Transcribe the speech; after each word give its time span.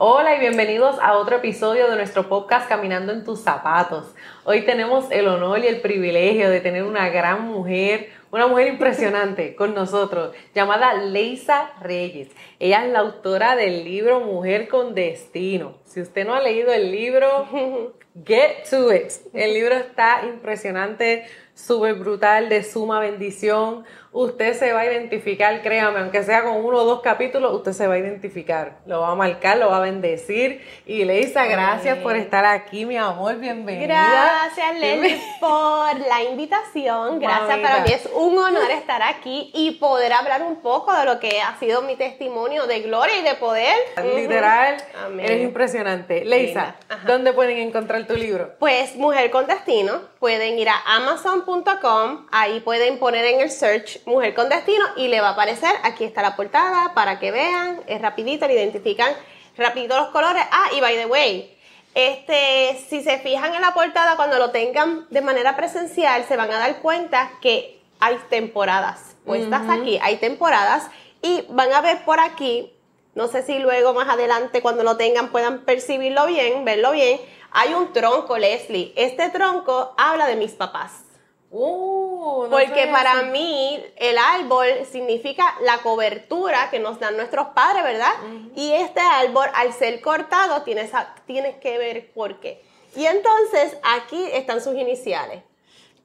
Hola 0.00 0.36
y 0.36 0.38
bienvenidos 0.38 0.96
a 1.02 1.18
otro 1.18 1.38
episodio 1.38 1.90
de 1.90 1.96
nuestro 1.96 2.28
podcast 2.28 2.68
Caminando 2.68 3.12
en 3.12 3.24
tus 3.24 3.40
zapatos. 3.40 4.14
Hoy 4.44 4.62
tenemos 4.62 5.10
el 5.10 5.26
honor 5.26 5.58
y 5.58 5.66
el 5.66 5.80
privilegio 5.80 6.48
de 6.50 6.60
tener 6.60 6.84
una 6.84 7.08
gran 7.08 7.42
mujer, 7.48 8.10
una 8.30 8.46
mujer 8.46 8.68
impresionante 8.74 9.56
con 9.56 9.74
nosotros, 9.74 10.36
llamada 10.54 10.94
Leisa 10.94 11.72
Reyes. 11.80 12.28
Ella 12.60 12.86
es 12.86 12.92
la 12.92 13.00
autora 13.00 13.56
del 13.56 13.82
libro 13.82 14.20
Mujer 14.20 14.68
con 14.68 14.94
Destino. 14.94 15.78
Si 15.84 16.00
usted 16.00 16.24
no 16.24 16.34
ha 16.34 16.40
leído 16.40 16.72
el 16.72 16.92
libro, 16.92 17.48
get 18.24 18.70
to 18.70 18.94
it. 18.94 19.10
El 19.34 19.52
libro 19.52 19.74
está 19.74 20.20
impresionante, 20.28 21.24
súper 21.54 21.94
brutal, 21.94 22.48
de 22.48 22.62
suma 22.62 23.00
bendición 23.00 23.84
usted 24.18 24.58
se 24.58 24.72
va 24.72 24.80
a 24.80 24.86
identificar, 24.86 25.62
créame, 25.62 26.00
aunque 26.00 26.24
sea 26.24 26.42
con 26.42 26.56
uno 26.56 26.78
o 26.78 26.84
dos 26.84 27.02
capítulos, 27.02 27.54
usted 27.54 27.72
se 27.72 27.86
va 27.86 27.94
a 27.94 27.98
identificar, 27.98 28.78
lo 28.84 29.02
va 29.02 29.12
a 29.12 29.14
marcar, 29.14 29.58
lo 29.58 29.68
va 29.68 29.76
a 29.76 29.80
bendecir. 29.80 30.60
Y 30.86 31.04
Leisa, 31.04 31.46
gracias 31.46 31.98
por 31.98 32.16
estar 32.16 32.44
aquí, 32.44 32.84
mi 32.84 32.96
amor, 32.96 33.36
bienvenida. 33.36 33.86
Gracias, 33.86 34.80
Leslie, 34.80 35.20
por 35.40 36.00
la 36.00 36.24
invitación. 36.24 37.20
Gracias, 37.20 37.58
para 37.60 37.84
mí 37.84 37.92
es 37.92 38.08
un 38.12 38.36
honor 38.36 38.68
estar 38.72 39.04
aquí 39.04 39.52
y 39.54 39.78
poder 39.78 40.12
hablar 40.12 40.42
un 40.42 40.56
poco 40.56 40.92
de 40.92 41.04
lo 41.04 41.20
que 41.20 41.40
ha 41.40 41.56
sido 41.60 41.82
mi 41.82 41.94
testimonio 41.94 42.66
de 42.66 42.80
gloria 42.80 43.20
y 43.20 43.22
de 43.22 43.34
poder. 43.34 43.76
Literal, 44.16 44.82
eres 45.20 45.42
impresionante. 45.42 46.24
Leisa, 46.24 46.74
¿dónde 47.06 47.32
pueden 47.32 47.58
encontrar 47.58 48.04
tu 48.08 48.14
libro? 48.14 48.54
Pues 48.58 48.96
Mujer 48.96 49.30
con 49.30 49.46
Destino, 49.46 50.00
pueden 50.18 50.58
ir 50.58 50.68
a 50.68 50.80
amazon.com, 50.96 52.26
ahí 52.30 52.60
pueden 52.60 52.98
poner 52.98 53.24
en 53.24 53.40
el 53.40 53.50
search 53.50 54.04
Mujer 54.06 54.34
con 54.34 54.48
Destino 54.48 54.84
y 54.96 55.08
le 55.08 55.20
va 55.20 55.28
a 55.28 55.32
aparecer, 55.32 55.70
aquí 55.82 56.04
está 56.04 56.22
la 56.22 56.36
portada 56.36 56.92
para 56.94 57.18
que 57.18 57.30
vean, 57.30 57.80
es 57.86 58.00
rapidito, 58.00 58.46
le 58.46 58.54
identifican 58.54 59.12
rapidito 59.56 59.96
los 59.96 60.08
colores. 60.08 60.42
Ah, 60.50 60.68
y 60.76 60.80
by 60.80 60.96
the 60.96 61.06
way, 61.06 61.56
este, 61.94 62.78
si 62.88 63.02
se 63.02 63.18
fijan 63.18 63.54
en 63.54 63.60
la 63.60 63.74
portada 63.74 64.16
cuando 64.16 64.38
lo 64.38 64.50
tengan 64.50 65.06
de 65.10 65.20
manera 65.20 65.56
presencial, 65.56 66.24
se 66.26 66.36
van 66.36 66.50
a 66.50 66.58
dar 66.58 66.80
cuenta 66.80 67.30
que 67.40 67.80
hay 68.00 68.18
temporadas 68.28 69.16
puestas 69.24 69.62
aquí, 69.68 69.98
hay 70.00 70.16
temporadas 70.16 70.88
y 71.22 71.44
van 71.50 71.72
a 71.72 71.80
ver 71.82 72.04
por 72.04 72.18
aquí, 72.18 72.72
no 73.14 73.28
sé 73.28 73.42
si 73.42 73.58
luego 73.58 73.92
más 73.92 74.08
adelante 74.08 74.62
cuando 74.62 74.84
lo 74.84 74.96
tengan 74.96 75.30
puedan 75.30 75.64
percibirlo 75.64 76.26
bien, 76.26 76.64
verlo 76.64 76.92
bien, 76.92 77.20
hay 77.50 77.74
un 77.74 77.92
tronco, 77.92 78.36
Leslie. 78.38 78.92
Este 78.96 79.30
tronco 79.30 79.94
habla 79.96 80.26
de 80.26 80.36
mis 80.36 80.52
papás. 80.52 81.04
Uh, 81.50 82.46
Porque 82.50 82.88
para 82.92 83.22
mí 83.22 83.82
el 83.96 84.18
árbol 84.18 84.66
significa 84.90 85.56
la 85.62 85.78
cobertura 85.78 86.68
que 86.70 86.78
nos 86.78 87.00
dan 87.00 87.16
nuestros 87.16 87.48
padres, 87.48 87.82
¿verdad? 87.84 88.12
Y 88.54 88.72
este 88.72 89.00
árbol, 89.00 89.48
al 89.54 89.72
ser 89.72 90.00
cortado, 90.02 90.62
tienes, 90.62 90.90
tienes 91.26 91.56
que 91.56 91.78
ver 91.78 92.12
por 92.12 92.38
qué. 92.40 92.62
Y 92.94 93.06
entonces 93.06 93.78
aquí 93.82 94.22
están 94.32 94.60
sus 94.60 94.74
iniciales. 94.74 95.42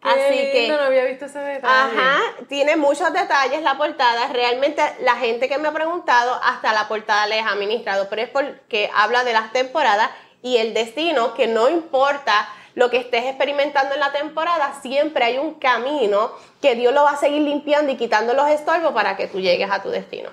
Así 0.04 0.52
que 0.52 0.68
no 0.70 0.76
había 0.76 1.06
visto 1.06 1.26
ese 1.26 1.40
detalle. 1.40 1.98
Ajá, 1.98 2.20
tiene 2.50 2.76
muchos 2.76 3.12
detalles 3.14 3.62
la 3.62 3.78
portada. 3.78 4.28
Realmente 4.34 4.82
la 5.00 5.16
gente 5.16 5.48
que 5.48 5.58
me 5.58 5.70
ha 5.70 5.72
preguntado 5.72 6.40
hasta 6.44 6.74
la 6.74 6.90
portada 6.90 7.26
les 7.28 7.42
ha 7.42 7.52
administrado, 7.52 8.08
pero 8.10 8.22
es 8.22 8.30
porque 8.30 8.90
habla 8.94 9.24
de 9.24 9.32
las 9.32 9.54
temporadas 9.54 10.10
y 10.44 10.58
el 10.58 10.76
destino 10.76 11.34
que 11.34 11.48
no 11.48 11.70
importa 11.70 12.48
lo 12.76 12.90
que 12.90 12.98
estés 12.98 13.26
experimentando 13.26 13.94
en 13.94 14.00
la 14.00 14.12
temporada, 14.12 14.80
siempre 14.82 15.24
hay 15.24 15.38
un 15.38 15.56
camino 15.56 16.32
que 16.62 16.76
Dios 16.76 16.94
lo 16.94 17.04
va 17.04 17.12
a 17.12 17.18
seguir 17.18 17.42
limpiando 17.42 17.92
y 17.92 17.98
quitando 17.98 18.34
los 18.34 18.50
estorbos 18.50 18.94
para 18.94 19.16
que 19.16 19.28
tú 19.28 19.40
llegues 19.40 19.70
a 19.72 19.82
tu 19.82 19.90
destino. 19.90 20.30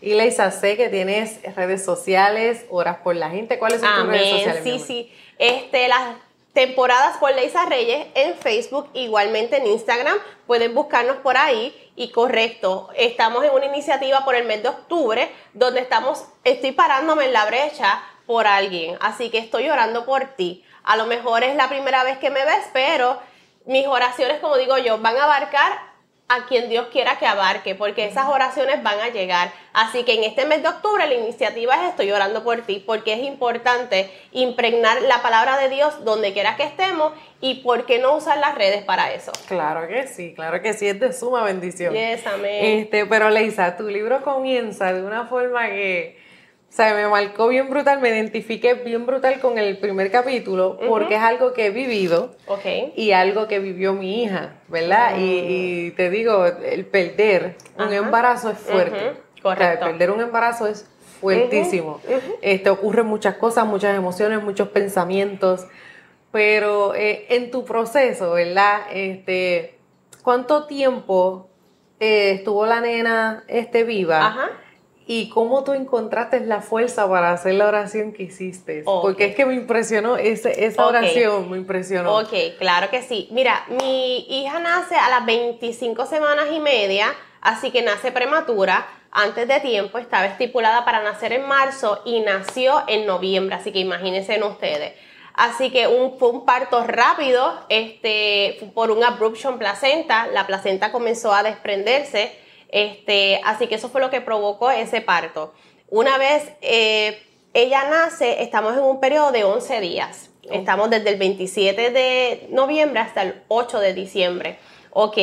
Y 0.00 0.14
Leisa, 0.14 0.50
sé 0.50 0.76
que 0.76 0.88
tienes 0.88 1.40
redes 1.54 1.84
sociales, 1.84 2.64
horas 2.70 2.98
por 3.04 3.14
la 3.14 3.30
gente. 3.30 3.58
¿Cuáles 3.58 3.80
son 3.80 3.94
tus 3.94 4.06
redes 4.08 4.30
sociales? 4.30 4.62
Sí, 4.64 4.78
sí. 4.80 5.12
Este, 5.38 5.86
las 5.86 6.16
temporadas 6.52 7.18
por 7.18 7.32
Leisa 7.32 7.66
Reyes 7.66 8.08
en 8.14 8.34
Facebook, 8.34 8.88
igualmente 8.94 9.58
en 9.58 9.66
Instagram. 9.68 10.18
Pueden 10.48 10.74
buscarnos 10.74 11.18
por 11.18 11.36
ahí. 11.36 11.72
Y 11.94 12.10
correcto, 12.10 12.88
estamos 12.96 13.44
en 13.44 13.50
una 13.50 13.66
iniciativa 13.66 14.24
por 14.24 14.34
el 14.34 14.44
mes 14.44 14.62
de 14.62 14.70
octubre 14.70 15.30
donde 15.52 15.80
estamos, 15.80 16.24
estoy 16.42 16.72
parándome 16.72 17.26
en 17.26 17.34
la 17.34 17.44
brecha 17.44 18.02
por 18.26 18.46
alguien. 18.46 18.96
Así 19.00 19.30
que 19.30 19.38
estoy 19.38 19.68
orando 19.68 20.04
por 20.04 20.24
ti. 20.36 20.64
A 20.84 20.96
lo 20.96 21.06
mejor 21.06 21.44
es 21.44 21.54
la 21.56 21.68
primera 21.68 22.04
vez 22.04 22.18
que 22.18 22.30
me 22.30 22.44
ves, 22.44 22.68
pero 22.72 23.18
mis 23.66 23.86
oraciones, 23.86 24.40
como 24.40 24.56
digo 24.56 24.78
yo, 24.78 24.98
van 24.98 25.16
a 25.16 25.24
abarcar 25.24 25.92
a 26.28 26.46
quien 26.46 26.68
Dios 26.68 26.86
quiera 26.90 27.18
que 27.18 27.26
abarque, 27.26 27.74
porque 27.74 28.06
esas 28.06 28.26
oraciones 28.26 28.82
van 28.82 28.98
a 29.00 29.08
llegar. 29.08 29.52
Así 29.74 30.02
que 30.04 30.14
en 30.14 30.24
este 30.24 30.46
mes 30.46 30.62
de 30.62 30.68
octubre 30.68 31.06
la 31.06 31.14
iniciativa 31.14 31.74
es 31.82 31.90
Estoy 31.90 32.10
orando 32.10 32.42
por 32.42 32.62
ti, 32.62 32.82
porque 32.86 33.12
es 33.12 33.20
importante 33.20 34.10
impregnar 34.32 35.02
la 35.02 35.20
palabra 35.20 35.58
de 35.58 35.68
Dios 35.68 36.04
donde 36.04 36.32
quiera 36.32 36.56
que 36.56 36.62
estemos 36.62 37.12
y 37.40 37.56
por 37.56 37.84
qué 37.84 37.98
no 37.98 38.16
usar 38.16 38.38
las 38.38 38.54
redes 38.54 38.82
para 38.82 39.12
eso. 39.12 39.30
Claro 39.46 39.86
que 39.86 40.06
sí, 40.06 40.32
claro 40.34 40.62
que 40.62 40.72
sí, 40.72 40.88
es 40.88 40.98
de 40.98 41.12
suma 41.12 41.42
bendición. 41.42 41.92
Yes, 41.92 42.26
amén. 42.26 42.80
Este, 42.80 43.04
pero 43.04 43.28
Leisa, 43.28 43.76
tu 43.76 43.88
libro 43.88 44.22
comienza 44.22 44.92
de 44.92 45.02
una 45.02 45.26
forma 45.26 45.66
que 45.66 46.18
o 46.72 46.74
sea, 46.74 46.94
me 46.94 47.06
marcó 47.06 47.48
bien 47.48 47.68
brutal, 47.68 48.00
me 48.00 48.08
identifiqué 48.08 48.72
bien 48.72 49.04
brutal 49.04 49.40
con 49.40 49.58
el 49.58 49.76
primer 49.76 50.10
capítulo 50.10 50.78
porque 50.88 51.16
es 51.16 51.20
algo 51.20 51.52
que 51.52 51.66
he 51.66 51.70
vivido 51.70 52.34
y 52.96 53.12
algo 53.12 53.46
que 53.46 53.58
vivió 53.58 53.92
mi 53.92 54.22
hija, 54.22 54.54
¿verdad? 54.68 55.16
Y, 55.18 55.90
te 55.90 56.08
digo, 56.08 56.46
el 56.46 56.86
perder 56.86 57.56
un 57.76 57.92
embarazo 57.92 58.48
es 58.48 58.58
fuerte. 58.58 59.20
Correcto. 59.42 59.84
perder 59.84 60.12
un 60.12 60.22
embarazo 60.22 60.66
es 60.66 60.88
fuertísimo. 61.20 62.00
Este, 62.40 62.70
ocurren 62.70 63.04
muchas 63.04 63.34
cosas, 63.34 63.66
muchas 63.66 63.94
emociones, 63.94 64.42
muchos 64.42 64.68
pensamientos, 64.68 65.66
pero 66.30 66.94
eh, 66.94 67.26
en 67.28 67.50
tu 67.50 67.66
proceso, 67.66 68.32
¿verdad? 68.32 68.80
Este, 68.90 69.78
¿Cuánto 70.22 70.66
tiempo 70.66 71.50
eh, 72.00 72.30
estuvo 72.30 72.64
la 72.64 72.80
nena 72.80 73.44
este, 73.46 73.84
viva? 73.84 74.26
Ajá 74.26 74.61
¿Y 75.06 75.28
cómo 75.30 75.64
tú 75.64 75.72
encontraste 75.72 76.40
la 76.40 76.60
fuerza 76.60 77.08
para 77.08 77.32
hacer 77.32 77.54
la 77.54 77.66
oración 77.66 78.12
que 78.12 78.24
hiciste? 78.24 78.82
Porque 78.84 79.26
es 79.26 79.34
que 79.34 79.44
me 79.44 79.54
impresionó 79.54 80.16
esa 80.16 80.86
oración, 80.86 81.50
me 81.50 81.56
impresionó. 81.56 82.18
Ok, 82.18 82.32
claro 82.58 82.88
que 82.90 83.02
sí. 83.02 83.28
Mira, 83.32 83.64
mi 83.68 84.26
hija 84.28 84.60
nace 84.60 84.94
a 84.94 85.10
las 85.10 85.26
25 85.26 86.06
semanas 86.06 86.46
y 86.52 86.60
media, 86.60 87.14
así 87.40 87.70
que 87.70 87.82
nace 87.82 88.12
prematura, 88.12 88.86
antes 89.10 89.46
de 89.46 89.60
tiempo, 89.60 89.98
estaba 89.98 90.26
estipulada 90.26 90.84
para 90.84 91.02
nacer 91.02 91.32
en 91.32 91.46
marzo 91.46 92.00
y 92.04 92.20
nació 92.20 92.82
en 92.86 93.06
noviembre, 93.06 93.56
así 93.56 93.72
que 93.72 93.80
imagínense 93.80 94.36
en 94.36 94.42
ustedes. 94.44 94.94
Así 95.34 95.70
que 95.70 95.86
un, 95.86 96.18
fue 96.18 96.30
un 96.30 96.44
parto 96.44 96.84
rápido, 96.84 97.64
este, 97.68 98.70
por 98.74 98.90
un 98.90 99.02
abruption 99.02 99.58
placenta, 99.58 100.26
la 100.28 100.46
placenta 100.46 100.92
comenzó 100.92 101.32
a 101.32 101.42
desprenderse 101.42 102.32
este, 102.72 103.40
así 103.44 103.68
que 103.68 103.76
eso 103.76 103.88
fue 103.88 104.00
lo 104.00 104.10
que 104.10 104.20
provocó 104.20 104.70
ese 104.70 105.00
parto. 105.00 105.54
Una 105.88 106.18
vez 106.18 106.50
eh, 106.62 107.22
ella 107.54 107.88
nace, 107.88 108.42
estamos 108.42 108.76
en 108.76 108.82
un 108.82 108.98
periodo 108.98 109.30
de 109.30 109.44
11 109.44 109.80
días. 109.80 110.30
Estamos 110.50 110.90
desde 110.90 111.10
el 111.10 111.18
27 111.18 111.90
de 111.90 112.48
noviembre 112.50 113.00
hasta 113.00 113.22
el 113.22 113.42
8 113.48 113.78
de 113.78 113.94
diciembre. 113.94 114.58
Ok. 114.90 115.18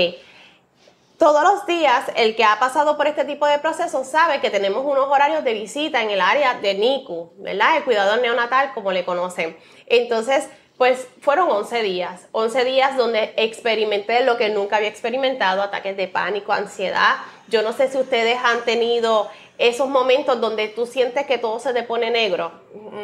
Todos 1.17 1.43
los 1.43 1.65
días, 1.65 2.05
el 2.15 2.35
que 2.37 2.45
ha 2.45 2.57
pasado 2.59 2.95
por 2.95 3.07
este 3.07 3.25
tipo 3.25 3.45
de 3.45 3.59
proceso 3.59 4.05
sabe 4.05 4.39
que 4.39 4.49
tenemos 4.49 4.85
unos 4.85 5.09
horarios 5.09 5.43
de 5.43 5.53
visita 5.53 6.01
en 6.01 6.11
el 6.11 6.21
área 6.21 6.53
de 6.53 6.75
NICU, 6.75 7.33
¿verdad? 7.39 7.75
El 7.75 7.83
cuidador 7.83 8.21
neonatal, 8.21 8.73
como 8.73 8.93
le 8.93 9.03
conocen. 9.03 9.57
Entonces, 9.87 10.47
pues 10.77 11.09
fueron 11.19 11.51
11 11.51 11.83
días, 11.83 12.27
11 12.31 12.63
días 12.63 12.95
donde 12.95 13.33
experimenté 13.35 14.23
lo 14.23 14.37
que 14.37 14.47
nunca 14.47 14.77
había 14.77 14.87
experimentado, 14.87 15.61
ataques 15.61 15.97
de 15.97 16.07
pánico, 16.07 16.53
ansiedad. 16.53 17.17
Yo 17.49 17.61
no 17.61 17.73
sé 17.73 17.89
si 17.89 17.97
ustedes 17.97 18.37
han 18.43 18.63
tenido 18.63 19.29
esos 19.59 19.89
momentos 19.89 20.39
donde 20.39 20.69
tú 20.69 20.85
sientes 20.85 21.25
que 21.25 21.37
todo 21.37 21.59
se 21.59 21.73
te 21.73 21.83
pone 21.83 22.09
negro 22.09 22.51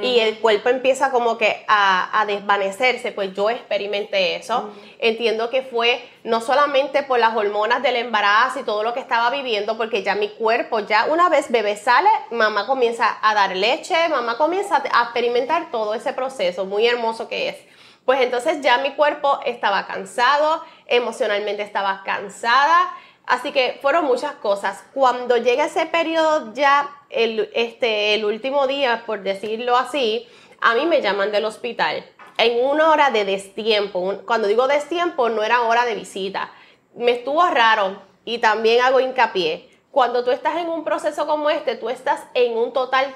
y 0.01 0.19
el 0.19 0.39
cuerpo 0.39 0.69
empieza 0.69 1.11
como 1.11 1.37
que 1.37 1.65
a, 1.67 2.23
desvanecerse, 2.27 3.11
pues 3.11 3.33
yo 3.33 3.49
experimenté 3.49 4.37
eso. 4.37 4.69
Entiendo 4.99 5.49
que 5.49 5.63
fue 5.63 6.01
no 6.23 6.39
solamente 6.39 7.03
por 7.03 7.19
las 7.19 7.35
hormonas 7.35 7.83
del 7.83 7.97
embarazo 7.97 8.61
y 8.61 8.63
todo 8.63 8.83
lo 8.83 8.93
que 8.93 9.01
estaba 9.01 9.29
viviendo, 9.31 9.75
porque 9.75 10.01
ya 10.01 10.15
mi 10.15 10.29
cuerpo, 10.29 10.79
ya 10.79 11.07
una 11.07 11.27
vez 11.27 11.51
bebé 11.51 11.75
sale, 11.75 12.09
mamá 12.31 12.65
comienza 12.65 13.17
a 13.21 13.33
dar 13.33 13.53
leche, 13.55 14.07
mamá 14.07 14.37
comienza 14.37 14.81
a 14.93 15.03
experimentar 15.03 15.71
todo 15.71 15.93
ese 15.93 16.13
proceso 16.13 16.63
muy 16.63 16.87
hermoso 16.87 17.27
que 17.27 17.49
es. 17.49 17.57
Pues 18.05 18.21
entonces 18.21 18.61
ya 18.61 18.77
mi 18.77 18.91
cuerpo 18.91 19.39
estaba 19.45 19.87
cansado, 19.87 20.63
emocionalmente 20.85 21.63
estaba 21.63 22.03
cansada, 22.05 22.93
Así 23.27 23.51
que 23.51 23.79
fueron 23.81 24.05
muchas 24.05 24.33
cosas. 24.35 24.83
Cuando 24.93 25.37
llega 25.37 25.65
ese 25.65 25.85
periodo 25.87 26.53
ya, 26.53 26.89
el, 27.09 27.49
este, 27.53 28.13
el 28.13 28.25
último 28.25 28.67
día, 28.67 29.03
por 29.05 29.23
decirlo 29.23 29.77
así, 29.77 30.27
a 30.61 30.75
mí 30.75 30.85
me 30.85 31.01
llaman 31.01 31.31
del 31.31 31.45
hospital 31.45 32.05
en 32.37 32.63
una 32.65 32.91
hora 32.91 33.09
de 33.09 33.25
destiempo. 33.25 34.15
Cuando 34.25 34.47
digo 34.47 34.67
destiempo, 34.67 35.29
no 35.29 35.43
era 35.43 35.61
hora 35.61 35.85
de 35.85 35.95
visita. 35.95 36.51
Me 36.95 37.11
estuvo 37.11 37.45
raro 37.47 38.01
y 38.25 38.39
también 38.39 38.83
hago 38.83 38.99
hincapié. 38.99 39.69
Cuando 39.91 40.23
tú 40.23 40.31
estás 40.31 40.57
en 40.57 40.67
un 40.67 40.83
proceso 40.83 41.25
como 41.25 41.49
este, 41.49 41.75
tú 41.75 41.89
estás 41.89 42.23
en 42.33 42.57
un 42.57 42.73
total 42.73 43.15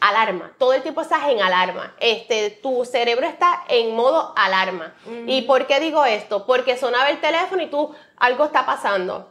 alarma. 0.00 0.52
Todo 0.58 0.74
el 0.74 0.82
tiempo 0.82 1.00
estás 1.00 1.28
en 1.28 1.40
alarma. 1.40 1.94
Este, 1.98 2.50
tu 2.50 2.84
cerebro 2.84 3.26
está 3.26 3.64
en 3.68 3.94
modo 3.94 4.32
alarma. 4.36 4.94
¿Y 5.26 5.42
por 5.42 5.66
qué 5.66 5.80
digo 5.80 6.04
esto? 6.04 6.46
Porque 6.46 6.76
sonaba 6.76 7.10
el 7.10 7.20
teléfono 7.20 7.62
y 7.62 7.68
tú, 7.68 7.94
algo 8.16 8.44
está 8.44 8.66
pasando. 8.66 9.28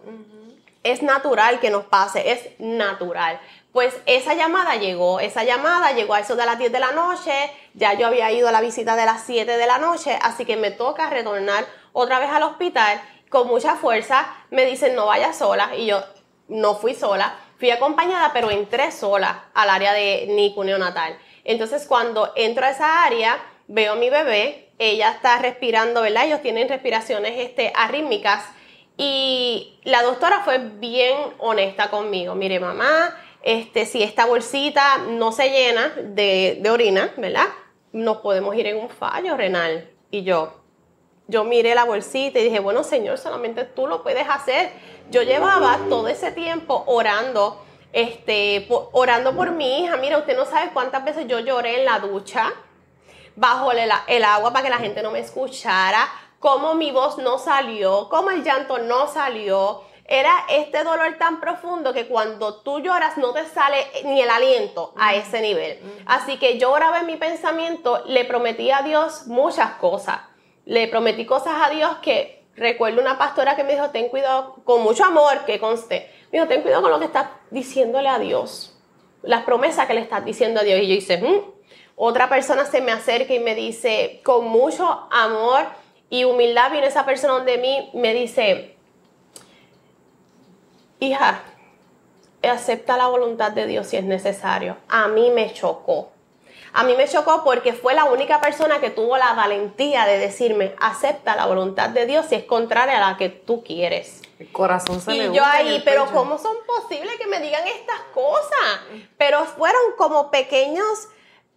Es 0.84 1.02
natural 1.02 1.60
que 1.60 1.70
nos 1.70 1.86
pase, 1.86 2.32
es 2.32 2.60
natural. 2.60 3.40
Pues 3.72 3.96
esa 4.06 4.36
llamada 4.36 4.76
llegó, 4.76 5.20
esa 5.20 5.44
llamada 5.44 5.94
llegó 5.94 6.14
a 6.14 6.20
eso 6.20 6.36
de 6.36 6.46
las 6.46 6.60
10 6.60 6.72
de 6.72 6.80
la 6.80 6.92
noche, 6.92 7.52
ya 7.74 7.94
yo 7.94 8.06
había 8.06 8.32
ido 8.32 8.48
a 8.48 8.52
la 8.52 8.62
visita 8.62 8.96
de 8.96 9.06
las 9.06 9.24
7 9.24 9.58
de 9.58 9.66
la 9.66 9.80
noche, 9.80 10.20
así 10.22 10.46
que 10.46 10.58
me 10.58 10.70
toca 10.70 11.10
retornar 11.10 11.66
otra 11.92 12.20
vez 12.20 12.30
al 12.30 12.44
hospital 12.44 13.02
con 13.30 13.48
mucha 13.48 13.76
fuerza. 13.76 14.28
Me 14.52 14.66
dicen, 14.66 14.96
no 14.96 15.08
vayas 15.08 15.40
sola, 15.40 15.76
y 15.76 15.88
yo 15.88 16.04
no 16.50 16.76
fui 16.76 16.94
sola, 16.94 17.36
fui 17.64 17.72
acompañada, 17.72 18.32
pero 18.34 18.52
entré 18.52 18.92
sola 18.92 19.46
al 19.54 19.70
área 19.70 19.94
de 19.94 20.26
NICU 20.28 20.66
neonatal. 20.66 21.18
Entonces 21.46 21.88
cuando 21.88 22.34
entro 22.36 22.66
a 22.66 22.72
esa 22.72 23.06
área, 23.06 23.42
veo 23.70 23.94
a 23.94 23.96
mi 23.96 24.10
bebé, 24.10 24.68
ella 24.80 25.12
está 25.12 25.40
respirando, 25.40 26.02
¿verdad? 26.02 26.26
Ellos 26.26 26.42
tienen 26.42 26.68
respiraciones 26.68 27.36
este, 27.38 27.72
arrítmicas. 27.74 28.44
Y 28.98 29.80
la 29.86 30.02
doctora 30.04 30.42
fue 30.44 30.58
bien 30.58 31.18
honesta 31.38 31.90
conmigo. 31.90 32.36
Mire, 32.36 32.60
mamá, 32.60 33.16
este, 33.44 33.86
si 33.86 34.04
esta 34.04 34.26
bolsita 34.26 34.98
no 34.98 35.32
se 35.32 35.50
llena 35.50 35.88
de, 35.96 36.58
de 36.60 36.70
orina, 36.70 37.14
¿verdad? 37.16 37.48
Nos 37.94 38.18
podemos 38.18 38.58
ir 38.58 38.68
en 38.68 38.76
un 38.76 38.90
fallo 38.90 39.38
renal. 39.38 39.90
Y 40.12 40.24
yo, 40.24 40.52
yo 41.30 41.46
miré 41.46 41.76
la 41.76 41.86
bolsita 41.86 42.40
y 42.40 42.44
dije, 42.44 42.60
bueno, 42.60 42.84
Señor, 42.84 43.18
solamente 43.18 43.64
tú 43.64 43.88
lo 43.88 44.04
puedes 44.04 44.28
hacer. 44.28 44.70
Yo 45.10 45.22
llevaba 45.22 45.80
todo 45.90 46.08
ese 46.08 46.32
tiempo 46.32 46.84
orando, 46.88 47.64
este, 47.92 48.68
orando 48.92 49.36
por 49.36 49.52
mi 49.52 49.84
hija. 49.84 49.98
Mira, 49.98 50.18
usted 50.18 50.36
no 50.36 50.46
sabe 50.46 50.72
cuántas 50.74 51.04
veces 51.06 51.28
yo 51.28 51.40
lloré 51.40 51.80
en 51.80 51.86
la 51.86 52.00
ducha, 52.00 52.52
bajo 53.36 53.72
el, 53.72 53.80
el 54.08 54.24
agua 54.24 54.52
para 54.52 54.64
que 54.64 54.70
la 54.70 54.78
gente 54.78 55.02
no 55.02 55.12
me 55.12 55.20
escuchara, 55.20 56.08
cómo 56.40 56.76
mi 56.76 56.92
voz 56.92 57.18
no 57.18 57.38
salió, 57.38 58.10
cómo 58.10 58.32
el 58.32 58.44
llanto 58.44 58.80
no 58.80 59.08
salió 59.08 59.84
era 60.06 60.32
este 60.50 60.84
dolor 60.84 61.16
tan 61.18 61.40
profundo 61.40 61.94
que 61.94 62.08
cuando 62.08 62.56
tú 62.56 62.80
lloras 62.80 63.18
no 63.18 63.34
te 63.34 63.46
sale 63.46 63.88
ni 64.04 64.22
el 64.22 64.30
aliento 64.30 64.94
a 64.98 65.16
ese 65.16 65.42
nivel. 65.42 65.80
Así 66.06 66.38
que 66.38 66.60
yo 66.60 66.72
oraba 66.72 67.00
en 67.00 67.06
mi 67.06 67.16
pensamiento, 67.16 68.04
le 68.06 68.26
prometí 68.26 68.70
a 68.72 68.82
Dios 68.82 69.28
muchas 69.28 69.76
cosas. 69.76 70.20
Le 70.66 70.88
prometí 70.88 71.26
cosas 71.26 71.56
a 71.62 71.70
Dios 71.70 71.98
que 72.02 72.43
recuerdo 72.56 73.02
una 73.02 73.18
pastora 73.18 73.56
que 73.56 73.64
me 73.64 73.74
dijo, 73.74 73.90
ten 73.90 74.10
cuidado, 74.10 74.56
con 74.64 74.84
mucho 74.84 75.06
amor 75.06 75.46
que 75.46 75.60
conste, 75.60 76.10
me 76.32 76.40
dijo, 76.40 76.48
ten 76.48 76.62
cuidado 76.62 76.82
con 76.82 76.92
lo 76.92 77.00
que 77.00 77.06
estás 77.06 77.28
diciéndole 77.52 78.10
a 78.10 78.20
Dios, 78.20 78.78
las 79.22 79.44
promesas 79.44 79.88
que 79.88 79.94
le 79.94 80.02
estás 80.02 80.24
diciendo 80.26 80.60
a 80.60 80.64
Dios. 80.64 80.80
Y 80.82 80.88
yo 80.88 80.96
hice, 80.96 81.18
mm". 81.18 81.42
otra 81.96 82.30
persona 82.30 82.66
se 82.66 82.82
me 82.82 82.92
acerca 82.92 83.34
y 83.34 83.40
me 83.40 83.56
dice, 83.56 84.22
con 84.24 84.46
mucho 84.46 85.08
amor 85.12 85.66
y 86.10 86.26
humildad 86.26 86.72
viene 86.72 86.88
esa 86.88 87.06
persona 87.06 87.34
donde 87.34 87.58
mí, 87.58 87.90
me 87.94 88.14
dice, 88.14 88.76
hija, 91.00 91.44
acepta 92.50 92.98
la 92.98 93.08
voluntad 93.08 93.52
de 93.52 93.66
Dios 93.68 93.88
si 93.88 93.98
es 93.98 94.04
necesario. 94.04 94.78
A 94.88 95.08
mí 95.08 95.32
me 95.32 95.52
chocó. 95.54 96.13
A 96.74 96.84
mí 96.84 96.96
me 96.96 97.08
chocó 97.08 97.44
porque 97.44 97.74
fue 97.74 97.94
la 97.94 98.06
única 98.06 98.42
persona 98.42 98.80
que 98.80 98.90
tuvo 98.90 99.16
la 99.18 99.34
valentía 99.34 100.06
de 100.06 100.18
decirme, 100.18 100.76
acepta 100.80 101.36
la 101.36 101.46
voluntad 101.46 101.90
de 101.90 102.08
Dios 102.08 102.26
si 102.28 102.36
es 102.36 102.46
contraria 102.46 102.98
a 102.98 103.12
la 103.12 103.18
que 103.18 103.30
tú 103.30 103.64
quieres. 103.64 104.22
El 104.40 104.52
corazón 104.52 105.00
se 105.00 105.14
y 105.14 105.32
yo 105.32 105.46
ahí, 105.46 105.82
pero 105.86 106.08
¿cómo 106.12 106.40
son 106.40 106.58
posibles 106.66 107.16
que 107.18 107.28
me 107.28 107.40
digan 107.40 107.68
estas 107.68 108.00
cosas? 108.14 108.82
Pero 109.18 109.46
fueron 109.46 109.82
como 109.98 110.32
pequeños, 110.32 111.10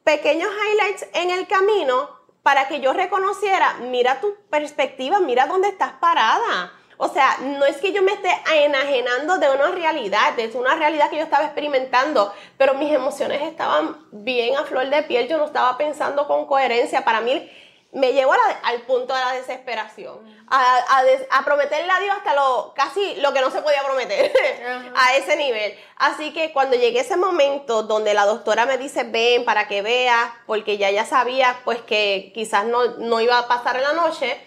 pequeños 0.05 0.51
highlights 0.51 1.07
en 1.15 1.31
el 1.31 1.47
camino 1.47 2.11
para 2.43 2.69
que 2.69 2.81
yo 2.81 2.93
reconociera, 2.93 3.79
mira 3.81 4.21
tu 4.21 4.37
perspectiva, 4.51 5.19
mira 5.19 5.47
dónde 5.47 5.69
estás 5.69 5.95
parada. 5.95 6.73
O 6.99 7.09
sea, 7.09 7.39
no 7.43 7.65
es 7.67 7.77
que 7.77 7.93
yo 7.93 8.03
me 8.03 8.13
esté 8.13 8.31
enajenando 8.53 9.39
de 9.39 9.51
una 9.51 9.71
realidad, 9.71 10.39
es 10.39 10.55
una 10.55 10.75
realidad 10.75 11.11
que 11.11 11.17
yo 11.17 11.25
estaba 11.25 11.45
experimentando, 11.45 12.33
pero 12.57 12.75
mis 12.75 12.93
emociones 12.93 13.43
estaban 13.43 14.07
bien 14.13 14.57
a 14.57 14.65
flor 14.65 14.89
de 14.89 15.03
piel, 15.03 15.29
yo 15.29 15.37
no 15.37 15.45
estaba 15.45 15.77
pensando 15.77 16.27
con 16.27 16.47
coherencia. 16.47 17.05
Para 17.05 17.21
mí 17.21 17.51
me 17.93 18.13
llevó 18.13 18.33
al 18.63 18.83
punto 18.83 19.15
de 19.15 19.21
la 19.21 19.33
desesperación, 19.33 20.19
a, 20.49 21.45
prometerle 21.45 21.91
a 21.91 22.01
Dios 22.01 22.17
hasta 22.17 22.35
lo 22.35 22.75
casi 22.75 23.17
lo 23.17 23.33
que 23.33 23.41
no 23.41 23.51
se 23.51 23.63
podía 23.63 23.83
prometer, 23.85 24.33
a 24.95 25.17
ese 25.17 25.37
nivel. 25.37 25.75
Así 25.97 26.33
que 26.33 26.53
cuando 26.53 26.77
llegué 26.77 26.99
a 26.99 27.03
ese 27.03 27.17
momento 27.17 27.85
donde 27.85 28.13
la 28.13 28.27
doctora 28.27 28.67
me 28.67 28.77
dice, 28.77 29.05
ven 29.05 29.45
para 29.45 29.67
que 29.67 29.83
veas, 29.83 30.31
porque 30.47 30.77
ya 30.77 30.91
ya 30.91 31.07
sabía 31.07 31.61
pues 31.65 31.81
que 31.81 32.33
quizás 32.35 32.67
no, 32.67 32.85
no 32.99 33.21
iba 33.21 33.39
a 33.39 33.49
pasar 33.49 33.77
en 33.77 33.83
la 33.83 33.93
noche, 33.95 34.39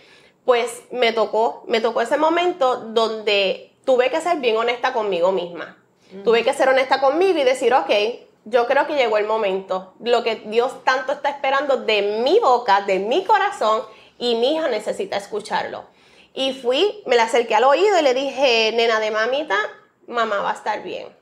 pues 0.49 0.81
me 0.89 1.13
tocó, 1.13 1.63
me 1.67 1.79
tocó 1.79 2.01
ese 2.01 2.17
momento 2.17 2.77
donde 2.77 3.71
tuve 3.85 4.09
que 4.09 4.19
ser 4.19 4.39
bien 4.39 4.57
honesta 4.57 4.93
conmigo 4.93 5.31
misma. 5.31 5.77
Tuve 6.23 6.43
que 6.43 6.55
ser 6.55 6.67
honesta 6.69 6.99
conmigo 6.99 7.37
y 7.37 7.43
decir, 7.43 7.71
ok, 7.71 7.91
yo 8.45 8.65
creo 8.65 8.87
que 8.87 8.95
llegó 8.95 9.19
el 9.19 9.27
momento, 9.27 9.93
lo 10.03 10.23
que 10.23 10.37
Dios 10.37 10.83
tanto 10.83 11.11
está 11.11 11.29
esperando 11.29 11.77
de 11.77 12.23
mi 12.23 12.39
boca, 12.39 12.81
de 12.81 12.97
mi 12.97 13.23
corazón, 13.25 13.83
y 14.17 14.33
mi 14.37 14.55
hija 14.55 14.69
necesita 14.69 15.17
escucharlo. 15.17 15.83
Y 16.33 16.53
fui, 16.53 17.03
me 17.05 17.15
la 17.15 17.25
acerqué 17.25 17.53
al 17.53 17.65
oído 17.65 17.99
y 17.99 18.01
le 18.01 18.15
dije, 18.15 18.71
nena 18.73 18.99
de 18.99 19.11
mamita, 19.11 19.55
mamá 20.07 20.41
va 20.41 20.49
a 20.49 20.55
estar 20.55 20.81
bien. 20.81 21.15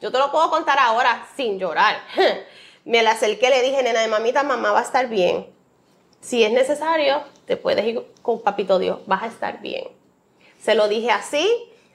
Yo 0.00 0.10
te 0.10 0.18
lo 0.18 0.32
puedo 0.32 0.50
contar 0.50 0.80
ahora 0.80 1.24
sin 1.36 1.60
llorar. 1.60 2.00
me 2.84 3.04
la 3.04 3.12
acerqué, 3.12 3.48
le 3.48 3.62
dije, 3.62 3.84
nena 3.84 4.00
de 4.00 4.08
mamita, 4.08 4.42
mamá 4.42 4.72
va 4.72 4.80
a 4.80 4.82
estar 4.82 5.08
bien. 5.08 5.54
Si 6.26 6.42
es 6.42 6.50
necesario, 6.50 7.22
te 7.46 7.56
puedes 7.56 7.86
ir 7.86 8.04
con 8.20 8.42
papito 8.42 8.80
Dios, 8.80 8.98
vas 9.06 9.22
a 9.22 9.26
estar 9.28 9.60
bien. 9.60 9.86
Se 10.60 10.74
lo 10.74 10.88
dije 10.88 11.12
así, 11.12 11.48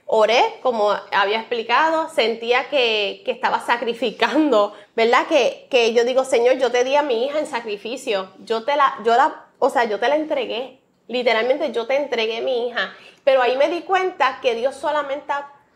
oré, 0.06 0.42
como 0.62 0.90
había 1.12 1.40
explicado, 1.40 2.08
sentía 2.08 2.70
que, 2.70 3.24
estaba 3.26 3.60
sacrificando, 3.60 4.74
¿verdad? 4.96 5.28
Que, 5.28 5.68
que, 5.70 5.94
yo 5.94 6.06
digo, 6.06 6.24
Señor, 6.24 6.58
yo 6.60 6.72
te 6.72 6.86
di 6.86 6.96
a 6.96 7.02
mi 7.02 7.26
hija 7.26 7.40
en 7.40 7.46
sacrificio, 7.46 8.32
yo 8.40 8.64
te 8.64 8.78
la, 8.78 9.00
yo 9.04 9.18
la, 9.18 9.48
o 9.60 9.70
sea, 9.70 9.84
yo 9.84 10.00
te 10.00 10.08
la 10.08 10.16
entregué, 10.16 10.80
literalmente 11.10 11.74
yo 11.74 11.86
te 11.86 11.98
entregué 11.98 12.38
a 12.38 12.42
mi 12.42 12.70
hija, 12.70 12.94
pero 13.26 13.42
ahí 13.42 13.58
me 13.58 13.68
di 13.68 13.82
cuenta 13.82 14.40
que 14.42 14.56
Dios 14.56 14.78
solamente, 14.78 15.34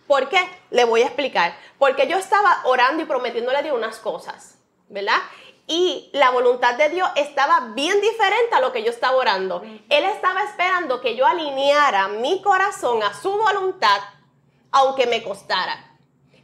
¿por 0.07 0.29
qué? 0.29 0.39
Le 0.69 0.85
voy 0.85 1.01
a 1.01 1.07
explicar, 1.07 1.57
porque 1.77 2.07
yo 2.07 2.17
estaba 2.17 2.61
orando 2.63 3.03
y 3.03 3.05
prometiéndole 3.05 3.63
de 3.63 3.73
unas 3.73 3.97
cosas, 3.99 4.59
¿verdad? 4.87 5.17
Y 5.67 6.09
la 6.13 6.29
voluntad 6.29 6.75
de 6.75 6.89
Dios 6.89 7.09
estaba 7.15 7.71
bien 7.73 7.99
diferente 7.99 8.55
a 8.55 8.59
lo 8.59 8.71
que 8.71 8.83
yo 8.83 8.91
estaba 8.91 9.17
orando. 9.17 9.61
Él 9.89 10.03
estaba 10.03 10.43
esperando 10.43 11.01
que 11.01 11.15
yo 11.15 11.25
alineara 11.25 12.07
mi 12.07 12.41
corazón 12.41 13.01
a 13.01 13.13
su 13.13 13.31
voluntad, 13.31 14.01
aunque 14.71 15.07
me 15.07 15.23
costara. 15.23 15.91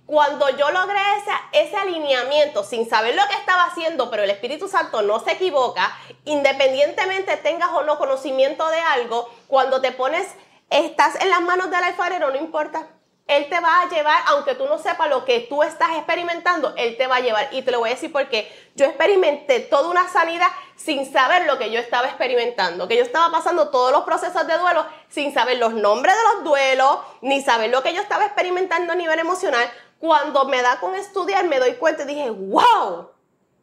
Cuando 0.08 0.50
yo 0.58 0.72
logré 0.72 1.00
ese, 1.20 1.68
ese 1.68 1.78
alineamiento 1.78 2.64
sin 2.64 2.90
saber 2.90 3.16
lo 3.16 3.26
que 3.28 3.36
estaba 3.36 3.66
haciendo, 3.66 4.10
pero 4.10 4.24
el 4.24 4.32
Espíritu 4.32 4.68
Santo 4.68 5.04
no 5.04 5.20
se 5.20 5.34
equivoca, 5.34 5.96
independientemente 6.26 7.38
tengas 7.38 7.70
o 7.70 7.84
no 7.84 7.98
conocimiento 7.98 8.68
de 8.70 8.80
algo, 8.80 9.30
cuando 9.48 9.80
te 9.80 9.92
pones, 9.92 10.28
estás 10.70 11.16
en 11.22 11.30
las 11.30 11.42
manos 11.42 11.70
del 11.70 11.84
alfarero, 11.84 12.32
no 12.32 12.38
importa 12.38 12.88
él 13.32 13.48
te 13.48 13.60
va 13.62 13.82
a 13.82 13.90
llevar, 13.90 14.22
aunque 14.28 14.56
tú 14.56 14.66
no 14.66 14.78
sepas 14.78 15.10
lo 15.10 15.24
que 15.24 15.40
tú 15.42 15.64
estás 15.64 15.92
experimentando, 15.92 16.74
Él 16.76 16.98
te 16.98 17.08
va 17.08 17.16
a 17.16 17.20
llevar. 17.22 17.48
Y 17.52 17.62
te 17.62 17.72
lo 17.72 17.80
voy 17.80 17.90
a 17.90 17.94
decir 17.94 18.12
porque 18.12 18.52
yo 18.76 18.86
experimenté 18.86 19.62
toda 19.62 19.90
una 19.90 20.10
sanidad 20.10 20.50
sin 20.76 21.10
saber 21.12 21.46
lo 21.46 21.58
que 21.58 21.72
yo 21.72 21.80
estaba 21.80 22.08
experimentando, 22.08 22.90
que 22.90 22.98
yo 22.98 23.04
estaba 23.04 23.32
pasando 23.32 23.70
todos 23.70 23.94
los 23.94 24.04
procesos 24.04 24.46
de 24.48 24.58
duelo 24.58 24.86
sin 25.08 25.34
saber 25.34 25.60
los 25.60 25.74
nombres 25.74 26.14
de 26.14 26.24
los 26.24 26.44
duelos, 26.44 27.00
ni 27.22 27.42
saber 27.42 27.70
lo 27.70 27.82
que 27.82 27.94
yo 27.94 28.02
estaba 28.02 28.26
experimentando 28.26 28.92
a 28.92 28.96
nivel 28.96 29.20
emocional. 29.20 29.72
Cuando 29.98 30.46
me 30.46 30.62
da 30.62 30.82
con 30.82 30.96
estudiar, 30.96 31.46
me 31.46 31.60
doy 31.60 31.76
cuenta 31.76 32.04
y 32.04 32.08
dije, 32.08 32.30
wow, 32.32 33.12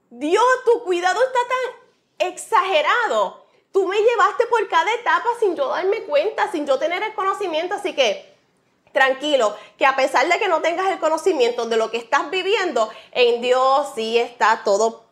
Dios, 0.09 0.45
tu 0.65 0.83
cuidado 0.85 1.21
está 1.21 1.41
tan 1.49 2.29
exagerado. 2.31 3.45
Tú 3.71 3.87
me 3.87 4.01
llevaste 4.01 4.47
por 4.47 4.67
cada 4.69 4.95
etapa 4.95 5.29
sin 5.41 5.55
yo 5.55 5.69
darme 5.69 6.05
cuenta, 6.05 6.51
sin 6.51 6.67
yo 6.67 6.79
tener 6.79 7.03
el 7.03 7.13
conocimiento, 7.13 7.75
así 7.75 7.95
que 7.95 8.38
tranquilo, 8.93 9.57
que 9.77 9.87
a 9.87 9.97
pesar 9.97 10.29
de 10.29 10.39
que 10.39 10.49
no 10.49 10.61
tengas 10.61 10.91
el 10.91 10.99
conocimiento 10.99 11.67
de 11.67 11.77
lo 11.77 11.91
que 11.91 11.99
estás 11.99 12.31
viviendo, 12.31 12.91
en 13.13 13.41
Dios 13.41 13.89
sí 13.95 14.19
está 14.19 14.63
todo 14.65 15.05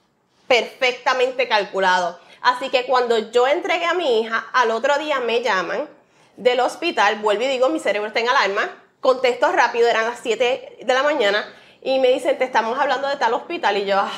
perfectamente 0.48 1.48
calculado. 1.48 2.18
Así 2.42 2.68
que 2.68 2.86
cuando 2.86 3.18
yo 3.18 3.46
entregué 3.48 3.86
a 3.86 3.94
mi 3.94 4.20
hija, 4.20 4.46
al 4.52 4.70
otro 4.70 4.98
día 4.98 5.20
me 5.20 5.42
llaman 5.42 5.88
del 6.36 6.60
hospital, 6.60 7.16
vuelvo 7.16 7.42
y 7.42 7.48
digo, 7.48 7.68
mi 7.68 7.80
cerebro 7.80 8.08
está 8.08 8.20
en 8.20 8.28
alarma, 8.28 8.70
contesto 9.00 9.50
rápido, 9.52 9.88
eran 9.88 10.04
las 10.04 10.20
7 10.20 10.78
de 10.82 10.94
la 10.94 11.02
mañana, 11.02 11.52
y 11.82 11.98
me 11.98 12.08
dicen, 12.08 12.38
te 12.38 12.44
estamos 12.44 12.78
hablando 12.78 13.08
de 13.08 13.16
tal 13.16 13.34
hospital, 13.34 13.76
y 13.76 13.84
yo, 13.86 13.98
ah, 13.98 14.10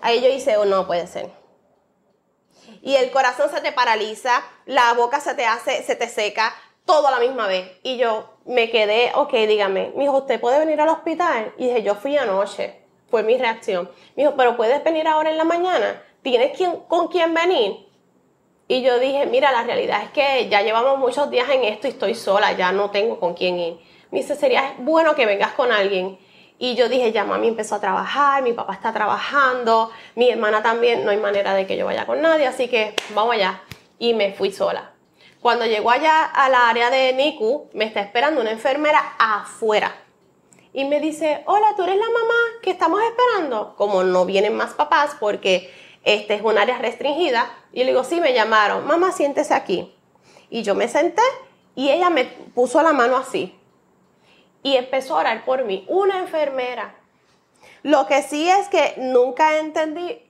ahí 0.00 0.20
yo 0.20 0.28
hice, 0.28 0.56
oh, 0.56 0.64
no 0.64 0.86
puede 0.86 1.06
ser. 1.06 1.30
Y 2.82 2.96
el 2.96 3.10
corazón 3.10 3.50
se 3.50 3.60
te 3.60 3.72
paraliza, 3.72 4.42
la 4.66 4.92
boca 4.92 5.20
se 5.20 5.34
te 5.34 5.46
hace, 5.46 5.82
se 5.82 5.96
te 5.96 6.08
seca, 6.08 6.54
todo 6.84 7.08
a 7.08 7.10
la 7.10 7.18
misma 7.18 7.46
vez. 7.46 7.70
Y 7.82 7.96
yo 7.96 8.30
me 8.44 8.70
quedé, 8.70 9.12
ok, 9.14 9.32
dígame, 9.32 9.92
mi 9.96 10.04
hijo, 10.04 10.18
¿usted 10.18 10.40
puede 10.40 10.58
venir 10.58 10.80
al 10.80 10.88
hospital? 10.88 11.52
Y 11.58 11.66
dije, 11.66 11.82
yo 11.82 11.94
fui 11.94 12.16
anoche. 12.16 12.80
fue 13.10 13.22
mi 13.22 13.38
reacción. 13.38 13.90
Me 14.16 14.24
dijo, 14.24 14.34
pero 14.36 14.56
puedes 14.56 14.82
venir 14.82 15.06
ahora 15.06 15.30
en 15.30 15.38
la 15.38 15.44
mañana, 15.44 16.02
¿tienes 16.22 16.58
con 16.88 17.08
quién 17.08 17.32
venir? 17.32 17.86
Y 18.66 18.82
yo 18.82 18.98
dije, 18.98 19.26
mira, 19.26 19.52
la 19.52 19.62
realidad 19.62 20.02
es 20.02 20.10
que 20.10 20.48
ya 20.48 20.62
llevamos 20.62 20.98
muchos 20.98 21.30
días 21.30 21.48
en 21.50 21.64
esto 21.64 21.86
y 21.86 21.90
estoy 21.90 22.14
sola, 22.14 22.52
ya 22.52 22.72
no 22.72 22.90
tengo 22.90 23.20
con 23.20 23.34
quién 23.34 23.58
ir. 23.58 23.78
Me 24.10 24.20
dice, 24.20 24.34
sería 24.34 24.74
bueno 24.78 25.14
que 25.14 25.26
vengas 25.26 25.52
con 25.52 25.70
alguien. 25.70 26.18
Y 26.58 26.74
yo 26.76 26.88
dije, 26.88 27.12
ya 27.12 27.24
mami 27.24 27.48
empezó 27.48 27.74
a 27.74 27.80
trabajar, 27.80 28.42
mi 28.42 28.52
papá 28.52 28.72
está 28.72 28.92
trabajando, 28.92 29.90
mi 30.14 30.30
hermana 30.30 30.62
también, 30.62 31.04
no 31.04 31.10
hay 31.10 31.18
manera 31.18 31.52
de 31.52 31.66
que 31.66 31.76
yo 31.76 31.84
vaya 31.84 32.06
con 32.06 32.22
nadie, 32.22 32.46
así 32.46 32.68
que 32.68 32.94
vamos 33.14 33.34
allá. 33.34 33.62
Y 33.98 34.14
me 34.14 34.32
fui 34.32 34.50
sola. 34.50 34.93
Cuando 35.44 35.66
llegó 35.66 35.90
allá 35.90 36.24
a 36.24 36.48
la 36.48 36.70
área 36.70 36.88
de 36.88 37.12
NICU, 37.12 37.68
me 37.74 37.84
está 37.84 38.00
esperando 38.00 38.40
una 38.40 38.50
enfermera 38.50 39.14
afuera. 39.18 39.94
Y 40.72 40.86
me 40.86 41.00
dice, 41.00 41.42
hola, 41.44 41.74
¿tú 41.76 41.82
eres 41.82 41.98
la 41.98 42.06
mamá 42.06 42.34
que 42.62 42.70
estamos 42.70 42.98
esperando? 43.02 43.74
Como 43.76 44.04
no 44.04 44.24
vienen 44.24 44.56
más 44.56 44.72
papás 44.72 45.14
porque 45.20 45.70
este 46.02 46.32
es 46.32 46.40
un 46.40 46.56
área 46.56 46.78
restringida. 46.78 47.54
Y 47.74 47.80
le 47.80 47.90
digo, 47.90 48.04
sí, 48.04 48.22
me 48.22 48.32
llamaron, 48.32 48.86
mamá, 48.86 49.12
siéntese 49.12 49.52
aquí. 49.52 49.94
Y 50.48 50.62
yo 50.62 50.74
me 50.74 50.88
senté 50.88 51.20
y 51.74 51.90
ella 51.90 52.08
me 52.08 52.24
puso 52.24 52.82
la 52.82 52.94
mano 52.94 53.18
así 53.18 53.54
y 54.62 54.76
empezó 54.76 55.14
a 55.14 55.20
orar 55.20 55.44
por 55.44 55.64
mí, 55.64 55.84
una 55.88 56.20
enfermera. 56.20 56.94
Lo 57.82 58.06
que 58.06 58.22
sí 58.22 58.48
es 58.48 58.68
que 58.68 58.94
nunca 58.96 59.58
entendí 59.58 60.22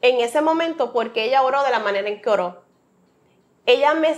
en 0.00 0.20
ese 0.20 0.40
momento 0.40 0.94
por 0.94 1.12
qué 1.12 1.24
ella 1.24 1.42
oró 1.42 1.62
de 1.62 1.70
la 1.70 1.80
manera 1.80 2.08
en 2.08 2.22
que 2.22 2.30
oró. 2.30 2.67
Ella, 3.68 3.94
me, 3.94 4.16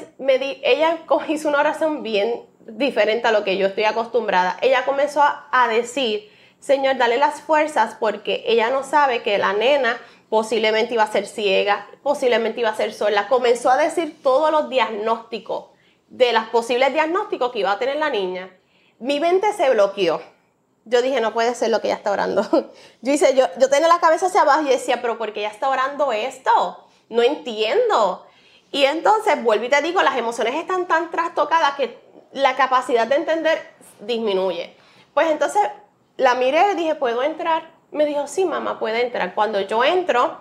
ella 0.63 0.99
hizo 1.29 1.49
una 1.49 1.61
oración 1.61 2.03
bien 2.03 2.47
diferente 2.61 3.27
a 3.29 3.33
lo 3.33 3.45
que 3.45 3.57
yo 3.57 3.67
estoy 3.67 3.85
acostumbrada. 3.85 4.57
Ella 4.63 4.85
comenzó 4.85 5.23
a, 5.23 5.69
decir, 5.69 6.31
Señor, 6.61 6.97
dale 6.97 7.19
las 7.19 7.41
fuerzas 7.43 7.97
porque 7.99 8.45
ella 8.47 8.71
no 8.71 8.83
sabe 8.83 9.23
que 9.23 9.37
la 9.39 9.53
nena 9.53 10.01
posiblemente 10.29 10.95
iba 10.95 11.03
a 11.03 11.13
ser 11.13 11.27
ciega, 11.27 11.87
posiblemente 12.03 12.61
iba 12.61 12.71
a 12.71 12.77
ser 12.77 12.95
sola. 12.95 13.29
Comenzó 13.29 13.71
a 13.71 13.77
decir 13.77 14.23
todos 14.23 14.51
los 14.51 14.71
diagnósticos 14.71 15.71
de 16.09 16.33
los 16.33 16.45
posibles 16.45 16.93
diagnósticos 16.93 17.53
que 17.53 17.59
iba 17.59 17.73
a 17.73 17.79
tener 17.79 17.97
la 17.97 18.11
niña 18.11 18.51
mi 19.01 19.19
mente 19.19 19.53
se 19.55 19.69
bloqueó. 19.71 20.21
Yo 20.85 21.03
dije, 21.03 21.21
no 21.21 21.33
puede 21.33 21.55
ser 21.55 21.71
lo 21.71 21.81
que 21.81 21.89
ella 21.89 21.97
está 21.97 22.13
orando. 22.13 22.43
Yo 23.01 23.13
hice, 23.13 23.35
yo, 23.35 23.47
yo 23.59 23.69
tenía 23.69 23.89
la 23.89 24.01
cabeza 24.01 24.27
hacia 24.27 24.43
abajo 24.43 24.63
y 24.63 24.69
decía, 24.69 25.01
pero 25.03 25.19
¿por 25.19 25.33
qué 25.33 25.41
ella 25.41 25.51
está 25.51 25.69
orando 25.69 26.13
esto? 26.13 26.87
No 27.09 27.23
entiendo. 27.23 28.27
Y 28.73 28.85
entonces, 28.85 29.43
vuelvo 29.43 29.65
y 29.65 29.69
te 29.69 29.83
digo, 29.83 30.03
las 30.03 30.17
emociones 30.17 30.55
están 30.55 30.87
tan 30.87 31.11
trastocadas 31.11 31.75
que 31.75 31.99
la 32.33 32.55
capacidad 32.57 33.07
de 33.07 33.17
entender 33.17 33.75
disminuye. 34.01 34.77
Pues 35.15 35.31
entonces 35.31 35.63
la 36.17 36.35
miré 36.35 36.73
y 36.73 36.77
dije, 36.77 36.95
¿puedo 36.95 37.23
entrar? 37.23 37.71
Me 37.91 38.07
dijo, 38.07 38.27
sí, 38.27 38.45
mamá, 38.45 38.79
puede 38.79 39.03
entrar. 39.03 39.35
Cuando 39.35 39.61
yo 39.61 39.83
entro, 39.83 40.41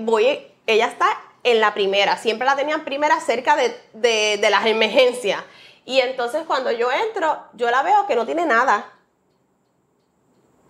voy, 0.00 0.46
ella 0.66 0.86
está 0.86 1.06
en 1.42 1.60
la 1.60 1.72
primera, 1.72 2.16
siempre 2.18 2.46
la 2.46 2.56
tenían 2.56 2.84
primera 2.84 3.20
cerca 3.20 3.56
de, 3.56 3.74
de, 3.94 4.50
las 4.50 4.66
emergencias. 4.66 5.42
Y 5.86 6.00
entonces 6.00 6.42
cuando 6.46 6.70
yo 6.70 6.90
entro, 6.92 7.38
yo 7.54 7.70
la 7.70 7.82
veo 7.82 8.06
que 8.06 8.16
no 8.16 8.26
tiene 8.26 8.44
nada. 8.44 8.92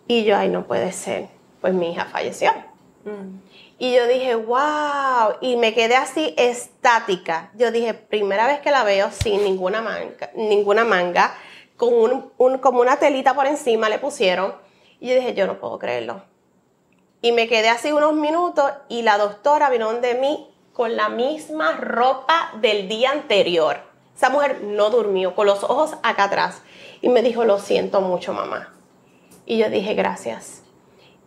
Y 0.07 0.25
yo, 0.25 0.37
ay, 0.37 0.49
no 0.49 0.66
puede 0.66 0.92
ser. 0.92 1.28
Pues 1.61 1.75
mi 1.75 1.92
hija 1.92 2.04
falleció. 2.04 2.52
Mm. 3.04 3.48
Y 3.78 3.94
yo 3.94 4.06
dije, 4.08 4.35
wow. 4.35 5.37
Y 5.40 5.56
me 5.56 5.73
quedé 5.73 5.94
así 5.94 6.35
estática. 6.37 7.52
Yo 7.54 7.70
dije, 7.70 7.94
primera 7.94 8.47
vez 8.47 8.61
que 8.61 8.73
la 8.73 8.82
veo 8.82 9.11
sin 9.12 9.44
ninguna 9.44 9.80
manga, 9.80 10.30
ninguna 10.35 10.85
manga 10.85 11.35
con 11.76 12.32
un, 12.37 12.58
como 12.58 12.80
una 12.80 12.97
telita 12.97 13.35
por 13.35 13.47
encima 13.47 13.88
le 13.88 13.99
pusieron. 13.99 14.54
Y 15.00 15.08
yo 15.08 15.14
dije, 15.14 15.35
yo 15.35 15.47
no 15.47 15.61
puedo 15.61 15.78
creerlo. 15.78 16.23
Y 17.23 17.32
me 17.32 17.49
quedé 17.49 17.68
así 17.68 17.92
unos 17.92 18.14
minutos 18.14 18.70
y 18.88 19.02
la 19.02 19.16
doctora 19.16 19.70
vino 19.70 19.92
de 19.94 20.14
mí 20.14 20.50
con 20.73 20.97
la 20.97 21.08
misma 21.08 21.73
ropa 21.73 22.52
del 22.61 22.88
día 22.88 23.11
anterior. 23.11 23.78
Esa 24.14 24.30
mujer 24.30 24.62
no 24.62 24.90
durmió, 24.90 25.37
con 25.37 25.47
los 25.47 25.62
ojos 25.62 25.97
acá 26.02 26.25
atrás. 26.25 26.62
Y 27.00 27.08
me 27.08 27.23
dijo, 27.23 27.44
lo 27.44 27.61
siento 27.61 28.00
mucho, 28.00 28.32
mamá. 28.32 28.75
Y 29.47 29.58
yo 29.58 29.70
dije, 29.70 29.94
gracias. 29.94 30.62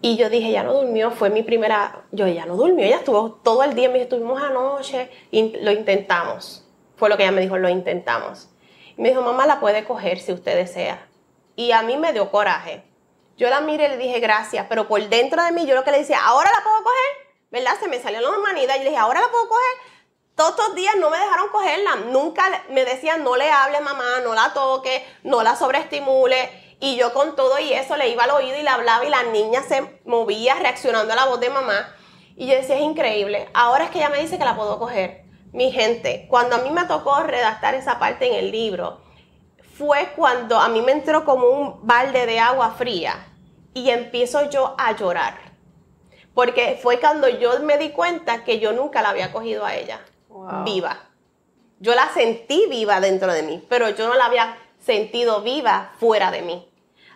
Y 0.02 0.18
yo 0.18 0.30
dije, 0.30 0.52
ya 0.52 0.64
no 0.64 0.74
durmió, 0.74 1.12
fue 1.12 1.30
mi 1.30 1.44
primera, 1.44 2.04
yo 2.12 2.28
ya 2.28 2.46
no 2.46 2.56
durmió, 2.56 2.86
ella 2.86 2.98
estuvo 2.98 3.34
todo 3.44 3.64
el 3.64 3.76
día, 3.76 3.90
me 3.90 4.02
estuvimos 4.02 4.42
anoche 4.42 5.12
y 5.30 5.58
lo 5.58 5.72
intentamos. 5.72 6.68
Fue 6.96 7.08
lo 7.08 7.18
que 7.18 7.24
ella 7.24 7.32
me 7.32 7.42
dijo, 7.42 7.58
lo 7.58 7.70
intentamos. 7.70 8.50
Y 8.98 9.02
me 9.02 9.10
dijo, 9.10 9.22
mamá 9.22 9.46
la 9.46 9.60
puede 9.60 9.84
coger 9.84 10.20
si 10.20 10.32
usted 10.34 10.56
desea. 10.56 11.08
Y 11.56 11.72
a 11.72 11.84
mí 11.84 11.98
me 11.98 12.14
dio 12.14 12.32
coraje. 12.32 12.84
Yo 13.38 13.50
la 13.50 13.62
miré 13.62 13.86
y 13.86 13.90
le 13.90 13.98
dije, 13.98 14.20
gracias, 14.20 14.66
pero 14.68 14.88
por 14.88 15.08
dentro 15.08 15.44
de 15.44 15.52
mí 15.52 15.66
yo 15.66 15.76
lo 15.76 15.84
que 15.84 15.92
le 15.92 16.00
decía, 16.00 16.20
ahora 16.24 16.50
la 16.52 16.64
puedo 16.64 16.84
coger, 16.84 17.38
¿verdad? 17.52 17.74
Se 17.80 17.88
me 17.88 18.00
salió 18.00 18.22
la 18.22 18.30
humanidad 18.30 18.76
y 18.76 18.80
le 18.80 18.86
dije, 18.86 18.98
ahora 18.98 19.22
la 19.22 19.28
puedo 19.28 19.48
coger 19.50 19.92
todos 20.36 20.52
estos 20.52 20.76
días 20.76 20.96
no 20.98 21.10
me 21.10 21.20
dejaron 21.20 21.50
cogerla. 21.50 21.96
Nunca 22.12 22.64
me 22.70 22.84
decían, 22.86 23.24
no 23.24 23.36
le 23.36 23.52
hable 23.52 23.80
mamá, 23.82 24.22
no 24.24 24.34
la 24.34 24.54
toque, 24.54 25.06
no 25.24 25.44
la 25.44 25.56
sobreestimule. 25.56 26.50
Y 26.82 26.96
yo 26.98 27.14
con 27.14 27.36
todo 27.36 27.60
y 27.60 27.72
eso 27.74 27.96
le 27.96 28.10
iba 28.10 28.24
al 28.24 28.32
oído 28.32 28.58
y 28.58 28.64
le 28.64 28.70
hablaba 28.70 29.06
y 29.06 29.10
la 29.10 29.24
niña 29.24 29.62
se 29.62 30.02
movía 30.04 30.56
reaccionando 30.56 31.14
a 31.14 31.16
la 31.16 31.26
voz 31.26 31.40
de 31.40 31.52
mamá. 31.52 31.96
Y 32.36 32.48
yo 32.48 32.56
decía, 32.56 32.76
es 32.76 32.82
increíble. 32.82 33.50
Ahora 33.54 33.86
es 33.86 33.92
que 33.92 34.00
ella 34.00 34.10
me 34.10 34.20
dice 34.20 34.40
que 34.40 34.44
la 34.44 34.56
puedo 34.56 34.80
coger. 34.80 35.26
Mi 35.54 35.72
gente, 35.72 36.26
cuando 36.28 36.56
a 36.56 36.60
mí 36.60 36.72
me 36.72 36.86
tocó 36.86 37.22
redactar 37.22 37.76
esa 37.76 38.00
parte 38.00 38.28
en 38.28 38.34
el 38.34 38.52
libro, 38.52 39.00
fue 39.78 40.14
cuando 40.16 40.58
a 40.58 40.70
mí 40.70 40.82
me 40.82 40.92
entró 40.92 41.24
como 41.24 41.48
un 41.48 41.86
balde 41.86 42.26
de 42.26 42.40
agua 42.40 42.72
fría 42.72 43.28
y 43.76 43.92
empiezo 43.92 44.50
yo 44.50 44.74
a 44.80 44.96
llorar. 44.96 45.36
Porque 46.34 46.80
fue 46.82 47.00
cuando 47.00 47.30
yo 47.30 47.60
me 47.60 47.78
di 47.78 47.92
cuenta 47.92 48.44
que 48.44 48.60
yo 48.60 48.72
nunca 48.72 49.04
la 49.04 49.10
había 49.10 49.32
cogido 49.32 49.66
a 49.66 49.76
ella 49.76 50.02
viva. 50.66 50.98
Yo 51.80 51.94
la 51.94 52.10
sentí 52.10 52.66
viva 52.70 53.00
dentro 53.00 53.32
de 53.34 53.44
mí, 53.44 53.64
pero 53.70 53.90
yo 53.90 54.08
no 54.08 54.16
la 54.16 54.26
había 54.26 54.58
sentido 54.80 55.42
viva 55.42 55.92
fuera 56.00 56.32
de 56.32 56.42
mí. 56.42 56.71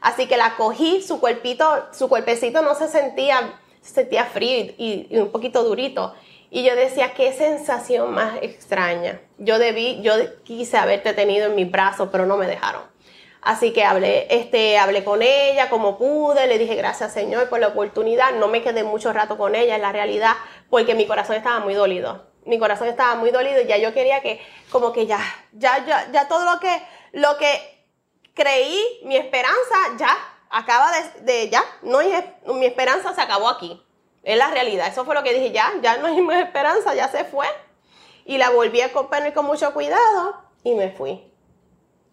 Así 0.05 0.27
que 0.27 0.37
la 0.37 0.55
cogí, 0.55 1.01
su 1.01 1.19
cuerpito, 1.19 1.87
su 1.91 2.07
cuerpecito 2.07 2.61
no 2.61 2.75
se 2.75 2.87
sentía, 2.87 3.59
se 3.81 3.91
sentía 3.91 4.25
frío 4.25 4.71
y, 4.77 5.07
un 5.17 5.31
poquito 5.31 5.63
durito. 5.63 6.13
Y 6.51 6.63
yo 6.63 6.75
decía, 6.75 7.15
qué 7.15 7.33
sensación 7.33 8.13
más 8.13 8.37
extraña. 8.43 9.19
Yo 9.39 9.57
debí, 9.57 10.03
yo 10.03 10.13
quise 10.43 10.77
haberte 10.77 11.13
tenido 11.13 11.47
en 11.47 11.55
mis 11.55 11.71
brazos, 11.71 12.09
pero 12.11 12.27
no 12.27 12.37
me 12.37 12.45
dejaron. 12.45 12.83
Así 13.41 13.73
que 13.73 13.83
hablé, 13.83 14.27
este, 14.29 14.77
hablé 14.77 15.03
con 15.03 15.23
ella 15.23 15.71
como 15.71 15.97
pude, 15.97 16.45
le 16.45 16.59
dije 16.59 16.75
gracias 16.75 17.11
Señor 17.11 17.49
por 17.49 17.59
la 17.59 17.69
oportunidad. 17.69 18.31
No 18.33 18.47
me 18.47 18.61
quedé 18.61 18.83
mucho 18.83 19.11
rato 19.11 19.39
con 19.39 19.55
ella 19.55 19.73
en 19.73 19.81
la 19.81 19.91
realidad, 19.91 20.33
porque 20.69 20.93
mi 20.93 21.07
corazón 21.07 21.35
estaba 21.35 21.61
muy 21.61 21.73
dolido 21.73 22.27
mi 22.45 22.59
corazón 22.59 22.87
estaba 22.87 23.15
muy 23.15 23.31
dolido 23.31 23.59
y 23.59 23.65
ya 23.65 23.77
yo 23.77 23.91
quería 23.91 24.21
que, 24.21 24.39
como 24.69 24.93
que 24.93 25.07
ya, 25.07 25.19
ya, 25.53 25.83
ya, 25.83 26.11
ya 26.11 26.27
todo 26.27 26.45
lo 26.45 26.59
que, 26.59 26.79
lo 27.11 27.37
que 27.37 27.74
creí, 28.35 28.99
mi 29.03 29.17
esperanza 29.17 29.75
ya 29.97 30.15
acaba 30.51 30.91
de, 31.21 31.49
ya, 31.49 31.63
no 31.81 31.99
mi 32.53 32.65
esperanza 32.65 33.15
se 33.15 33.21
acabó 33.21 33.49
aquí. 33.49 33.81
Es 34.23 34.37
la 34.37 34.49
realidad. 34.49 34.87
Eso 34.87 35.05
fue 35.05 35.15
lo 35.15 35.23
que 35.23 35.33
dije, 35.33 35.51
ya, 35.51 35.71
ya 35.81 35.97
no 35.97 36.07
hay 36.07 36.21
más 36.21 36.43
esperanza, 36.43 36.93
ya 36.93 37.07
se 37.07 37.25
fue. 37.25 37.47
Y 38.25 38.37
la 38.37 38.49
volví 38.49 38.81
a 38.81 38.91
comprar 38.91 39.33
con 39.33 39.45
mucho 39.45 39.73
cuidado 39.73 40.35
y 40.63 40.73
me 40.73 40.91
fui. 40.91 41.31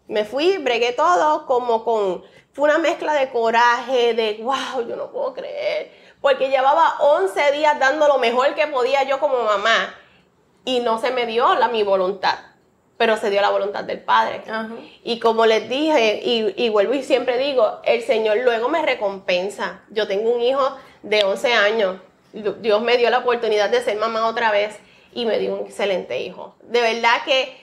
Me 0.07 0.25
fui, 0.25 0.57
bregué 0.57 0.93
todo 0.93 1.45
como 1.45 1.83
con, 1.83 2.23
fue 2.51 2.69
una 2.69 2.77
mezcla 2.77 3.13
de 3.13 3.31
coraje, 3.31 4.13
de, 4.13 4.39
wow, 4.43 4.87
yo 4.87 4.95
no 4.95 5.11
puedo 5.11 5.33
creer. 5.33 5.91
Porque 6.21 6.49
llevaba 6.49 6.97
11 6.99 7.51
días 7.51 7.79
dando 7.79 8.07
lo 8.07 8.17
mejor 8.17 8.53
que 8.53 8.67
podía 8.67 9.03
yo 9.03 9.19
como 9.19 9.43
mamá 9.43 9.95
y 10.65 10.79
no 10.81 10.99
se 10.99 11.11
me 11.11 11.25
dio 11.25 11.55
la 11.55 11.67
mi 11.67 11.83
voluntad, 11.83 12.37
pero 13.03 13.17
se 13.17 13.29
dio 13.29 13.41
la 13.41 13.49
voluntad 13.49 13.83
del 13.83 13.99
Padre. 13.99 14.43
Y 15.03 15.19
como 15.19 15.45
les 15.45 15.67
dije, 15.67 16.21
y, 16.23 16.69
vuelvo 16.69 16.93
y 16.93 17.03
siempre 17.03 17.37
digo, 17.37 17.81
el 17.83 18.01
Señor 18.01 18.37
luego 18.37 18.69
me 18.69 18.81
recompensa. 18.81 19.81
Yo 19.89 20.07
tengo 20.07 20.33
un 20.33 20.39
hijo 20.39 20.77
de 21.01 21.25
11 21.25 21.51
años, 21.51 21.99
Dios 22.31 22.81
me 22.81 22.95
dio 22.95 23.09
la 23.09 23.17
oportunidad 23.17 23.69
de 23.69 23.83
ser 23.83 23.97
mamá 23.97 24.25
otra 24.25 24.51
vez 24.51 24.79
y 25.11 25.25
me 25.25 25.37
dio 25.37 25.53
un 25.53 25.65
excelente 25.65 26.21
hijo. 26.21 26.55
De 26.61 26.79
verdad 26.79 27.25
que 27.25 27.57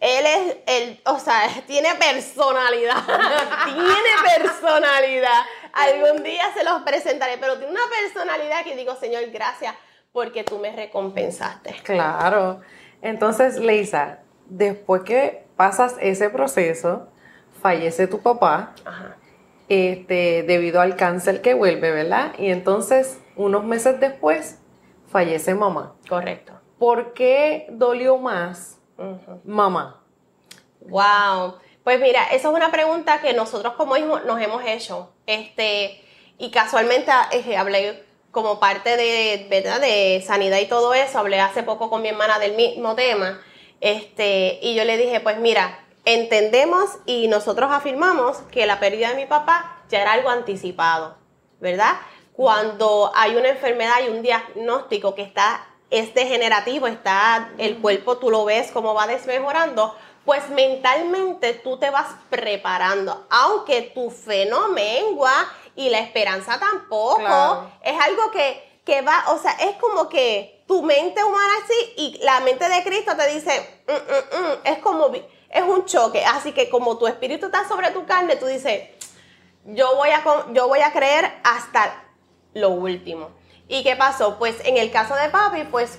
él 0.00 0.24
es, 0.24 0.56
el, 0.66 1.00
o 1.04 1.18
sea, 1.18 1.42
tiene 1.66 1.90
personalidad, 1.96 2.96
tiene 3.66 4.40
personalidad. 4.40 5.42
Algún 5.74 6.22
día 6.22 6.44
se 6.54 6.64
los 6.64 6.80
presentaré, 6.84 7.36
pero 7.36 7.58
tiene 7.58 7.70
una 7.70 7.86
personalidad 8.00 8.64
que 8.64 8.74
digo, 8.76 8.96
Señor, 8.96 9.26
gracias 9.26 9.74
porque 10.10 10.42
tú 10.42 10.58
me 10.58 10.74
recompensaste. 10.74 11.82
Claro. 11.82 12.62
Entonces, 13.02 13.58
Leisa, 13.58 14.20
después 14.46 15.02
que 15.02 15.46
pasas 15.56 15.96
ese 16.00 16.30
proceso, 16.30 17.08
fallece 17.62 18.06
tu 18.06 18.20
papá, 18.20 18.74
Este, 19.68 20.44
debido 20.44 20.80
al 20.80 20.94
cáncer 20.94 21.42
que 21.42 21.54
vuelve, 21.54 21.90
¿verdad? 21.90 22.34
Y 22.38 22.50
entonces, 22.50 23.18
unos 23.34 23.64
meses 23.64 23.98
después, 23.98 24.60
fallece 25.08 25.54
mamá. 25.54 25.96
Correcto. 26.08 26.52
¿Por 26.78 27.14
qué 27.14 27.66
dolió 27.70 28.16
más 28.18 28.78
mamá? 29.44 30.02
Wow. 30.82 31.56
Pues 31.82 32.00
mira, 32.00 32.24
esa 32.26 32.48
es 32.48 32.54
una 32.54 32.70
pregunta 32.70 33.20
que 33.20 33.32
nosotros 33.32 33.74
como 33.74 33.96
hijos 33.96 34.24
nos 34.24 34.40
hemos 34.40 34.64
hecho. 34.64 35.12
Este, 35.26 36.00
Y 36.38 36.50
casualmente 36.50 37.10
eh, 37.32 37.56
hablé 37.56 38.04
como 38.30 38.60
parte 38.60 38.96
de, 38.96 39.46
¿verdad? 39.48 39.80
de 39.80 40.22
sanidad 40.24 40.58
y 40.58 40.66
todo 40.66 40.92
eso, 40.94 41.18
hablé 41.18 41.40
hace 41.40 41.62
poco 41.62 41.88
con 41.88 42.02
mi 42.02 42.08
hermana 42.08 42.38
del 42.38 42.54
mismo 42.54 42.94
tema, 42.94 43.40
este, 43.80 44.58
y 44.62 44.74
yo 44.74 44.84
le 44.84 44.96
dije, 44.96 45.20
pues 45.20 45.38
mira, 45.38 45.78
entendemos 46.04 46.90
y 47.04 47.28
nosotros 47.28 47.70
afirmamos 47.72 48.38
que 48.50 48.66
la 48.66 48.80
pérdida 48.80 49.10
de 49.10 49.16
mi 49.16 49.26
papá 49.26 49.82
ya 49.88 50.02
era 50.02 50.12
algo 50.12 50.30
anticipado, 50.30 51.16
¿verdad? 51.60 51.94
Cuando 52.32 53.12
hay 53.14 53.36
una 53.36 53.48
enfermedad 53.48 53.96
y 54.06 54.10
un 54.10 54.22
diagnóstico 54.22 55.14
que 55.14 55.22
está 55.22 55.66
es 55.90 56.14
degenerativo, 56.14 56.86
está 56.86 57.50
el 57.58 57.78
cuerpo, 57.78 58.18
tú 58.18 58.30
lo 58.30 58.44
ves 58.44 58.70
cómo 58.72 58.94
va 58.94 59.06
desmejorando, 59.06 59.94
pues 60.24 60.48
mentalmente 60.50 61.54
tú 61.54 61.78
te 61.78 61.90
vas 61.90 62.08
preparando, 62.28 63.26
aunque 63.30 63.82
tu 63.82 64.10
fe 64.10 64.46
no 64.46 64.68
mengua 64.68 65.32
y 65.76 65.88
la 65.90 66.00
esperanza 66.00 66.58
tampoco, 66.58 67.70
es 67.82 68.00
algo 68.00 68.30
que, 68.32 68.80
que, 68.84 69.02
va, 69.02 69.24
o 69.28 69.38
sea, 69.38 69.52
es 69.52 69.76
como 69.76 70.08
que 70.08 70.55
tu 70.66 70.82
mente 70.82 71.22
humana 71.22 71.52
así 71.64 71.92
y 71.96 72.18
la 72.22 72.40
mente 72.40 72.68
de 72.68 72.82
Cristo 72.82 73.16
te 73.16 73.26
dice, 73.28 73.82
mm, 73.86 73.92
mm, 73.92 74.42
mm", 74.42 74.52
es 74.64 74.78
como, 74.78 75.10
es 75.12 75.62
un 75.62 75.84
choque, 75.84 76.24
así 76.24 76.52
que 76.52 76.68
como 76.68 76.98
tu 76.98 77.06
espíritu 77.06 77.46
está 77.46 77.66
sobre 77.68 77.90
tu 77.90 78.04
carne, 78.04 78.36
tú 78.36 78.46
dices, 78.46 78.88
yo 79.64 79.96
voy 79.96 80.10
a, 80.10 80.22
yo 80.52 80.68
voy 80.68 80.80
a 80.80 80.92
creer 80.92 81.32
hasta 81.44 82.04
lo 82.54 82.70
último. 82.70 83.30
¿Y 83.68 83.82
qué 83.82 83.96
pasó? 83.96 84.38
Pues 84.38 84.56
en 84.64 84.76
el 84.76 84.90
caso 84.90 85.14
de 85.14 85.28
papi, 85.28 85.64
pues 85.64 85.98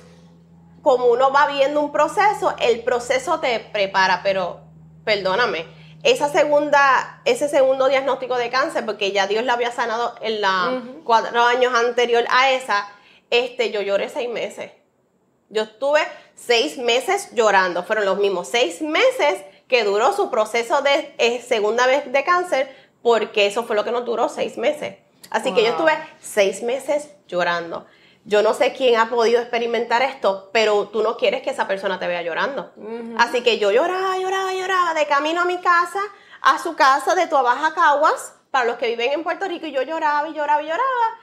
como 0.82 1.08
uno 1.08 1.32
va 1.32 1.48
viendo 1.48 1.82
un 1.82 1.92
proceso, 1.92 2.56
el 2.60 2.82
proceso 2.84 3.40
te 3.40 3.60
prepara, 3.60 4.22
pero 4.24 4.62
perdóname, 5.04 5.66
esa 6.04 6.30
segunda, 6.30 7.22
ese 7.26 7.50
segundo 7.50 7.88
diagnóstico 7.90 8.38
de 8.38 8.50
cáncer, 8.50 8.86
porque 8.86 9.12
ya 9.12 9.28
Dios 9.28 9.44
la 9.44 9.54
había 9.54 9.72
sanado 9.72 10.16
en 10.22 10.42
los 10.42 11.04
cuatro 11.04 11.42
años 11.44 11.74
anterior 11.74 12.24
a 12.30 12.52
esa, 12.52 12.88
este, 13.30 13.72
yo 13.72 13.82
lloré 13.82 14.10
seis 14.10 14.30
meses. 14.30 14.72
Yo 15.50 15.64
estuve 15.64 16.02
seis 16.36 16.78
meses 16.78 17.30
llorando. 17.34 17.84
Fueron 17.84 18.06
los 18.06 18.18
mismos 18.18 18.50
seis 18.50 18.82
meses 18.82 19.44
que 19.68 19.84
duró 19.84 20.14
su 20.14 20.30
proceso 20.30 20.82
de 20.82 21.14
eh, 21.18 21.42
segunda 21.42 21.88
vez 21.88 22.12
de 22.12 22.24
cáncer, 22.24 22.76
porque 23.02 23.48
eso 23.48 23.64
fue 23.64 23.76
lo 23.76 23.84
que 23.84 23.92
nos 23.92 24.06
duró 24.06 24.30
seis 24.30 24.58
meses. 24.58 24.98
Así 25.30 25.54
que 25.54 25.64
yo 25.64 25.70
estuve 25.70 25.94
seis 26.20 26.64
meses 26.64 27.10
llorando. 27.28 27.86
Yo 28.24 28.42
no 28.42 28.54
sé 28.54 28.74
quién 28.74 29.00
ha 29.00 29.10
podido 29.10 29.42
experimentar 29.42 30.02
esto, 30.02 30.50
pero 30.52 30.90
tú 30.90 31.02
no 31.02 31.16
quieres 31.16 31.42
que 31.42 31.50
esa 31.50 31.68
persona 31.68 31.98
te 31.98 32.08
vea 32.08 32.22
llorando. 32.22 32.74
Así 33.18 33.42
que 33.42 33.58
yo 33.58 33.72
lloraba, 33.72 34.18
lloraba, 34.18 34.54
lloraba 34.54 34.94
de 34.94 35.06
camino 35.06 35.42
a 35.42 35.46
mi 35.46 35.58
casa, 35.62 36.02
a 36.42 36.60
su 36.60 36.76
casa 36.76 37.16
de 37.16 37.28
Tuabaja 37.28 37.74
Caguas, 37.74 38.34
para 38.52 38.66
los 38.66 38.78
que 38.78 38.88
viven 38.88 39.14
en 39.14 39.24
Puerto 39.24 39.48
Rico, 39.48 39.66
y 39.66 39.72
yo 39.72 39.82
lloraba 39.82 40.28
y 40.28 40.34
lloraba 40.34 40.62
y 40.62 40.66
lloraba. 40.66 41.20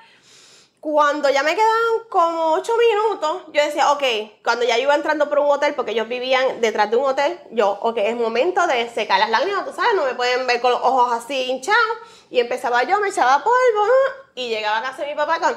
Cuando 0.85 1.31
ya 1.31 1.43
me 1.43 1.55
quedaban 1.55 2.09
como 2.11 2.53
ocho 2.53 2.75
minutos, 2.77 3.45
yo 3.55 3.65
decía, 3.65 3.91
ok, 3.93 4.03
cuando 4.45 4.67
ya 4.67 4.77
iba 4.77 4.95
entrando 4.95 5.31
por 5.31 5.39
un 5.39 5.51
hotel, 5.51 5.73
porque 5.75 5.93
ellos 5.93 6.07
vivían 6.09 6.61
detrás 6.61 6.91
de 6.91 6.99
un 6.99 7.07
hotel, 7.07 7.41
yo, 7.53 7.79
ok, 7.81 7.97
es 7.97 8.15
momento 8.15 8.67
de 8.67 8.91
secar 8.91 9.19
las 9.19 9.31
lágrimas, 9.31 9.65
tú 9.65 9.73
sabes, 9.73 9.95
no 9.95 10.05
me 10.05 10.13
pueden 10.13 10.47
ver 10.47 10.61
con 10.61 10.73
los 10.73 10.83
ojos 10.83 11.11
así 11.11 11.45
hinchados. 11.45 11.97
Y 12.29 12.39
empezaba 12.39 12.83
yo, 12.83 13.01
me 13.01 13.09
echaba 13.09 13.43
polvo, 13.43 13.87
y 14.35 14.51
llegaba 14.51 14.77
a 14.77 14.83
casa 14.83 15.05
de 15.05 15.09
mi 15.09 15.15
papá 15.15 15.41
con 15.41 15.57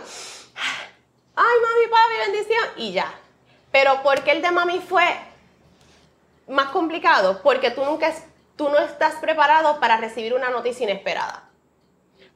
ay, 1.35 1.57
mami, 1.61 1.87
papi, 1.91 2.31
bendición, 2.31 2.65
y 2.77 2.93
ya. 2.93 3.13
Pero 3.69 4.01
¿por 4.03 4.23
qué 4.23 4.31
el 4.31 4.41
de 4.41 4.51
mami 4.51 4.79
fue 4.79 5.03
más 6.47 6.69
complicado? 6.69 7.41
Porque 7.43 7.71
tú 7.71 7.83
nunca, 7.83 8.13
tú 8.55 8.69
no 8.69 8.79
estás 8.79 9.15
preparado 9.15 9.81
para 9.81 9.97
recibir 9.97 10.33
una 10.33 10.49
noticia 10.51 10.85
inesperada. 10.85 11.46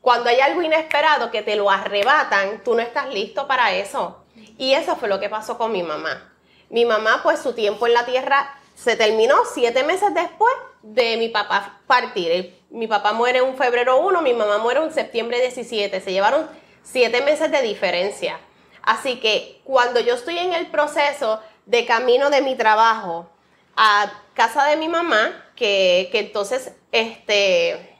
Cuando 0.01 0.29
hay 0.29 0.39
algo 0.39 0.61
inesperado 0.61 1.31
que 1.31 1.41
te 1.41 1.55
lo 1.55 1.69
arrebatan, 1.69 2.63
tú 2.63 2.73
no 2.73 2.81
estás 2.81 3.13
listo 3.13 3.47
para 3.47 3.73
eso. 3.73 4.23
Y 4.57 4.73
eso 4.73 4.95
fue 4.95 5.09
lo 5.09 5.19
que 5.19 5.29
pasó 5.29 5.57
con 5.57 5.71
mi 5.71 5.83
mamá. 5.83 6.33
Mi 6.69 6.85
mamá, 6.85 7.21
pues 7.23 7.39
su 7.39 7.53
tiempo 7.53 7.85
en 7.85 7.93
la 7.93 8.05
tierra 8.05 8.55
se 8.75 8.95
terminó 8.95 9.35
siete 9.45 9.83
meses 9.83 10.13
después 10.13 10.53
de 10.81 11.17
mi 11.17 11.29
papá 11.29 11.79
partir. 11.85 12.59
mi 12.69 12.87
papá 12.87 13.13
muere 13.13 13.39
en 13.39 13.55
febrero 13.57 13.99
1, 13.99 14.21
mi 14.21 14.33
mamá 14.33 14.57
muere 14.57 14.81
en 14.81 14.93
septiembre 14.93 15.39
17. 15.39 16.01
Se 16.01 16.11
llevaron 16.11 16.49
siete 16.83 17.21
meses 17.21 17.51
de 17.51 17.61
diferencia. 17.61 18.39
Así 18.81 19.19
que 19.19 19.61
cuando 19.63 19.99
yo 19.99 20.15
estoy 20.15 20.37
en 20.39 20.53
el 20.53 20.67
proceso 20.67 21.39
de 21.65 21.85
camino 21.85 22.29
de 22.29 22.41
mi 22.41 22.55
trabajo 22.55 23.29
a 23.75 24.11
casa 24.33 24.65
de 24.65 24.77
mi 24.77 24.87
mamá, 24.87 25.45
que, 25.55 26.09
entonces 26.13 26.73
este, 26.91 27.90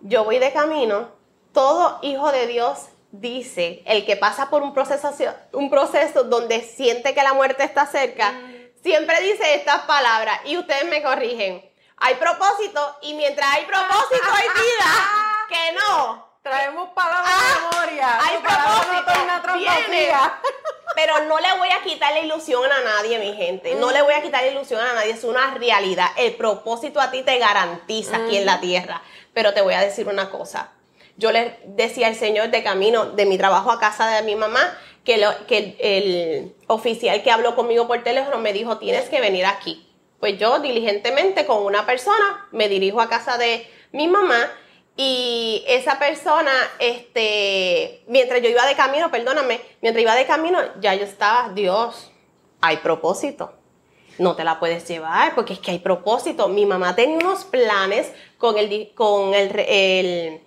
yo 0.00 0.24
voy 0.24 0.38
de 0.38 0.52
camino, 0.52 1.08
todo 1.52 1.98
hijo 2.02 2.30
de 2.32 2.46
Dios 2.46 2.86
dice, 3.10 3.82
el 3.86 4.04
que 4.04 4.16
pasa 4.16 4.50
por 4.50 4.62
un 4.62 4.74
proceso, 4.74 5.10
un 5.52 5.70
proceso 5.70 6.24
donde 6.24 6.62
siente 6.62 7.14
que 7.14 7.22
la 7.22 7.32
muerte 7.32 7.64
está 7.64 7.86
cerca, 7.86 8.32
mm. 8.32 8.82
siempre 8.82 9.20
dice 9.22 9.54
estas 9.54 9.82
palabras 9.82 10.40
y 10.44 10.56
ustedes 10.56 10.86
me 10.86 11.02
corrigen. 11.02 11.68
Hay 11.96 12.14
propósito 12.14 12.96
y 13.02 13.14
mientras 13.14 13.52
hay 13.54 13.64
propósito 13.64 14.28
hay 14.32 14.48
vida. 14.48 14.86
Que 15.48 15.72
no, 15.72 16.28
Traemos 16.48 16.88
palabras 16.90 17.26
de 17.26 17.32
ah, 17.34 17.70
memoria. 17.70 18.18
Hay 18.22 18.38
propósito. 18.38 19.12
Pero 20.94 21.24
no 21.26 21.38
le 21.38 21.58
voy 21.58 21.68
a 21.68 21.82
quitar 21.82 22.12
la 22.12 22.20
ilusión 22.20 22.64
a 22.64 22.80
nadie, 22.80 23.18
mi 23.18 23.34
gente. 23.34 23.74
No 23.74 23.90
le 23.90 24.02
voy 24.02 24.14
a 24.14 24.22
quitar 24.22 24.42
la 24.42 24.48
ilusión 24.48 24.80
a 24.80 24.94
nadie. 24.94 25.10
Es 25.10 25.24
una 25.24 25.54
realidad. 25.54 26.08
El 26.16 26.34
propósito 26.36 27.00
a 27.00 27.10
ti 27.10 27.22
te 27.22 27.38
garantiza 27.38 28.16
aquí 28.16 28.38
en 28.38 28.46
la 28.46 28.60
tierra. 28.60 29.02
Pero 29.38 29.54
te 29.54 29.60
voy 29.60 29.74
a 29.74 29.80
decir 29.80 30.08
una 30.08 30.30
cosa. 30.30 30.72
Yo 31.16 31.30
le 31.30 31.60
decía 31.64 32.08
al 32.08 32.16
Señor 32.16 32.50
de 32.50 32.64
camino 32.64 33.12
de 33.12 33.24
mi 33.24 33.38
trabajo 33.38 33.70
a 33.70 33.78
casa 33.78 34.08
de 34.08 34.22
mi 34.22 34.34
mamá 34.34 34.76
que, 35.04 35.24
que 35.46 35.76
el 35.78 36.56
oficial 36.66 37.22
que 37.22 37.30
habló 37.30 37.54
conmigo 37.54 37.86
por 37.86 38.02
teléfono 38.02 38.38
me 38.38 38.52
dijo, 38.52 38.78
tienes 38.78 39.08
que 39.08 39.20
venir 39.20 39.46
aquí. 39.46 39.88
Pues 40.18 40.40
yo 40.40 40.58
diligentemente 40.58 41.46
con 41.46 41.64
una 41.64 41.86
persona 41.86 42.48
me 42.50 42.68
dirijo 42.68 43.00
a 43.00 43.08
casa 43.08 43.38
de 43.38 43.64
mi 43.92 44.08
mamá 44.08 44.50
y 44.96 45.62
esa 45.68 46.00
persona, 46.00 46.50
este, 46.80 48.02
mientras 48.08 48.42
yo 48.42 48.48
iba 48.48 48.66
de 48.66 48.74
camino, 48.74 49.08
perdóname, 49.12 49.60
mientras 49.82 50.02
iba 50.02 50.16
de 50.16 50.26
camino, 50.26 50.58
ya 50.80 50.96
yo 50.96 51.04
estaba, 51.04 51.50
Dios, 51.50 52.10
hay 52.60 52.78
propósito. 52.78 53.52
No 54.18 54.34
te 54.34 54.44
la 54.44 54.58
puedes 54.58 54.86
llevar 54.88 55.34
porque 55.34 55.54
es 55.54 55.58
que 55.60 55.70
hay 55.70 55.78
propósito. 55.78 56.48
Mi 56.48 56.66
mamá 56.66 56.94
tenía 56.94 57.16
unos 57.18 57.44
planes 57.44 58.12
con 58.36 58.58
el, 58.58 58.92
con 58.94 59.34
el, 59.34 59.58
el 59.58 60.40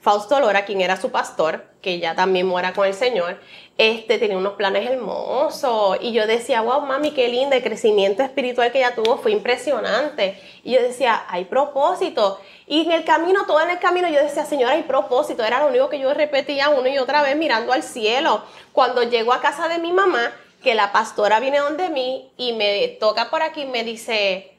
Fausto 0.00 0.38
Lora, 0.40 0.64
quien 0.64 0.80
era 0.80 1.00
su 1.00 1.10
pastor, 1.10 1.64
que 1.82 1.98
ya 1.98 2.14
también 2.14 2.46
muera 2.46 2.72
con 2.72 2.86
el 2.86 2.94
Señor, 2.94 3.38
este, 3.76 4.18
tenía 4.18 4.36
unos 4.36 4.54
planes 4.54 4.88
hermosos. 4.90 5.98
Y 6.00 6.12
yo 6.12 6.26
decía, 6.26 6.60
wow, 6.60 6.80
mami, 6.82 7.10
qué 7.10 7.28
linda, 7.28 7.56
el 7.56 7.62
crecimiento 7.62 8.22
espiritual 8.22 8.72
que 8.72 8.78
ella 8.78 8.94
tuvo 8.94 9.18
fue 9.18 9.32
impresionante. 9.32 10.40
Y 10.64 10.72
yo 10.72 10.82
decía, 10.82 11.24
hay 11.28 11.44
propósito. 11.44 12.40
Y 12.66 12.86
en 12.86 12.92
el 12.92 13.04
camino, 13.04 13.44
todo 13.46 13.60
en 13.60 13.70
el 13.70 13.78
camino, 13.78 14.08
yo 14.08 14.22
decía, 14.22 14.44
Señor, 14.44 14.70
hay 14.70 14.82
propósito. 14.82 15.44
Era 15.44 15.60
lo 15.60 15.68
único 15.68 15.88
que 15.88 15.98
yo 15.98 16.14
repetía 16.14 16.68
una 16.70 16.88
y 16.88 16.98
otra 16.98 17.22
vez 17.22 17.36
mirando 17.36 17.72
al 17.72 17.82
cielo. 17.82 18.42
Cuando 18.72 19.02
llego 19.02 19.32
a 19.32 19.40
casa 19.40 19.68
de 19.68 19.78
mi 19.78 19.92
mamá, 19.92 20.32
que 20.62 20.74
la 20.74 20.92
pastora 20.92 21.40
viene 21.40 21.58
donde 21.58 21.88
mí 21.88 22.32
y 22.36 22.52
me 22.52 22.88
toca 23.00 23.30
por 23.30 23.42
aquí 23.42 23.62
y 23.62 23.66
me 23.66 23.84
dice, 23.84 24.56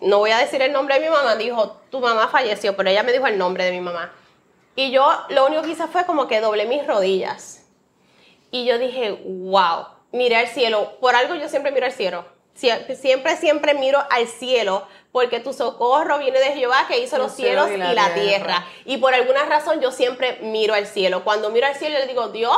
no 0.00 0.18
voy 0.18 0.30
a 0.30 0.38
decir 0.38 0.60
el 0.62 0.72
nombre 0.72 0.96
de 0.96 1.00
mi 1.00 1.08
mamá, 1.08 1.36
dijo, 1.36 1.80
tu 1.90 2.00
mamá 2.00 2.28
falleció, 2.28 2.76
pero 2.76 2.90
ella 2.90 3.02
me 3.02 3.12
dijo 3.12 3.26
el 3.26 3.38
nombre 3.38 3.64
de 3.64 3.70
mi 3.70 3.80
mamá. 3.80 4.12
Y 4.74 4.90
yo 4.90 5.06
lo 5.28 5.46
único 5.46 5.62
que 5.62 5.70
hice 5.70 5.86
fue 5.86 6.06
como 6.06 6.26
que 6.26 6.40
doblé 6.40 6.66
mis 6.66 6.86
rodillas. 6.86 7.64
Y 8.50 8.64
yo 8.64 8.78
dije, 8.78 9.18
wow, 9.24 9.86
miré 10.12 10.36
al 10.36 10.48
cielo. 10.48 10.96
Por 11.00 11.14
algo 11.14 11.34
yo 11.34 11.48
siempre 11.48 11.72
miro 11.72 11.86
al 11.86 11.92
cielo. 11.92 12.24
Siempre, 12.54 13.36
siempre 13.36 13.74
miro 13.74 14.02
al 14.10 14.26
cielo 14.28 14.86
porque 15.10 15.40
tu 15.40 15.52
socorro 15.52 16.18
viene 16.18 16.38
de 16.38 16.52
Jehová 16.52 16.86
que 16.86 17.00
hizo 17.00 17.16
los, 17.18 17.32
cielos 17.32 17.70
y 17.70 17.76
la, 17.76 18.14
tierra. 18.14 18.66
Y 18.84 18.98
por 18.98 19.14
alguna 19.14 19.44
razón 19.44 19.80
yo 19.80 19.90
siempre 19.90 20.38
miro 20.42 20.74
al 20.74 20.86
cielo. 20.86 21.24
Cuando 21.24 21.50
miro 21.50 21.66
al 21.66 21.76
cielo 21.76 21.98
le 21.98 22.06
digo, 22.06 22.28
Dios, 22.28 22.56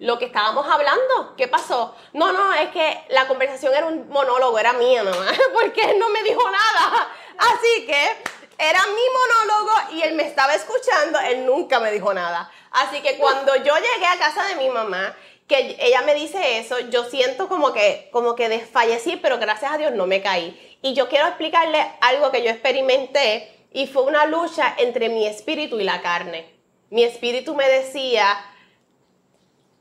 lo 0.00 0.18
que 0.18 0.24
estábamos 0.24 0.66
hablando, 0.66 1.34
¿qué 1.36 1.46
pasó? 1.46 1.94
No, 2.14 2.32
no, 2.32 2.54
es 2.54 2.70
que 2.70 3.04
la 3.10 3.28
conversación 3.28 3.74
era 3.74 3.86
un 3.86 4.08
monólogo, 4.08 4.58
era 4.58 4.72
mía 4.72 5.02
nomás, 5.02 5.38
porque 5.52 5.82
él 5.82 5.98
no 5.98 6.08
me 6.08 6.22
dijo 6.22 6.42
nada. 6.42 7.08
Así 7.38 7.86
que 7.86 8.16
era 8.58 8.80
mi 8.86 9.02
monólogo 9.12 9.72
y 9.92 10.02
él 10.02 10.14
me 10.14 10.26
estaba 10.26 10.54
escuchando, 10.54 11.18
él 11.20 11.44
nunca 11.44 11.80
me 11.80 11.92
dijo 11.92 12.14
nada. 12.14 12.50
Así 12.70 13.02
que 13.02 13.18
cuando 13.18 13.54
yo 13.56 13.74
llegué 13.76 14.06
a 14.06 14.18
casa 14.18 14.46
de 14.46 14.56
mi 14.56 14.70
mamá, 14.70 15.14
que 15.46 15.76
ella 15.78 16.00
me 16.02 16.14
dice 16.14 16.58
eso, 16.58 16.78
yo 16.78 17.04
siento 17.04 17.46
como 17.48 17.74
que, 17.74 18.08
como 18.10 18.34
que 18.34 18.48
desfallecí, 18.48 19.16
pero 19.16 19.38
gracias 19.38 19.72
a 19.72 19.76
Dios 19.76 19.92
no 19.92 20.06
me 20.06 20.22
caí. 20.22 20.78
Y 20.80 20.94
yo 20.94 21.10
quiero 21.10 21.26
explicarle 21.26 21.86
algo 22.00 22.30
que 22.30 22.42
yo 22.42 22.50
experimenté 22.50 23.66
y 23.70 23.86
fue 23.86 24.04
una 24.04 24.24
lucha 24.24 24.74
entre 24.78 25.10
mi 25.10 25.26
espíritu 25.26 25.78
y 25.78 25.84
la 25.84 26.00
carne. 26.00 26.50
Mi 26.88 27.04
espíritu 27.04 27.54
me 27.54 27.68
decía, 27.68 28.38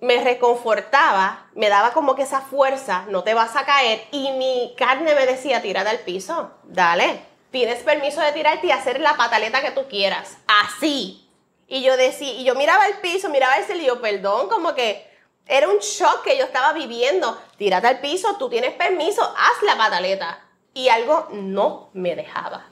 me 0.01 0.23
reconfortaba, 0.23 1.47
me 1.55 1.69
daba 1.69 1.91
como 1.91 2.15
que 2.15 2.23
esa 2.23 2.41
fuerza, 2.41 3.05
no 3.09 3.23
te 3.23 3.33
vas 3.33 3.55
a 3.55 3.65
caer, 3.65 4.01
y 4.11 4.31
mi 4.31 4.73
carne 4.77 5.13
me 5.13 5.25
decía, 5.25 5.61
tírate 5.61 5.89
al 5.89 5.99
piso, 5.99 6.51
dale, 6.63 7.21
tienes 7.51 7.83
permiso 7.83 8.21
de 8.21 8.31
tirarte 8.31 8.67
y 8.67 8.71
hacer 8.71 9.01
la 9.01 9.17
pataleta 9.17 9.61
que 9.61 9.71
tú 9.71 9.87
quieras. 9.89 10.37
Así. 10.47 11.29
Y 11.67 11.83
yo 11.83 11.97
decía, 11.97 12.33
y 12.33 12.43
yo 12.43 12.55
miraba 12.55 12.87
el 12.87 12.95
piso, 12.95 13.29
miraba 13.29 13.57
el 13.57 13.65
cielo 13.65 13.81
y 13.81 13.85
yo, 13.85 14.01
perdón, 14.01 14.49
como 14.49 14.73
que 14.73 15.07
era 15.45 15.67
un 15.67 15.79
shock 15.79 16.23
que 16.23 16.37
yo 16.37 16.45
estaba 16.45 16.73
viviendo. 16.73 17.37
Tírate 17.57 17.87
al 17.87 17.99
piso, 17.99 18.37
tú 18.37 18.49
tienes 18.49 18.73
permiso, 18.73 19.21
haz 19.21 19.63
la 19.63 19.77
pataleta. 19.77 20.45
Y 20.73 20.89
algo 20.89 21.27
no 21.31 21.89
me 21.93 22.15
dejaba. 22.15 22.67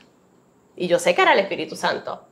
Y 0.76 0.88
yo 0.88 1.00
sé 1.00 1.16
que 1.16 1.24
era 1.24 1.34
el 1.34 1.40
Espíritu 1.40 1.76
Santo. 1.76 2.24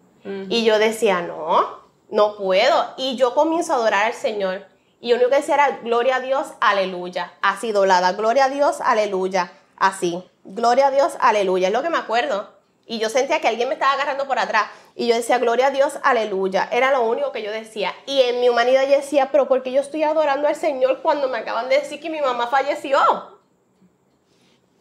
Y 0.49 0.63
yo 0.63 0.79
decía, 0.79 1.21
no, 1.21 1.81
no 2.09 2.35
puedo. 2.35 2.93
Y 2.97 3.15
yo 3.15 3.35
comienzo 3.35 3.73
a 3.73 3.75
adorar 3.75 4.05
al 4.05 4.13
Señor. 4.13 4.65
Y 4.99 5.09
yo 5.09 5.15
único 5.15 5.29
que 5.29 5.37
decía 5.37 5.55
era, 5.55 5.79
gloria 5.83 6.17
a 6.17 6.19
Dios, 6.19 6.47
aleluya. 6.61 7.33
Así 7.41 7.71
doblada, 7.71 8.13
gloria 8.13 8.45
a 8.45 8.49
Dios, 8.49 8.81
aleluya. 8.81 9.51
Así, 9.77 10.23
gloria 10.43 10.87
a 10.87 10.91
Dios, 10.91 11.13
aleluya. 11.19 11.67
Es 11.67 11.73
lo 11.73 11.83
que 11.83 11.89
me 11.89 11.97
acuerdo. 11.97 12.55
Y 12.87 12.99
yo 12.99 13.09
sentía 13.09 13.41
que 13.41 13.47
alguien 13.47 13.67
me 13.67 13.73
estaba 13.73 13.93
agarrando 13.93 14.27
por 14.27 14.37
atrás. 14.37 14.67
Y 14.95 15.07
yo 15.07 15.15
decía, 15.15 15.39
gloria 15.39 15.67
a 15.67 15.71
Dios, 15.71 15.97
aleluya. 16.03 16.69
Era 16.71 16.91
lo 16.91 17.01
único 17.01 17.31
que 17.31 17.41
yo 17.41 17.51
decía. 17.51 17.93
Y 18.05 18.21
en 18.21 18.39
mi 18.39 18.49
humanidad 18.49 18.83
yo 18.83 18.97
decía, 18.97 19.29
pero 19.31 19.47
¿por 19.47 19.63
qué 19.63 19.71
yo 19.71 19.81
estoy 19.81 20.03
adorando 20.03 20.47
al 20.47 20.55
Señor 20.55 21.01
cuando 21.01 21.27
me 21.27 21.39
acaban 21.39 21.67
de 21.67 21.79
decir 21.79 21.99
que 21.99 22.11
mi 22.11 22.21
mamá 22.21 22.47
falleció? 22.47 22.99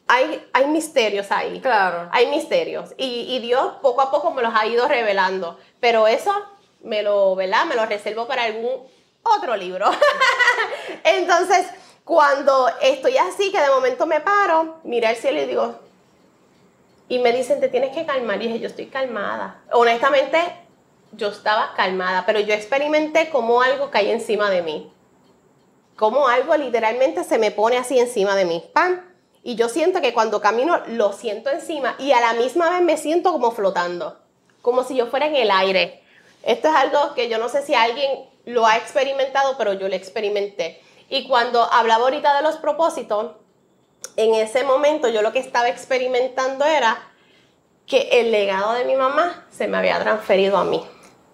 Hay, 0.07 0.47
hay 0.53 0.67
misterios 0.67 1.31
ahí. 1.31 1.61
Claro. 1.61 2.11
Hay 2.13 2.27
misterios. 2.27 2.91
Y, 2.99 3.35
y 3.35 3.39
Dios 3.41 3.77
poco 3.81 4.03
a 4.03 4.11
poco 4.11 4.31
me 4.33 4.43
los 4.43 4.55
ha 4.55 4.67
ido 4.67 4.87
revelando. 4.87 5.59
Pero 5.81 6.07
eso 6.07 6.31
me 6.83 7.03
lo, 7.03 7.35
¿verdad? 7.35 7.65
Me 7.65 7.75
lo 7.75 7.87
reservo 7.87 8.27
para 8.27 8.45
algún 8.45 8.87
otro 9.25 9.57
libro. 9.57 9.91
Entonces, 11.05 11.67
cuando 12.05 12.69
estoy 12.81 13.17
así, 13.17 13.51
que 13.51 13.61
de 13.61 13.71
momento 13.71 14.07
me 14.07 14.21
paro, 14.21 14.81
mira 14.85 15.09
al 15.09 15.17
cielo 15.17 15.41
y 15.41 15.47
digo, 15.47 15.79
y 17.09 17.19
me 17.19 17.33
dicen, 17.33 17.61
te 17.61 17.69
tienes 17.69 17.95
que 17.95 18.07
calmar. 18.07 18.43
Y 18.43 18.47
dije, 18.47 18.61
yo 18.61 18.69
estoy 18.69 18.87
calmada. 18.87 19.63
Honestamente, 19.73 20.39
yo 21.13 21.29
estaba 21.29 21.75
calmada, 21.77 22.25
pero 22.27 22.41
yo 22.41 22.55
experimenté 22.55 23.31
como 23.31 23.63
algo 23.63 23.91
cae 23.91 24.13
encima 24.13 24.51
de 24.51 24.63
mí. 24.63 24.93
Como 25.97 26.29
algo 26.29 26.57
literalmente 26.57 27.23
se 27.25 27.39
me 27.39 27.51
pone 27.51 27.77
así 27.77 27.99
encima 27.99 28.35
de 28.35 28.45
mí. 28.45 28.65
¡Pam! 28.73 29.01
Y 29.43 29.57
yo 29.57 29.69
siento 29.69 30.01
que 30.01 30.15
cuando 30.15 30.41
camino 30.41 30.81
lo 30.89 31.13
siento 31.13 31.51
encima 31.51 31.95
y 31.99 32.13
a 32.13 32.21
la 32.21 32.33
misma 32.33 32.71
vez 32.71 32.83
me 32.83 32.97
siento 32.97 33.31
como 33.31 33.53
flotando. 33.53 34.19
Como 34.63 34.83
si 34.83 34.97
yo 34.97 35.07
fuera 35.07 35.27
en 35.27 35.37
el 35.37 35.51
aire. 35.51 36.03
Esto 36.43 36.69
es 36.69 36.75
algo 36.75 37.15
que 37.15 37.29
yo 37.29 37.39
no 37.39 37.49
sé 37.49 37.63
si 37.63 37.75
alguien 37.75 38.11
lo 38.45 38.67
ha 38.67 38.77
experimentado, 38.77 39.57
pero 39.57 39.73
yo 39.75 39.89
lo 39.89 39.95
experimenté. 39.95 40.81
Y 41.09 41.29
cuando 41.29 41.63
hablaba 41.63 42.05
ahorita 42.05 42.37
de 42.37 42.43
los 42.43 42.57
propósitos, 42.57 43.33
en 44.17 44.35
ese 44.35 44.65
momento 44.65 45.09
yo 45.09 45.23
lo 45.23 45.33
que 45.33 45.39
estaba 45.39 45.69
experimentando 45.69 46.65
era 46.65 47.11
que 47.87 48.21
el 48.21 48.33
legado 48.33 48.73
de 48.73 48.85
mi 48.85 48.97
mamá 48.97 49.47
se 49.51 49.69
me 49.69 49.77
había 49.77 50.01
transferido 50.01 50.57
a 50.57 50.65
mí. 50.65 50.83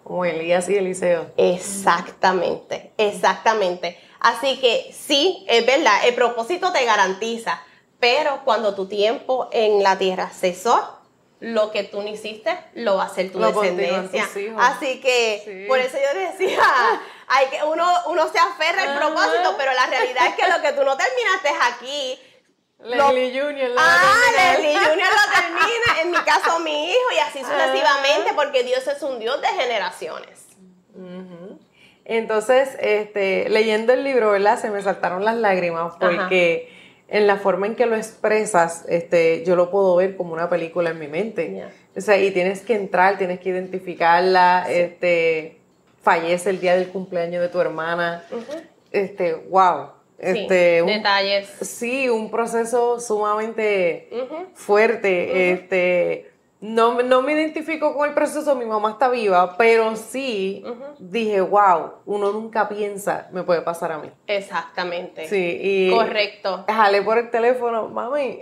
Como 0.05 0.25
Elías 0.25 0.69
y 0.69 0.77
Eliseo. 0.77 1.31
Exactamente, 1.37 2.93
exactamente. 2.97 3.99
Así 4.19 4.59
que 4.59 4.93
sí, 4.93 5.45
es 5.49 5.65
verdad, 5.65 6.07
el 6.07 6.15
propósito 6.15 6.73
te 6.73 6.85
garantiza, 6.85 7.63
pero 8.01 8.41
cuando 8.45 8.75
tu 8.75 8.87
tiempo 8.87 9.49
en 9.53 9.83
la 9.83 9.99
tierra 9.99 10.29
cesó, 10.29 11.00
lo 11.41 11.71
que 11.73 11.85
tú 11.85 12.03
no 12.03 12.09
hiciste 12.09 12.57
lo 12.75 12.97
va 12.97 13.05
a 13.05 13.07
hacer 13.07 13.33
tu 13.33 13.41
descendencia. 13.41 14.29
Así 14.59 15.01
que 15.01 15.65
por 15.67 15.79
eso 15.79 15.97
yo 15.97 16.21
decía, 16.21 16.63
hay 17.29 17.47
que 17.47 17.65
uno, 17.65 17.87
uno 18.07 18.29
se 18.29 18.39
aferra 18.39 18.83
al 18.83 18.99
propósito, 18.99 19.55
pero 19.59 19.73
la 19.73 19.87
realidad 19.87 20.27
es 20.29 20.35
que 20.35 20.51
lo 20.51 20.61
que 20.61 20.73
tú 20.73 20.85
no 20.85 20.97
terminaste 20.97 21.49
aquí, 21.75 22.19
Leslie 22.83 23.39
Junior 23.39 23.71
lo 23.71 23.77
Ah, 23.79 24.21
Leslie 24.37 24.79
Junior 24.79 25.09
lo 25.09 25.41
termina, 25.41 26.01
en 26.03 26.11
mi 26.11 26.19
caso 26.19 26.61
mi 26.61 26.91
hijo, 26.91 27.13
y 27.15 27.19
así 27.19 27.41
sucesivamente, 27.41 28.33
porque 28.35 28.63
Dios 28.63 28.87
es 28.87 29.03
un 29.03 29.19
Dios 29.19 29.41
de 29.41 29.49
generaciones. 29.49 30.47
Entonces, 32.05 32.77
este, 32.81 33.49
leyendo 33.51 33.93
el 33.93 34.03
libro, 34.03 34.31
¿verdad? 34.31 34.61
Se 34.61 34.71
me 34.71 34.83
saltaron 34.83 35.25
las 35.25 35.37
lágrimas 35.37 35.95
porque 36.01 36.80
en 37.11 37.27
la 37.27 37.37
forma 37.37 37.67
en 37.67 37.75
que 37.75 37.87
lo 37.87 37.97
expresas, 37.97 38.85
este, 38.89 39.45
yo 39.45 39.57
lo 39.57 39.71
puedo 39.71 39.97
ver 39.97 40.17
como 40.17 40.33
una 40.33 40.49
película 40.49 40.91
en 40.91 40.99
mi 40.99 41.09
mente. 41.09 41.65
O 41.97 42.01
sea, 42.01 42.17
y 42.19 42.31
tienes 42.31 42.61
que 42.63 42.75
entrar, 42.75 43.19
tienes 43.19 43.41
que 43.41 43.51
identificarla, 43.51 44.67
este, 44.71 45.59
fallece 46.03 46.51
el 46.51 46.61
día 46.61 46.77
del 46.77 46.89
cumpleaños 46.89 47.43
de 47.43 47.49
tu 47.49 47.61
hermana. 47.61 48.25
Este, 48.93 49.35
wow 49.35 50.01
este, 50.21 50.83
detalles. 50.83 51.49
Sí, 51.63 52.09
un 52.09 52.31
proceso 52.31 53.01
sumamente 53.01 54.09
fuerte. 54.55 55.53
Este, 55.53 56.30
no, 56.61 57.03
no 57.03 57.23
me 57.23 57.33
identifico 57.33 57.95
con 57.95 58.09
el 58.09 58.15
proceso, 58.15 58.55
mi 58.55 58.67
mamá 58.67 58.91
está 58.91 59.09
viva, 59.09 59.57
pero 59.57 59.97
sí 59.97 60.63
dije, 60.99 61.41
wow, 61.41 61.93
uno 62.07 62.33
nunca 62.33 62.69
piensa, 62.69 63.29
me 63.33 63.43
puede 63.43 63.63
pasar 63.63 63.93
a 63.93 63.99
mí. 63.99 64.11
Exactamente. 64.27 65.29
Sí, 65.29 65.59
y. 65.61 65.91
Correcto. 65.91 66.65
Jale 66.69 67.03
por 67.03 67.19
el 67.19 67.31
teléfono, 67.31 67.89
mami. 67.89 68.41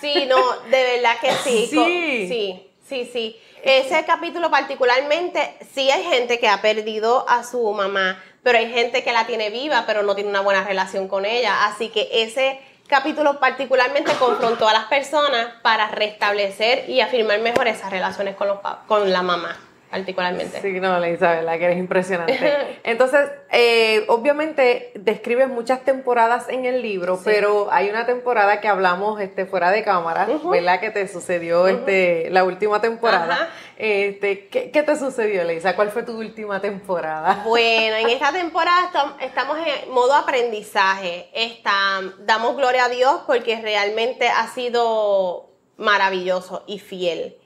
Sí, 0.00 0.26
no, 0.28 0.36
de 0.70 0.82
verdad 0.82 1.16
que 1.20 1.32
sí. 1.32 1.66
Sí. 1.70 2.26
Sí, 2.28 2.70
sí, 2.86 3.10
sí. 3.12 3.40
Ese 3.62 4.04
capítulo 4.04 4.50
particularmente, 4.50 5.56
sí 5.72 5.90
hay 5.90 6.04
gente 6.04 6.38
que 6.38 6.48
ha 6.48 6.62
perdido 6.62 7.28
a 7.28 7.42
su 7.42 7.72
mamá 7.72 8.22
pero 8.46 8.58
hay 8.58 8.70
gente 8.70 9.02
que 9.02 9.10
la 9.10 9.26
tiene 9.26 9.50
viva, 9.50 9.82
pero 9.88 10.04
no 10.04 10.14
tiene 10.14 10.30
una 10.30 10.40
buena 10.40 10.62
relación 10.62 11.08
con 11.08 11.24
ella. 11.24 11.66
Así 11.66 11.88
que 11.88 12.08
ese 12.12 12.60
capítulo 12.86 13.38
particularmente 13.40 14.12
confrontó 14.18 14.68
a 14.68 14.72
las 14.72 14.84
personas 14.84 15.48
para 15.62 15.88
restablecer 15.88 16.88
y 16.88 17.00
afirmar 17.00 17.40
mejor 17.40 17.68
esas 17.68 17.90
relaciones 17.90 18.36
con, 18.36 18.48
los, 18.48 18.58
con 18.86 19.12
la 19.12 19.22
mamá 19.22 19.56
particularmente. 19.90 20.60
Sí, 20.60 20.80
no, 20.80 21.04
Isabel, 21.06 21.46
que 21.58 21.64
eres 21.64 21.78
impresionante. 21.78 22.78
Entonces, 22.84 23.30
eh, 23.50 24.04
obviamente 24.08 24.92
describes 24.94 25.48
muchas 25.48 25.84
temporadas 25.84 26.48
en 26.48 26.64
el 26.64 26.82
libro, 26.82 27.20
pero 27.24 27.68
hay 27.70 27.88
una 27.88 28.06
temporada 28.06 28.60
que 28.60 28.68
hablamos 28.68 29.20
este, 29.20 29.46
fuera 29.46 29.70
de 29.70 29.82
cámara, 29.82 30.26
¿verdad? 30.50 30.80
Que 30.80 30.90
te 30.90 31.06
sucedió 31.08 31.66
este, 31.68 32.28
la 32.30 32.44
última 32.44 32.80
temporada. 32.80 33.50
Este, 33.76 34.48
¿qué, 34.48 34.82
te 34.82 34.96
sucedió, 34.96 35.44
Leisa? 35.44 35.76
¿Cuál 35.76 35.90
fue 35.90 36.02
tu 36.02 36.18
última 36.18 36.60
temporada? 36.60 37.44
Bueno, 37.56 37.96
en 37.96 38.10
esta 38.10 38.32
temporada 38.32 39.16
estamos 39.20 39.58
en 39.58 39.90
modo 39.92 40.14
aprendizaje. 40.14 41.28
Está, 41.32 42.02
damos 42.20 42.56
gloria 42.56 42.86
a 42.86 42.88
Dios 42.88 43.22
porque 43.26 43.60
realmente 43.60 44.28
ha 44.28 44.46
sido 44.48 45.50
maravilloso 45.76 46.64
y 46.66 46.78
fiel. 46.78 47.36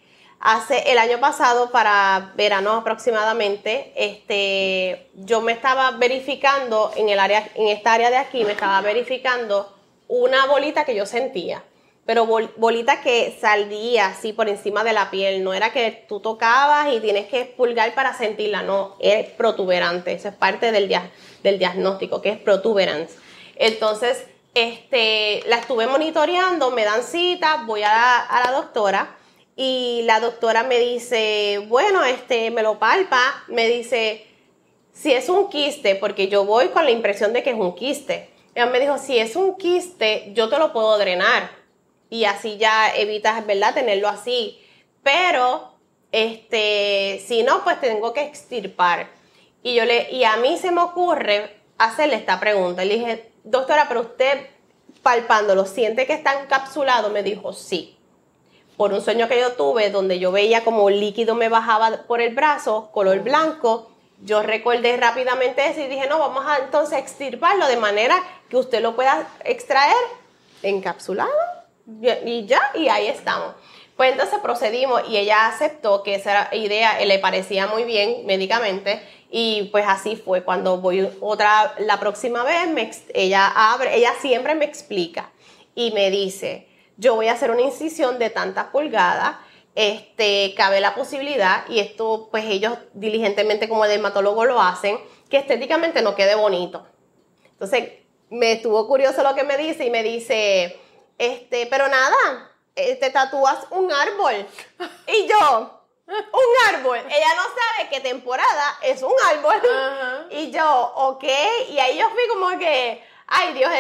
Hace 0.43 0.91
el 0.91 0.97
año 0.97 1.21
pasado, 1.21 1.71
para 1.71 2.33
verano 2.35 2.73
aproximadamente, 2.73 3.93
este, 3.95 5.11
yo 5.15 5.43
me 5.43 5.53
estaba 5.53 5.91
verificando 5.91 6.91
en 6.97 7.11
el 7.11 7.19
área, 7.19 7.47
en 7.55 7.69
esta 7.69 7.93
área 7.93 8.09
de 8.09 8.17
aquí, 8.17 8.47
me 8.47 8.53
estaba 8.53 8.81
verificando 8.81 9.77
una 10.09 10.47
bolita 10.47 10.87
que 10.87 10.95
yo 10.95 11.05
sentía, 11.05 11.63
pero 12.07 12.25
bolita 12.25 13.03
que 13.03 13.37
salía 13.39 14.07
así 14.07 14.33
por 14.33 14.49
encima 14.49 14.83
de 14.83 14.95
la 14.95 15.11
piel, 15.11 15.45
no 15.45 15.53
era 15.53 15.75
que 15.75 16.07
tú 16.09 16.21
tocabas 16.21 16.91
y 16.91 17.01
tienes 17.01 17.27
que 17.27 17.45
pulgar 17.45 17.95
para 17.95 18.17
sentirla, 18.17 18.63
no, 18.63 18.97
es 18.99 19.27
protuberante, 19.27 20.15
eso 20.15 20.29
es 20.29 20.35
parte 20.35 20.73
del, 20.73 20.91
del 21.43 21.59
diagnóstico, 21.59 22.23
que 22.23 22.31
es 22.31 22.39
protuberance. 22.39 23.15
Entonces, 23.57 24.25
este, 24.55 25.43
la 25.49 25.57
estuve 25.57 25.87
monitoreando, 25.87 26.71
me 26.71 26.87
dan 26.87 27.03
cita, 27.03 27.65
voy 27.67 27.83
a 27.83 28.21
a 28.21 28.41
la 28.47 28.53
doctora 28.53 29.19
y 29.63 30.01
la 30.05 30.21
doctora 30.21 30.63
me 30.63 30.79
dice, 30.79 31.63
bueno, 31.69 32.03
este, 32.03 32.51
me 32.51 32.63
lo 32.63 32.79
palpa, 32.79 33.45
me 33.47 33.69
dice, 33.69 34.27
si 34.91 35.13
es 35.13 35.29
un 35.29 35.51
quiste, 35.51 35.97
porque 35.97 36.29
yo 36.29 36.47
voy 36.47 36.69
con 36.69 36.87
la 36.87 36.93
impresión 36.93 37.35
de 37.35 37.43
que 37.43 37.51
es 37.51 37.57
un 37.57 37.75
quiste. 37.75 38.31
Ella 38.55 38.65
me 38.65 38.81
dijo, 38.81 38.97
si 38.97 39.19
es 39.19 39.37
un 39.37 39.59
quiste, 39.59 40.31
yo 40.33 40.49
te 40.49 40.59
lo 40.59 40.73
puedo 40.73 40.97
drenar. 40.97 41.51
Y 42.09 42.25
así 42.25 42.57
ya 42.57 42.95
evitas, 42.95 43.47
¿verdad?, 43.47 43.75
tenerlo 43.75 44.09
así. 44.09 44.59
Pero, 45.03 45.75
este, 46.11 47.23
si 47.27 47.43
no, 47.43 47.63
pues 47.63 47.79
tengo 47.83 48.15
que 48.15 48.23
extirpar. 48.23 49.11
Y 49.63 49.75
yo 49.75 49.85
le, 49.85 50.11
y 50.11 50.25
a 50.25 50.37
mí 50.37 50.57
se 50.57 50.71
me 50.71 50.81
ocurre 50.81 51.55
hacerle 51.77 52.15
esta 52.15 52.41
pregunta. 52.41 52.83
Le 52.83 52.95
dije, 52.95 53.31
doctora, 53.45 53.89
pero 53.89 54.01
usted 54.01 54.41
palpándolo, 55.03 55.67
¿siente 55.67 56.07
que 56.07 56.15
está 56.15 56.41
encapsulado? 56.41 57.11
Me 57.11 57.23
dijo, 57.23 57.53
sí 57.53 57.99
por 58.81 58.95
un 58.95 59.03
sueño 59.03 59.29
que 59.29 59.39
yo 59.39 59.53
tuve 59.53 59.91
donde 59.91 60.19
yo 60.19 60.33
veía 60.33 60.65
como 60.65 60.89
líquido 60.89 61.35
me 61.35 61.51
bajaba 61.51 62.05
por 62.09 62.23
el 62.23 62.35
brazo, 62.35 62.89
color 62.93 63.21
blanco. 63.21 63.91
Yo 64.23 64.43
recordé 64.43 64.97
rápidamente 64.97 65.69
eso 65.69 65.81
y 65.81 65.87
dije, 65.87 66.07
no, 66.09 66.19
vamos 66.19 66.47
a 66.47 66.61
entonces 66.65 66.99
extirparlo 66.99 67.67
de 67.67 67.77
manera 67.77 68.17
que 68.49 68.57
usted 68.57 68.81
lo 68.81 68.97
pueda 68.97 69.29
extraer 69.45 69.95
encapsulado 70.63 71.31
y 72.25 72.47
ya, 72.47 72.59
y 72.73 72.89
ahí 72.89 73.09
estamos. 73.09 73.55
Pues 73.99 74.13
entonces 74.13 74.39
procedimos 74.39 75.03
y 75.11 75.19
ella 75.19 75.49
aceptó 75.49 76.03
que 76.03 76.15
esa 76.15 76.49
idea 76.55 77.05
le 77.05 77.19
parecía 77.19 77.67
muy 77.67 77.85
bien 77.85 78.25
médicamente 78.25 79.03
y 79.31 79.65
pues 79.65 79.85
así 79.87 80.17
fue. 80.17 80.43
Cuando 80.43 80.79
voy 80.79 81.07
otra, 81.21 81.75
la 81.81 82.01
próxima 82.01 82.45
vez, 82.45 83.05
ella 83.13 83.47
abre, 83.55 83.95
ella 83.95 84.15
siempre 84.23 84.55
me 84.55 84.65
explica 84.65 85.31
y 85.75 85.91
me 85.91 86.11
dice, 86.11 86.70
yo 87.01 87.17
voy 87.17 87.29
a 87.29 87.33
hacer 87.33 87.51
una 87.51 87.63
incisión 87.63 88.19
de 88.19 88.31
tantas 88.31 88.67
pulgadas 88.67 89.37
este, 89.75 90.55
cabe 90.57 90.81
la 90.81 90.95
posibilidad, 90.95 91.67
y 91.69 91.81
esto 91.81 92.29
pues 92.31 92.45
ellos 92.45 92.77
diligentemente 92.93 93.69
como 93.69 93.87
dermatólogos 93.87 94.47
lo 94.47 94.61
hacen, 94.61 94.99
que 95.29 95.39
estéticamente 95.39 96.03
no 96.03 96.15
quede 96.15 96.35
bonito. 96.35 96.87
Entonces, 97.53 97.93
me 98.29 98.53
estuvo 98.53 98.87
curioso 98.87 99.23
lo 99.23 99.35
que 99.35 99.45
me 99.45 99.57
dice 99.57 99.85
y 99.85 99.91
me 99.91 100.03
dice, 100.03 100.79
este, 101.19 101.67
pero 101.67 101.89
nada, 101.89 102.51
eh, 102.77 102.97
te 102.97 103.11
tatúas 103.11 103.59
un 103.71 103.91
árbol. 103.93 104.47
Y 105.07 105.27
yo, 105.27 105.83
un 106.07 106.75
árbol. 106.75 106.99
Ella 106.99 107.35
no 107.37 107.43
sabe 107.43 107.89
qué 107.91 108.01
temporada 108.01 108.79
es 108.83 109.03
un 109.03 109.15
árbol. 109.31 109.61
Y 110.31 110.51
yo, 110.51 110.93
ok. 110.97 111.25
Y 111.71 111.79
ahí 111.79 111.99
yo 111.99 112.11
fui 112.11 112.29
como 112.29 112.59
que, 112.59 113.03
ay 113.27 113.55
Dios, 113.55 113.71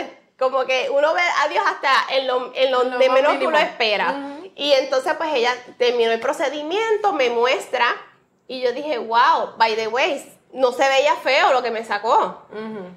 como 0.40 0.64
que 0.64 0.88
uno 0.90 1.12
ve 1.12 1.20
a 1.20 1.48
Dios 1.48 1.62
hasta 1.64 2.14
en 2.16 2.26
lo, 2.26 2.52
en 2.54 2.98
de 2.98 3.10
menos 3.10 3.36
que 3.36 3.46
uno 3.46 3.58
espera. 3.58 4.38
Y 4.56 4.72
entonces 4.72 5.12
pues 5.16 5.32
ella 5.34 5.54
terminó 5.78 6.10
el 6.10 6.18
procedimiento, 6.18 7.12
me 7.12 7.30
muestra 7.30 7.94
y 8.48 8.60
yo 8.60 8.72
dije, 8.72 8.98
wow, 8.98 9.56
by 9.58 9.76
the 9.76 9.86
way, 9.86 10.20
no 10.52 10.72
se 10.72 10.88
veía 10.88 11.14
feo 11.16 11.52
lo 11.52 11.62
que 11.62 11.70
me 11.70 11.84
sacó. 11.84 12.42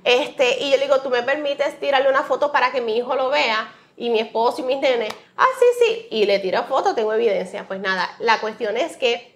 este, 0.04 0.64
y 0.64 0.72
yo 0.72 0.78
le 0.78 0.86
digo, 0.86 1.02
¿tú 1.02 1.10
me 1.10 1.22
permites 1.22 1.80
tirarle 1.80 2.10
una 2.10 2.24
foto 2.24 2.52
para 2.52 2.72
que 2.72 2.82
mi 2.82 2.98
hijo 2.98 3.14
lo 3.16 3.30
vea? 3.30 3.72
Y 3.96 4.10
mi 4.10 4.20
esposo 4.20 4.62
y 4.62 4.64
mis 4.64 4.80
nenes, 4.80 5.14
ah, 5.38 5.46
sí, 5.60 5.66
sí. 5.86 6.08
Y 6.10 6.26
le 6.26 6.40
tiro 6.40 6.64
foto, 6.64 6.96
tengo 6.96 7.14
evidencia. 7.14 7.68
Pues 7.68 7.80
nada, 7.80 8.10
la 8.18 8.40
cuestión 8.40 8.76
es 8.76 8.98
que 8.98 9.34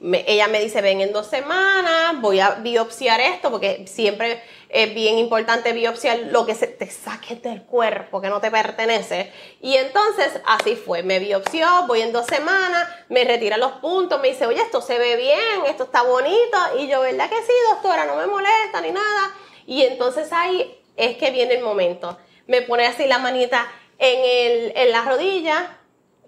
ella 0.00 0.46
me 0.48 0.60
dice, 0.60 0.80
ven 0.80 1.00
en 1.00 1.12
dos 1.12 1.26
semanas, 1.26 2.20
voy 2.20 2.40
a 2.40 2.50
biopsiar 2.52 3.20
esto, 3.20 3.50
porque 3.50 3.86
siempre 3.86 4.42
es 4.68 4.94
bien 4.94 5.18
importante 5.18 5.72
biopsiar 5.72 6.18
lo 6.30 6.44
que 6.44 6.54
se 6.54 6.66
te 6.66 6.90
saque 6.90 7.36
del 7.36 7.62
cuerpo, 7.62 8.20
que 8.20 8.28
no 8.28 8.40
te 8.40 8.50
pertenece. 8.50 9.32
Y 9.60 9.76
entonces 9.76 10.40
así 10.46 10.76
fue, 10.76 11.02
me 11.02 11.18
biopsió, 11.18 11.66
voy 11.86 12.02
en 12.02 12.12
dos 12.12 12.26
semanas, 12.26 12.88
me 13.08 13.24
retira 13.24 13.56
los 13.56 13.72
puntos, 13.72 14.20
me 14.20 14.28
dice, 14.28 14.46
oye, 14.46 14.60
esto 14.60 14.80
se 14.82 14.98
ve 14.98 15.16
bien, 15.16 15.66
esto 15.66 15.84
está 15.84 16.02
bonito. 16.02 16.58
Y 16.78 16.88
yo, 16.88 17.00
¿verdad 17.00 17.30
que 17.30 17.36
sí, 17.36 17.52
doctora? 17.72 18.04
No 18.04 18.16
me 18.16 18.26
molesta 18.26 18.80
ni 18.82 18.90
nada. 18.90 19.34
Y 19.66 19.82
entonces 19.82 20.32
ahí 20.32 20.78
es 20.96 21.16
que 21.16 21.30
viene 21.30 21.54
el 21.54 21.62
momento. 21.62 22.18
Me 22.46 22.62
pone 22.62 22.86
así 22.86 23.06
la 23.06 23.18
manita 23.18 23.70
en, 23.98 24.18
el, 24.24 24.72
en 24.76 24.92
la 24.92 25.02
rodilla, 25.02 25.78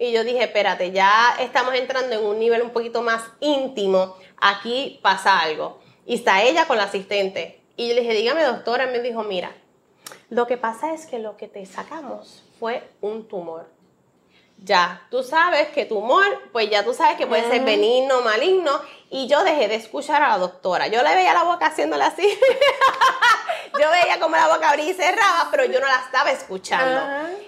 y 0.01 0.11
yo 0.11 0.23
dije, 0.23 0.45
espérate, 0.45 0.91
ya 0.91 1.35
estamos 1.39 1.75
entrando 1.75 2.15
en 2.15 2.25
un 2.25 2.39
nivel 2.39 2.63
un 2.63 2.71
poquito 2.71 3.03
más 3.03 3.21
íntimo, 3.39 4.17
aquí 4.37 4.99
pasa 5.03 5.39
algo. 5.39 5.79
Y 6.07 6.15
está 6.15 6.41
ella 6.41 6.65
con 6.65 6.77
la 6.77 6.85
asistente. 6.85 7.60
Y 7.75 7.89
yo 7.89 7.95
le 7.95 8.01
dije, 8.01 8.13
dígame 8.13 8.43
doctora, 8.43 8.87
me 8.87 8.99
dijo, 8.99 9.23
mira, 9.23 9.51
lo 10.29 10.47
que 10.47 10.57
pasa 10.57 10.93
es 10.93 11.05
que 11.05 11.19
lo 11.19 11.37
que 11.37 11.47
te 11.47 11.65
sacamos 11.65 12.43
fue 12.59 12.89
un 13.01 13.27
tumor. 13.27 13.67
Ya, 14.63 15.07
tú 15.09 15.23
sabes 15.23 15.69
que 15.69 15.85
tumor, 15.85 16.23
pues 16.51 16.69
ya 16.69 16.83
tú 16.83 16.93
sabes 16.93 17.17
que 17.17 17.25
puede 17.25 17.49
ser 17.49 17.63
benigno, 17.63 18.21
maligno, 18.21 18.79
y 19.09 19.27
yo 19.27 19.43
dejé 19.43 19.67
de 19.67 19.75
escuchar 19.75 20.21
a 20.21 20.29
la 20.29 20.37
doctora. 20.37 20.85
Yo 20.87 21.01
le 21.01 21.15
veía 21.15 21.33
la 21.33 21.43
boca 21.43 21.65
haciéndola 21.65 22.07
así. 22.07 22.21
yo 23.81 23.89
veía 23.89 24.19
como 24.19 24.35
la 24.35 24.47
boca 24.47 24.69
abría 24.69 24.91
y 24.91 24.93
cerraba, 24.93 25.47
pero 25.49 25.65
yo 25.65 25.79
no 25.79 25.87
la 25.87 26.01
estaba 26.05 26.29
escuchando. 26.29 27.01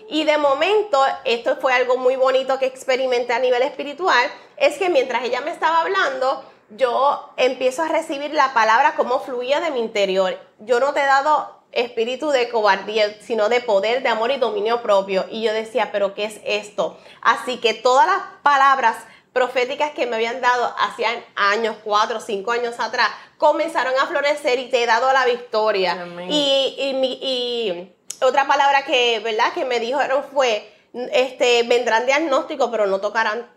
Y 0.09 0.23
de 0.23 0.39
momento, 0.39 1.05
esto 1.23 1.57
fue 1.57 1.71
algo 1.71 1.97
muy 1.97 2.15
bonito 2.15 2.57
que 2.57 2.65
experimenté 2.65 3.33
a 3.33 3.39
nivel 3.39 3.61
espiritual, 3.61 4.31
es 4.57 4.77
que 4.79 4.89
mientras 4.89 5.23
ella 5.23 5.41
me 5.41 5.51
estaba 5.51 5.81
hablando, 5.81 6.43
yo 6.77 7.29
empiezo 7.37 7.83
a 7.83 7.87
recibir 7.87 8.33
la 8.33 8.53
palabra 8.53 8.95
como 8.95 9.19
fluía 9.19 9.59
de 9.59 9.71
mi 9.71 9.79
interior. 9.79 10.37
Yo 10.59 10.79
no 10.79 10.93
te 10.93 11.01
he 11.01 11.05
dado 11.05 11.63
espíritu 11.71 12.29
de 12.29 12.49
cobardía, 12.49 13.19
sino 13.21 13.49
de 13.49 13.61
poder, 13.61 14.03
de 14.03 14.09
amor 14.09 14.31
y 14.31 14.37
dominio 14.37 14.81
propio. 14.81 15.25
Y 15.29 15.41
yo 15.41 15.53
decía, 15.53 15.91
pero 15.91 16.13
¿qué 16.13 16.25
es 16.25 16.39
esto? 16.45 16.97
Así 17.21 17.57
que 17.57 17.73
todas 17.73 18.07
las 18.07 18.21
palabras 18.43 18.97
proféticas 19.33 19.91
que 19.91 20.05
me 20.05 20.15
habían 20.15 20.41
dado 20.41 20.73
hacía 20.79 21.09
años, 21.35 21.75
cuatro, 21.83 22.21
cinco 22.21 22.51
años 22.51 22.75
atrás, 22.79 23.09
comenzaron 23.37 23.93
a 23.99 24.05
florecer 24.05 24.59
y 24.59 24.69
te 24.69 24.83
he 24.83 24.85
dado 24.85 25.11
la 25.11 25.25
victoria. 25.25 26.05
Y, 26.29 26.75
y, 26.77 27.95
otra 28.21 28.47
palabra 28.47 28.85
que, 28.85 29.19
¿verdad? 29.19 29.53
que 29.53 29.65
me 29.65 29.79
dijeron 29.79 30.23
fue, 30.31 30.71
este, 30.93 31.63
vendrán 31.63 32.05
diagnósticos, 32.05 32.69
pero 32.69 32.85
no 32.85 33.01
tocarán, 33.01 33.49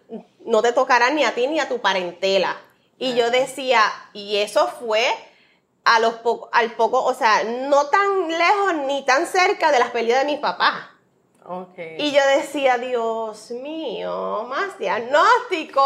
no 0.44 0.62
te 0.62 0.72
tocarán 0.72 1.14
ni 1.14 1.24
a 1.24 1.35
ti 1.35 1.46
ni 1.46 1.61
a 1.61 1.68
tu 1.68 1.81
parentela. 1.81 2.57
Y 2.98 3.14
yo 3.14 3.30
decía, 3.30 3.82
y 4.12 4.37
eso 4.37 4.68
fue 4.68 5.04
a 5.85 6.00
los 6.00 6.14
al 6.52 6.72
poco, 6.72 7.02
o 7.04 7.14
sea, 7.14 7.44
no 7.44 7.87
tan 7.87 8.28
lejos 8.28 8.74
ni 8.87 9.04
tan 9.04 9.26
cerca 9.26 9.70
de 9.70 9.78
las 9.78 9.90
peleas 9.90 10.20
de 10.20 10.32
mis 10.32 10.40
papás. 10.40 10.88
Y 11.98 12.11
yo 12.11 12.26
decía, 12.26 12.76
Dios 12.76 13.52
mío, 13.52 14.46
más 14.48 14.78
diagnóstico 14.78 15.82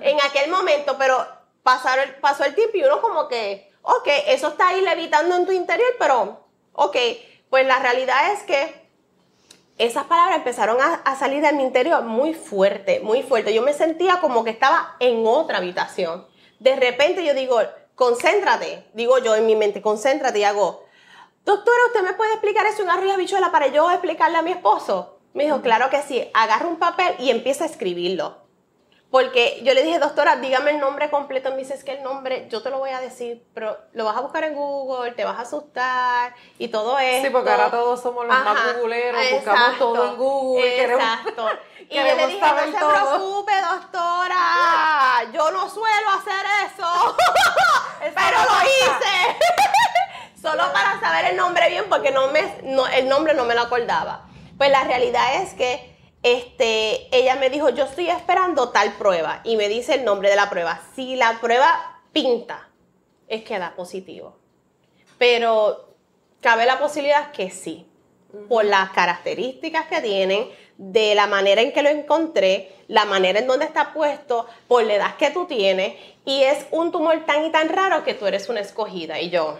en 0.00 0.18
aquel 0.20 0.50
momento, 0.50 0.96
pero 0.98 1.24
pasaron, 1.62 2.16
pasó 2.20 2.44
el 2.44 2.54
tiempo 2.56 2.78
y 2.78 2.82
uno 2.82 3.00
como 3.00 3.28
que, 3.28 3.72
ok, 3.82 4.08
eso 4.26 4.48
está 4.48 4.68
ahí 4.68 4.80
levitando 4.80 5.36
en 5.36 5.46
tu 5.46 5.52
interior, 5.52 5.94
pero, 6.00 6.44
ok, 6.72 6.96
pues 7.48 7.64
la 7.64 7.78
realidad 7.78 8.32
es 8.32 8.42
que 8.42 8.88
esas 9.78 10.04
palabras 10.06 10.38
empezaron 10.38 10.80
a, 10.80 10.94
a 10.94 11.14
salir 11.14 11.42
de 11.42 11.52
mi 11.52 11.62
interior 11.62 12.02
muy 12.02 12.34
fuerte, 12.34 12.98
muy 12.98 13.22
fuerte. 13.22 13.54
Yo 13.54 13.62
me 13.62 13.74
sentía 13.74 14.20
como 14.20 14.42
que 14.42 14.50
estaba 14.50 14.96
en 14.98 15.24
otra 15.24 15.58
habitación. 15.58 16.26
De 16.58 16.76
repente 16.76 17.24
yo 17.24 17.34
digo, 17.34 17.60
concéntrate, 17.94 18.84
digo 18.94 19.18
yo 19.18 19.34
en 19.36 19.46
mi 19.46 19.56
mente, 19.56 19.82
concéntrate 19.82 20.40
y 20.40 20.44
hago, 20.44 20.84
doctora, 21.44 21.78
¿usted 21.86 22.02
me 22.02 22.14
puede 22.14 22.32
explicar 22.32 22.66
eso 22.66 22.82
en 22.82 22.90
arriba 22.90 23.16
bichuela 23.16 23.50
para 23.50 23.68
yo 23.68 23.90
explicarle 23.90 24.38
a 24.38 24.42
mi 24.42 24.52
esposo? 24.52 25.18
Me 25.34 25.44
dijo, 25.44 25.62
claro 25.62 25.90
que 25.90 26.02
sí, 26.02 26.28
agarra 26.34 26.66
un 26.66 26.78
papel 26.78 27.14
y 27.18 27.30
empieza 27.30 27.64
a 27.64 27.68
escribirlo. 27.68 28.47
Porque 29.10 29.60
yo 29.62 29.72
le 29.72 29.82
dije, 29.82 29.98
doctora, 29.98 30.36
dígame 30.36 30.72
el 30.72 30.80
nombre 30.80 31.08
completo. 31.08 31.50
Me 31.50 31.56
dice, 31.58 31.72
es 31.72 31.82
que 31.82 31.92
el 31.92 32.02
nombre, 32.02 32.46
yo 32.50 32.62
te 32.62 32.68
lo 32.68 32.78
voy 32.78 32.90
a 32.90 33.00
decir, 33.00 33.42
pero 33.54 33.78
lo 33.94 34.04
vas 34.04 34.18
a 34.18 34.20
buscar 34.20 34.44
en 34.44 34.54
Google, 34.54 35.12
te 35.12 35.24
vas 35.24 35.38
a 35.38 35.42
asustar 35.42 36.34
y 36.58 36.68
todo 36.68 36.98
eso. 36.98 37.24
Sí, 37.24 37.30
porque 37.30 37.50
ahora 37.50 37.70
todos 37.70 38.02
somos 38.02 38.26
los 38.26 38.36
más 38.36 38.76
googleros, 38.76 39.22
buscamos 39.32 39.78
todo 39.78 40.10
en 40.10 40.16
Google. 40.16 40.84
Exacto. 40.84 41.48
y 41.88 41.94
yo 41.94 42.02
le 42.02 42.26
dije, 42.26 42.38
no 42.38 42.58
se 42.58 42.86
preocupe, 42.86 43.52
doctora, 43.62 45.24
yo 45.32 45.50
no 45.52 45.70
suelo 45.70 46.10
hacer 46.10 46.46
eso, 46.66 47.16
pero 48.14 48.38
lo 48.44 48.68
hice. 48.68 49.38
Solo 50.42 50.70
para 50.70 51.00
saber 51.00 51.30
el 51.30 51.36
nombre 51.36 51.70
bien, 51.70 51.86
porque 51.88 52.10
no 52.10 52.28
me, 52.28 52.40
el 52.94 53.08
nombre 53.08 53.32
no 53.32 53.46
me 53.46 53.54
lo 53.54 53.62
acordaba. 53.62 54.26
Pues 54.58 54.70
la 54.70 54.84
realidad 54.84 55.42
es 55.42 55.54
que 55.54 55.97
este, 56.22 57.08
ella 57.16 57.36
me 57.36 57.50
dijo, 57.50 57.70
yo 57.70 57.84
estoy 57.84 58.10
esperando 58.10 58.70
tal 58.70 58.92
prueba 58.94 59.40
y 59.44 59.56
me 59.56 59.68
dice 59.68 59.94
el 59.94 60.04
nombre 60.04 60.30
de 60.30 60.36
la 60.36 60.50
prueba. 60.50 60.80
Si 60.94 61.16
la 61.16 61.38
prueba 61.40 62.00
pinta, 62.12 62.68
es 63.28 63.44
que 63.44 63.58
da 63.58 63.74
positivo. 63.74 64.36
Pero 65.18 65.88
cabe 66.40 66.66
la 66.66 66.78
posibilidad 66.78 67.30
que 67.32 67.50
sí, 67.50 67.86
por 68.48 68.64
las 68.64 68.90
características 68.90 69.86
que 69.86 70.00
tienen, 70.00 70.48
de 70.76 71.14
la 71.16 71.26
manera 71.26 71.60
en 71.60 71.72
que 71.72 71.82
lo 71.82 71.88
encontré, 71.88 72.72
la 72.86 73.04
manera 73.04 73.40
en 73.40 73.46
donde 73.46 73.64
está 73.64 73.92
puesto, 73.92 74.46
por 74.68 74.84
la 74.84 74.94
edad 74.94 75.16
que 75.16 75.30
tú 75.30 75.46
tienes, 75.46 75.94
y 76.24 76.42
es 76.42 76.66
un 76.70 76.92
tumor 76.92 77.24
tan 77.26 77.44
y 77.44 77.50
tan 77.50 77.68
raro 77.68 78.04
que 78.04 78.14
tú 78.14 78.26
eres 78.26 78.48
una 78.48 78.60
escogida. 78.60 79.20
Y 79.20 79.30
yo, 79.30 79.58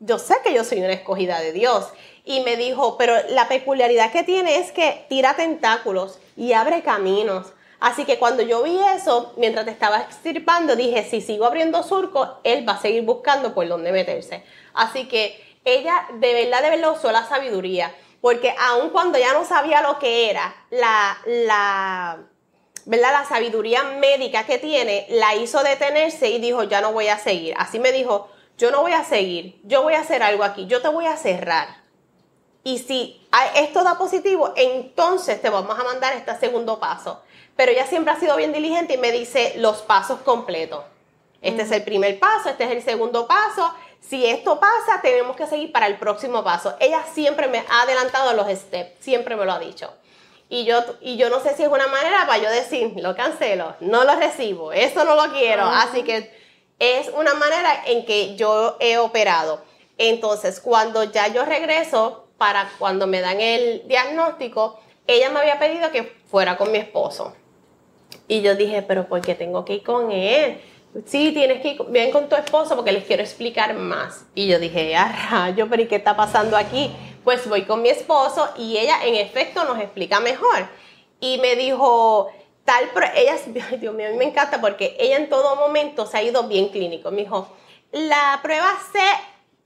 yo 0.00 0.18
sé 0.18 0.34
que 0.42 0.52
yo 0.52 0.64
soy 0.64 0.78
una 0.78 0.92
escogida 0.92 1.40
de 1.40 1.52
Dios. 1.52 1.88
Y 2.24 2.40
me 2.40 2.56
dijo, 2.56 2.96
pero 2.98 3.14
la 3.30 3.48
peculiaridad 3.48 4.12
que 4.12 4.22
tiene 4.22 4.56
es 4.56 4.72
que 4.72 5.06
tira 5.08 5.36
tentáculos 5.36 6.18
y 6.36 6.52
abre 6.52 6.82
caminos. 6.82 7.52
Así 7.78 8.04
que 8.04 8.18
cuando 8.18 8.42
yo 8.42 8.62
vi 8.62 8.78
eso, 8.94 9.32
mientras 9.36 9.64
te 9.64 9.70
estaba 9.70 10.00
extirpando, 10.00 10.76
dije, 10.76 11.02
si 11.08 11.20
sigo 11.20 11.46
abriendo 11.46 11.82
surcos, 11.82 12.28
él 12.44 12.68
va 12.68 12.74
a 12.74 12.80
seguir 12.80 13.04
buscando 13.04 13.54
por 13.54 13.66
dónde 13.68 13.92
meterse. 13.92 14.42
Así 14.74 15.08
que 15.08 15.58
ella 15.64 16.06
de 16.14 16.34
verdad, 16.34 16.62
de 16.62 16.70
verdad 16.70 16.92
usó 16.92 17.10
la 17.12 17.26
sabiduría. 17.26 17.94
Porque 18.20 18.54
aun 18.58 18.90
cuando 18.90 19.18
ya 19.18 19.32
no 19.32 19.46
sabía 19.46 19.80
lo 19.80 19.98
que 19.98 20.30
era, 20.30 20.54
la, 20.70 21.16
la, 21.24 22.18
¿verdad? 22.84 23.12
la 23.12 23.24
sabiduría 23.24 23.82
médica 23.82 24.44
que 24.44 24.58
tiene, 24.58 25.06
la 25.08 25.34
hizo 25.36 25.62
detenerse 25.62 26.28
y 26.28 26.38
dijo, 26.38 26.64
ya 26.64 26.82
no 26.82 26.92
voy 26.92 27.08
a 27.08 27.18
seguir. 27.18 27.54
Así 27.56 27.78
me 27.78 27.92
dijo, 27.92 28.28
yo 28.60 28.70
no 28.70 28.82
voy 28.82 28.92
a 28.92 29.04
seguir, 29.04 29.58
yo 29.64 29.82
voy 29.82 29.94
a 29.94 30.00
hacer 30.00 30.22
algo 30.22 30.44
aquí, 30.44 30.66
yo 30.66 30.82
te 30.82 30.88
voy 30.88 31.06
a 31.06 31.16
cerrar. 31.16 31.78
Y 32.62 32.76
si 32.76 33.26
esto 33.54 33.82
da 33.82 33.96
positivo, 33.96 34.52
entonces 34.54 35.40
te 35.40 35.48
vamos 35.48 35.78
a 35.78 35.82
mandar 35.82 36.12
este 36.12 36.36
segundo 36.38 36.78
paso. 36.78 37.22
Pero 37.56 37.72
ella 37.72 37.86
siempre 37.86 38.12
ha 38.12 38.20
sido 38.20 38.36
bien 38.36 38.52
diligente 38.52 38.94
y 38.94 38.98
me 38.98 39.12
dice 39.12 39.54
los 39.56 39.78
pasos 39.78 40.20
completos. 40.20 40.84
Este 41.40 41.62
es 41.62 41.70
el 41.70 41.84
primer 41.84 42.18
paso, 42.18 42.50
este 42.50 42.64
es 42.64 42.70
el 42.72 42.82
segundo 42.82 43.26
paso. 43.26 43.74
Si 43.98 44.26
esto 44.26 44.60
pasa, 44.60 45.00
tenemos 45.00 45.36
que 45.36 45.46
seguir 45.46 45.72
para 45.72 45.86
el 45.86 45.96
próximo 45.96 46.44
paso. 46.44 46.76
Ella 46.80 47.02
siempre 47.14 47.48
me 47.48 47.64
ha 47.66 47.82
adelantado 47.82 48.34
los 48.34 48.46
steps, 48.46 48.92
siempre 49.00 49.36
me 49.36 49.46
lo 49.46 49.52
ha 49.52 49.58
dicho. 49.58 49.90
Y 50.50 50.64
yo, 50.64 50.80
y 51.00 51.16
yo 51.16 51.30
no 51.30 51.40
sé 51.40 51.54
si 51.56 51.62
es 51.62 51.68
una 51.70 51.86
manera 51.86 52.26
para 52.26 52.42
yo 52.42 52.50
decir, 52.50 52.92
lo 52.96 53.16
cancelo, 53.16 53.74
no 53.80 54.04
lo 54.04 54.16
recibo, 54.16 54.72
eso 54.72 55.04
no 55.04 55.14
lo 55.14 55.32
quiero. 55.32 55.64
Así 55.64 56.02
que 56.02 56.39
es 56.80 57.08
una 57.10 57.34
manera 57.34 57.84
en 57.86 58.04
que 58.04 58.34
yo 58.34 58.76
he 58.80 58.98
operado. 58.98 59.62
Entonces, 59.98 60.60
cuando 60.60 61.04
ya 61.04 61.28
yo 61.28 61.44
regreso, 61.44 62.26
para 62.38 62.70
cuando 62.78 63.06
me 63.06 63.20
dan 63.20 63.38
el 63.38 63.86
diagnóstico, 63.86 64.80
ella 65.06 65.28
me 65.28 65.40
había 65.40 65.58
pedido 65.58 65.90
que 65.90 66.04
fuera 66.04 66.56
con 66.56 66.72
mi 66.72 66.78
esposo. 66.78 67.34
Y 68.26 68.40
yo 68.40 68.54
dije, 68.54 68.80
pero 68.80 69.06
¿por 69.08 69.20
qué 69.20 69.34
tengo 69.34 69.64
que 69.64 69.74
ir 69.74 69.82
con 69.82 70.10
él? 70.10 70.58
Sí, 71.04 71.32
tienes 71.32 71.60
que 71.60 71.72
ir 71.72 71.82
bien 71.88 72.10
con 72.10 72.30
tu 72.30 72.36
esposo 72.36 72.74
porque 72.76 72.92
les 72.92 73.04
quiero 73.04 73.22
explicar 73.22 73.74
más. 73.74 74.24
Y 74.34 74.46
yo 74.48 74.58
dije, 74.58 74.96
ah, 74.96 75.28
rayo, 75.30 75.68
pero 75.68 75.82
¿y 75.82 75.86
qué 75.86 75.96
está 75.96 76.16
pasando 76.16 76.56
aquí? 76.56 76.90
Pues 77.22 77.46
voy 77.46 77.66
con 77.66 77.82
mi 77.82 77.90
esposo 77.90 78.48
y 78.56 78.78
ella 78.78 79.04
en 79.04 79.16
efecto 79.16 79.64
nos 79.64 79.78
explica 79.78 80.18
mejor. 80.20 80.66
Y 81.20 81.38
me 81.38 81.56
dijo, 81.56 82.30
tal, 82.64 82.90
ella, 83.14 83.36
Dios 83.78 83.94
mío, 83.94 84.08
a 84.08 84.10
mí 84.10 84.16
me 84.16 84.24
encanta 84.24 84.60
porque 84.60 84.96
ella 84.98 85.16
en 85.16 85.28
todo 85.28 85.56
momento 85.56 86.06
se 86.06 86.18
ha 86.18 86.22
ido 86.22 86.44
bien 86.44 86.68
clínico. 86.68 87.10
Me 87.10 87.22
dijo, 87.22 87.48
la 87.92 88.40
prueba 88.42 88.70
C 88.92 88.98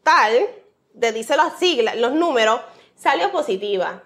tal, 0.02 0.48
de 0.92 1.12
dice 1.12 1.36
las 1.36 1.58
siglas, 1.58 1.96
los 1.96 2.12
números, 2.12 2.60
salió 2.96 3.30
positiva. 3.30 4.02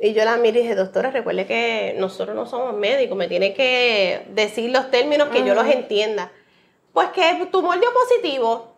Y 0.00 0.12
yo 0.12 0.24
la 0.24 0.36
miré 0.36 0.60
y 0.60 0.62
dije, 0.62 0.74
doctora, 0.76 1.10
recuerde 1.10 1.46
que 1.46 1.94
nosotros 1.98 2.36
no 2.36 2.46
somos 2.46 2.74
médicos, 2.74 3.16
me 3.16 3.26
tiene 3.26 3.52
que 3.52 4.26
decir 4.28 4.70
los 4.70 4.90
términos 4.90 5.28
que 5.28 5.44
yo 5.44 5.54
los 5.54 5.66
entienda. 5.66 6.30
Pues 6.92 7.08
que 7.08 7.46
tumor 7.50 7.80
dio 7.80 7.92
positivo. 7.92 8.74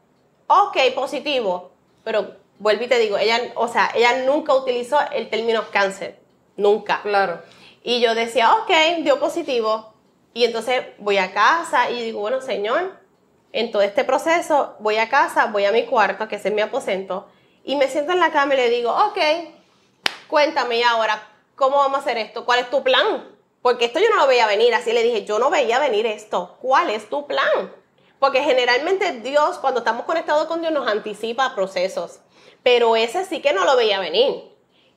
Ok, 0.46 0.78
positivo. 0.94 1.72
Pero 2.04 2.36
vuelvo 2.58 2.84
y 2.84 2.88
te 2.88 2.98
digo, 2.98 3.18
ella, 3.18 3.38
o 3.54 3.68
sea, 3.68 3.90
ella 3.94 4.24
nunca 4.24 4.54
utilizó 4.54 4.98
el 5.12 5.28
término 5.28 5.64
cáncer. 5.70 6.16
Nunca. 6.56 7.02
Claro. 7.02 7.42
Y 7.82 8.00
yo 8.00 8.14
decía, 8.14 8.54
ok, 8.56 8.70
dio 9.02 9.18
positivo. 9.18 9.94
Y 10.32 10.44
entonces 10.44 10.84
voy 10.98 11.18
a 11.18 11.32
casa 11.32 11.90
y 11.90 12.02
digo, 12.02 12.20
bueno, 12.20 12.40
señor, 12.40 13.00
en 13.52 13.72
todo 13.72 13.82
este 13.82 14.04
proceso 14.04 14.76
voy 14.78 14.96
a 14.96 15.08
casa, 15.08 15.46
voy 15.46 15.64
a 15.64 15.72
mi 15.72 15.86
cuarto, 15.86 16.28
que 16.28 16.36
es 16.36 16.52
mi 16.52 16.60
aposento, 16.60 17.26
y 17.64 17.76
me 17.76 17.88
siento 17.88 18.12
en 18.12 18.20
la 18.20 18.30
cama 18.30 18.54
y 18.54 18.58
le 18.58 18.70
digo, 18.70 18.90
ok, 18.90 19.18
cuéntame 20.28 20.84
ahora, 20.84 21.28
¿cómo 21.56 21.78
vamos 21.78 21.98
a 21.98 22.00
hacer 22.00 22.18
esto? 22.18 22.44
¿Cuál 22.44 22.60
es 22.60 22.70
tu 22.70 22.82
plan? 22.82 23.36
Porque 23.62 23.86
esto 23.86 23.98
yo 23.98 24.08
no 24.08 24.16
lo 24.16 24.26
veía 24.26 24.46
venir, 24.46 24.74
así 24.74 24.92
le 24.92 25.02
dije, 25.02 25.24
yo 25.24 25.38
no 25.38 25.50
veía 25.50 25.78
venir 25.78 26.06
esto. 26.06 26.56
¿Cuál 26.62 26.90
es 26.90 27.10
tu 27.10 27.26
plan? 27.26 27.70
Porque 28.18 28.42
generalmente 28.42 29.20
Dios, 29.20 29.58
cuando 29.58 29.80
estamos 29.80 30.04
conectados 30.04 30.46
con 30.46 30.60
Dios, 30.60 30.72
nos 30.72 30.88
anticipa 30.88 31.54
procesos. 31.54 32.20
Pero 32.62 32.96
ese 32.96 33.24
sí 33.24 33.40
que 33.40 33.52
no 33.52 33.64
lo 33.64 33.76
veía 33.76 34.00
venir. 34.00 34.49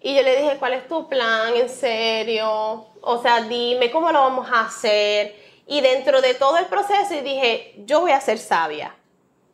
Y 0.06 0.14
yo 0.16 0.22
le 0.22 0.36
dije, 0.36 0.58
¿cuál 0.60 0.74
es 0.74 0.86
tu 0.90 1.08
plan? 1.08 1.56
¿En 1.56 1.70
serio? 1.70 2.88
O 3.02 3.22
sea, 3.22 3.42
dime 3.44 3.90
cómo 3.90 4.12
lo 4.12 4.20
vamos 4.20 4.50
a 4.52 4.66
hacer. 4.66 5.34
Y 5.66 5.80
dentro 5.80 6.22
de 6.22 6.34
todo 6.34 6.58
el 6.58 6.66
proceso, 6.66 7.14
dije, 7.24 7.74
yo 7.86 8.02
voy 8.02 8.12
a 8.12 8.20
ser 8.20 8.38
sabia. 8.38 8.98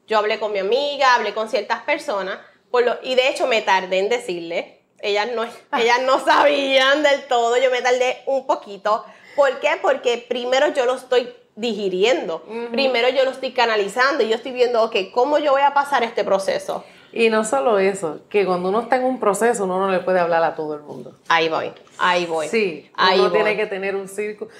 Yo 0.08 0.18
hablé 0.18 0.40
con 0.40 0.52
mi 0.52 0.58
amiga, 0.58 1.14
hablé 1.14 1.36
con 1.36 1.50
ciertas 1.50 1.84
personas, 1.84 2.40
por 2.72 2.84
lo, 2.84 2.98
y 3.04 3.14
de 3.14 3.30
hecho 3.30 3.46
me 3.46 3.62
tardé 3.62 4.00
en 4.00 4.10
decirle, 4.10 4.82
ellas 5.04 5.30
no, 5.36 5.44
ellas 5.78 6.02
no 6.02 6.26
sabían 6.26 7.04
del 7.04 7.28
todo, 7.28 7.56
yo 7.58 7.70
me 7.70 7.84
tardé 7.84 8.24
un 8.26 8.48
poquito. 8.48 9.06
¿Por 9.36 9.60
qué? 9.60 9.78
Porque 9.80 10.18
primero 10.18 10.74
yo 10.74 10.86
lo 10.86 10.96
estoy 10.96 11.32
digiriendo, 11.56 12.44
primero 12.72 13.10
yo 13.10 13.24
lo 13.24 13.32
estoy 13.32 13.52
canalizando 13.52 14.24
y 14.24 14.30
yo 14.30 14.36
estoy 14.36 14.54
viendo, 14.54 14.82
ok, 14.82 14.96
¿cómo 15.14 15.38
yo 15.38 15.52
voy 15.52 15.62
a 15.62 15.76
pasar 15.76 16.02
este 16.02 16.24
proceso? 16.24 16.84
Y 17.12 17.30
no 17.30 17.44
solo 17.44 17.80
eso, 17.80 18.20
que 18.30 18.46
cuando 18.46 18.70
uno 18.70 18.82
está 18.82 18.98
en 18.98 19.06
un 19.06 19.20
proceso, 19.20 19.64
uno 19.66 19.80
no 19.80 19.92
le 19.92 20.00
puede 20.00 20.20
hablar 20.20 20.44
a 20.44 20.56
todo 20.56 20.76
el 20.76 20.82
mundo. 20.82 21.16
Ahí 21.28 21.50
voy, 21.50 21.72
ahí 21.98 22.26
voy. 22.26 22.48
Sí, 22.48 22.90
ahí 22.96 23.20
uno 23.20 23.32
tiene 23.32 23.56
que 23.56 23.66
tener 23.66 23.96
un 23.96 24.08
círculo. 24.08 24.52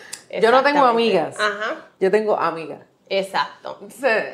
Yo 0.42 0.52
no 0.52 0.64
tengo 0.64 0.86
amigas, 0.86 1.36
Ajá. 1.40 1.88
yo 2.00 2.10
tengo 2.12 2.38
amigas. 2.38 2.82
Exacto, 3.08 3.80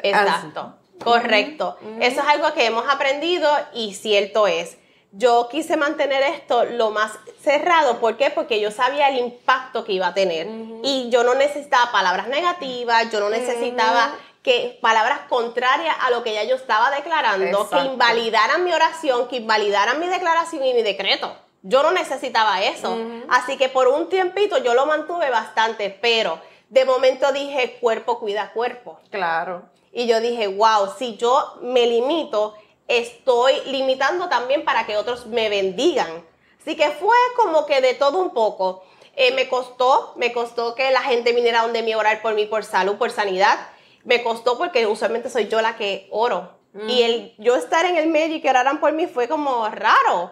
exacto, 0.03 0.75
correcto. 1.03 1.77
Eso 1.99 2.21
es 2.21 2.27
algo 2.27 2.53
que 2.53 2.65
hemos 2.65 2.85
aprendido 2.89 3.49
y 3.73 3.93
cierto 3.93 4.47
es 4.47 4.77
yo 5.17 5.47
quise 5.49 5.77
mantener 5.77 6.23
esto 6.23 6.65
lo 6.65 6.91
más 6.91 7.13
cerrado. 7.41 7.99
¿Por 7.99 8.17
qué? 8.17 8.31
Porque 8.31 8.59
yo 8.59 8.69
sabía 8.69 9.07
el 9.09 9.19
impacto 9.19 9.85
que 9.85 9.93
iba 9.93 10.07
a 10.07 10.13
tener. 10.13 10.47
Y 10.83 11.09
yo 11.09 11.23
no 11.23 11.35
necesitaba 11.35 11.91
palabras 11.91 12.27
negativas, 12.27 13.09
yo 13.11 13.21
no 13.21 13.29
necesitaba 13.29 14.13
que 14.45 14.77
palabras 14.79 15.21
contrarias 15.27 15.95
a 16.01 16.11
lo 16.11 16.21
que 16.21 16.35
ya 16.35 16.43
yo 16.43 16.55
estaba 16.55 16.91
declarando, 16.91 17.67
que 17.67 17.79
invalidaran 17.79 18.63
mi 18.63 18.71
oración, 18.71 19.27
que 19.27 19.37
invalidaran 19.37 19.99
mi 19.99 20.05
declaración 20.05 20.63
y 20.63 20.75
mi 20.75 20.83
decreto. 20.83 21.35
Yo 21.63 21.81
no 21.81 21.91
necesitaba 21.91 22.61
eso. 22.61 22.95
Así 23.27 23.57
que 23.57 23.69
por 23.69 23.87
un 23.87 24.07
tiempito 24.07 24.59
yo 24.59 24.75
lo 24.75 24.85
mantuve 24.85 25.31
bastante, 25.31 25.89
pero 25.89 26.39
de 26.69 26.85
momento 26.85 27.31
dije, 27.31 27.79
cuerpo 27.81 28.19
cuida 28.19 28.53
cuerpo. 28.53 28.99
Claro. 29.09 29.63
Y 29.91 30.05
yo 30.05 30.21
dije, 30.21 30.47
wow, 30.47 30.93
si 30.95 31.17
yo 31.17 31.55
me 31.63 31.87
limito, 31.87 32.53
estoy 32.87 33.61
limitando 33.65 34.29
también 34.29 34.63
para 34.63 34.85
que 34.85 34.95
otros 34.95 35.25
me 35.25 35.49
bendigan. 35.49 36.23
Así 36.61 36.75
que 36.75 36.91
fue 36.91 37.17
como 37.35 37.65
que 37.65 37.81
de 37.81 37.95
todo 37.95 38.19
un 38.19 38.29
poco. 38.29 38.83
Eh, 39.15 39.31
me 39.31 39.49
costó, 39.49 40.13
me 40.17 40.31
costó 40.31 40.75
que 40.75 40.91
la 40.91 41.01
gente 41.01 41.33
viniera 41.33 41.63
donde 41.63 41.81
mí 41.81 41.93
a 41.93 41.97
orar 41.97 42.21
por 42.21 42.35
mí, 42.35 42.45
por 42.45 42.63
salud, 42.63 42.97
por 42.97 43.09
sanidad. 43.09 43.57
Me 44.05 44.23
costó 44.23 44.57
porque 44.57 44.87
usualmente 44.87 45.29
soy 45.29 45.47
yo 45.47 45.61
la 45.61 45.75
que 45.75 46.07
oro. 46.11 46.53
Y 46.87 47.03
el 47.03 47.33
yo 47.37 47.55
estar 47.55 47.85
en 47.85 47.95
el 47.95 48.07
medio 48.07 48.35
y 48.35 48.41
que 48.41 48.49
oraran 48.49 48.81
por 48.81 48.91
mí 48.91 49.07
fue 49.07 49.29
como 49.29 49.67
raro. 49.69 50.31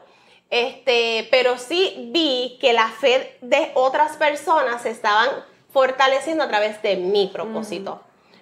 Este, 0.49 1.27
pero 1.31 1.57
sí 1.57 2.09
vi 2.11 2.57
que 2.59 2.73
la 2.73 2.89
fe 2.89 3.37
de 3.41 3.71
otras 3.75 4.17
personas 4.17 4.81
se 4.83 4.89
estaban 4.89 5.29
fortaleciendo 5.71 6.43
a 6.43 6.47
través 6.47 6.81
de 6.81 6.97
mi 6.97 7.27
propósito. 7.27 8.01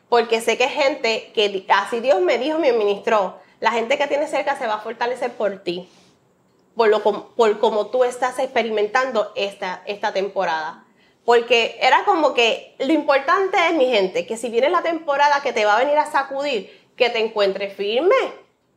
Porque 0.10 0.42
sé 0.42 0.58
que 0.58 0.68
gente 0.68 1.32
que 1.34 1.66
así 1.70 2.02
Dios 2.02 2.20
me 2.20 2.38
dijo, 2.38 2.60
me 2.60 2.74
ministró, 2.74 3.40
la 3.62 3.72
gente 3.72 3.98
que 3.98 4.08
tiene 4.08 4.28
cerca 4.28 4.58
se 4.58 4.68
va 4.68 4.74
a 4.76 4.80
fortalecer 4.80 5.32
por 5.32 5.60
ti, 5.60 5.88
por, 6.76 6.90
lo, 6.90 7.02
por 7.02 7.60
como 7.60 7.88
tú 7.88 8.04
estás 8.04 8.38
experimentando 8.40 9.32
esta, 9.36 9.84
esta 9.86 10.12
temporada. 10.12 10.84
Porque 11.26 11.78
era 11.82 12.04
como 12.04 12.34
que 12.34 12.76
lo 12.80 12.92
importante 12.92 13.58
es, 13.68 13.74
mi 13.74 13.86
gente, 13.86 14.26
que 14.26 14.38
si 14.38 14.50
viene 14.50 14.70
la 14.70 14.82
temporada 14.82 15.42
que 15.42 15.54
te 15.54 15.66
va 15.66 15.76
a 15.76 15.80
venir 15.80 15.98
a 15.98 16.12
sacudir, 16.12 16.82
que 16.96 17.10
te 17.10 17.20
encuentres 17.20 17.74
firme, 17.74 18.16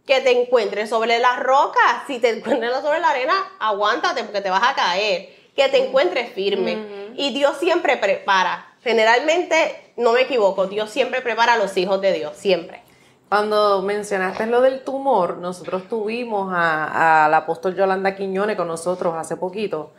que 0.07 0.21
te 0.21 0.43
encuentres 0.43 0.91
sobre 0.91 1.19
las 1.19 1.41
rocas. 1.41 2.05
Si 2.07 2.19
te 2.19 2.31
encuentres 2.31 2.73
sobre 2.83 3.01
la 3.01 3.11
arena, 3.11 3.35
aguántate 3.59 4.25
porque 4.25 4.41
te 4.41 4.51
vas 4.51 4.63
a 4.63 4.75
caer. 4.75 5.35
Que 5.57 5.69
te 5.69 5.87
encuentres 5.87 6.33
firme. 6.33 7.13
Y 7.17 7.33
Dios 7.33 7.57
siempre 7.59 7.97
prepara. 7.97 8.75
Generalmente, 8.83 9.93
no 9.97 10.13
me 10.13 10.23
equivoco, 10.23 10.67
Dios 10.67 10.91
siempre 10.91 11.23
prepara 11.23 11.55
a 11.55 11.59
los 11.59 11.77
hijos 11.77 12.01
de 12.01 12.13
Dios, 12.13 12.37
siempre. 12.37 12.83
Cuando 13.31 13.81
mencionaste 13.81 14.47
lo 14.47 14.61
del 14.61 14.85
tumor, 14.85 15.39
nosotros 15.39 15.89
tuvimos 15.89 16.53
a, 16.55 17.27
la 17.31 17.39
apóstol 17.39 17.75
Yolanda 17.75 18.15
Quiñones 18.15 18.57
con 18.57 18.69
nosotros 18.69 19.15
hace 19.17 19.37
poquito 19.37 19.93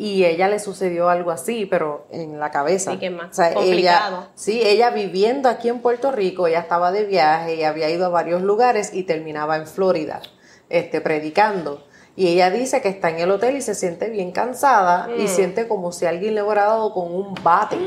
y 0.00 0.24
ella 0.24 0.46
le 0.46 0.60
sucedió 0.60 1.08
algo 1.08 1.32
así, 1.32 1.66
pero 1.66 2.06
en 2.10 2.38
la 2.38 2.52
cabeza. 2.52 2.92
Sí, 2.92 2.98
que 2.98 3.10
más 3.10 3.36
complicado. 3.52 4.28
sí, 4.36 4.62
ella 4.64 4.90
viviendo 4.90 5.48
aquí 5.48 5.68
en 5.68 5.80
Puerto 5.80 6.12
Rico, 6.12 6.46
ella 6.46 6.60
estaba 6.60 6.92
de 6.92 7.04
viaje 7.04 7.56
y 7.56 7.64
había 7.64 7.90
ido 7.90 8.06
a 8.06 8.08
varios 8.08 8.42
lugares 8.42 8.94
y 8.94 9.02
terminaba 9.02 9.56
en 9.56 9.66
Florida, 9.66 10.22
este, 10.68 11.00
predicando. 11.00 11.84
Y 12.14 12.28
ella 12.28 12.48
dice 12.50 12.80
que 12.80 12.88
está 12.88 13.10
en 13.10 13.18
el 13.18 13.30
hotel 13.32 13.56
y 13.56 13.60
se 13.60 13.74
siente 13.74 14.08
bien 14.08 14.30
cansada 14.30 15.08
y 15.18 15.24
mm. 15.24 15.28
siente 15.28 15.66
como 15.66 15.90
si 15.90 16.06
alguien 16.06 16.36
le 16.36 16.44
hubiera 16.44 16.66
dado 16.66 16.94
con 16.94 17.12
un 17.12 17.34
bate 17.42 17.78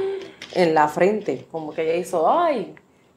en 0.53 0.73
la 0.73 0.89
frente, 0.89 1.47
como 1.49 1.73
que 1.73 1.83
ella 1.83 1.95
hizo, 1.95 2.29
ay, 2.29 2.75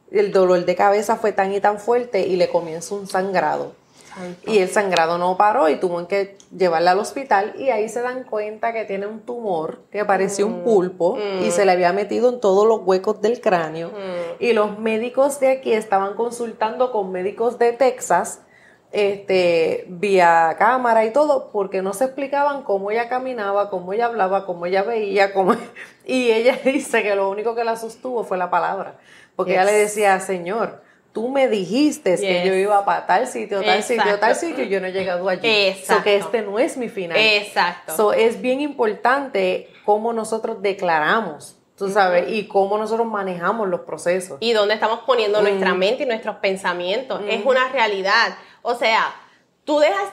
el 0.09 0.31
dolor 0.31 0.63
de 0.63 0.75
cabeza 0.75 1.17
fue 1.17 1.33
tan 1.33 1.53
y 1.53 1.59
tan 1.59 1.79
fuerte 1.79 2.25
y 2.25 2.37
le 2.37 2.47
comienza 2.47 2.95
un 2.95 3.07
sangrado. 3.07 3.73
Y 4.45 4.59
el 4.59 4.69
sangrado 4.69 5.17
no 5.17 5.37
paró 5.37 5.69
y 5.69 5.75
tuvo 5.75 6.07
que 6.07 6.37
llevarla 6.55 6.91
al 6.91 6.99
hospital 6.99 7.53
y 7.57 7.69
ahí 7.69 7.89
se 7.89 8.01
dan 8.01 8.23
cuenta 8.23 8.71
que 8.73 8.85
tiene 8.85 9.07
un 9.07 9.21
tumor 9.21 9.79
que 9.91 10.05
parecía 10.05 10.45
un 10.45 10.61
mm, 10.61 10.63
pulpo 10.63 11.17
y 11.41 11.47
mm. 11.47 11.51
se 11.51 11.65
le 11.65 11.71
había 11.71 11.91
metido 11.93 12.29
en 12.29 12.39
todos 12.39 12.67
los 12.67 12.81
huecos 12.83 13.21
del 13.21 13.41
cráneo. 13.41 13.89
Mm. 13.89 14.43
Y 14.43 14.53
los 14.53 14.79
médicos 14.79 15.39
de 15.39 15.49
aquí 15.49 15.73
estaban 15.73 16.15
consultando 16.15 16.91
con 16.91 17.11
médicos 17.11 17.59
de 17.59 17.73
Texas 17.73 18.41
este, 18.95 19.85
vía 19.89 20.55
cámara 20.57 21.03
y 21.03 21.11
todo, 21.11 21.49
porque 21.51 21.81
no 21.81 21.93
se 21.93 22.05
explicaban 22.05 22.63
cómo 22.63 22.91
ella 22.91 23.09
caminaba, 23.09 23.69
cómo 23.69 23.91
ella 23.91 24.05
hablaba, 24.05 24.45
cómo 24.45 24.65
ella 24.65 24.83
veía, 24.83 25.33
cómo... 25.33 25.53
y 26.05 26.31
ella 26.31 26.57
dice 26.63 27.03
que 27.03 27.13
lo 27.15 27.29
único 27.29 27.55
que 27.55 27.65
la 27.65 27.75
sostuvo 27.75 28.23
fue 28.23 28.37
la 28.37 28.49
palabra. 28.49 28.95
Porque 29.35 29.51
ella 29.51 29.65
le 29.65 29.73
decía, 29.73 30.17
Señor, 30.21 30.81
tú 31.15 31.29
me 31.29 31.47
dijiste 31.47 32.17
que 32.17 32.45
yo 32.45 32.53
iba 32.53 32.83
para 32.83 33.05
tal 33.05 33.25
sitio, 33.25 33.63
tal 33.63 33.81
sitio, 33.81 34.19
tal 34.19 34.35
sitio, 34.35 34.65
y 34.65 34.69
yo 34.69 34.81
no 34.81 34.87
he 34.87 34.91
llegado 34.91 35.27
allí. 35.29 35.47
Exacto. 35.47 36.03
que 36.03 36.17
este 36.17 36.41
no 36.41 36.59
es 36.59 36.75
mi 36.75 36.89
final. 36.89 37.17
Exacto. 37.17 37.95
So, 37.95 38.11
es 38.11 38.41
bien 38.41 38.59
importante 38.59 39.69
cómo 39.85 40.11
nosotros 40.11 40.61
declaramos, 40.61 41.55
tú 41.77 41.89
sabes, 41.89 42.29
y 42.29 42.47
cómo 42.49 42.77
nosotros 42.77 43.07
manejamos 43.07 43.69
los 43.69 43.81
procesos. 43.81 44.39
Y 44.41 44.51
dónde 44.51 44.73
estamos 44.73 44.99
poniendo 45.05 45.41
nuestra 45.41 45.73
mente 45.73 46.03
y 46.03 46.05
nuestros 46.05 46.35
pensamientos. 46.35 47.21
Es 47.29 47.45
una 47.45 47.69
realidad. 47.69 48.37
O 48.61 48.75
sea, 48.75 49.15
tú 49.63 49.79
dejas, 49.79 50.09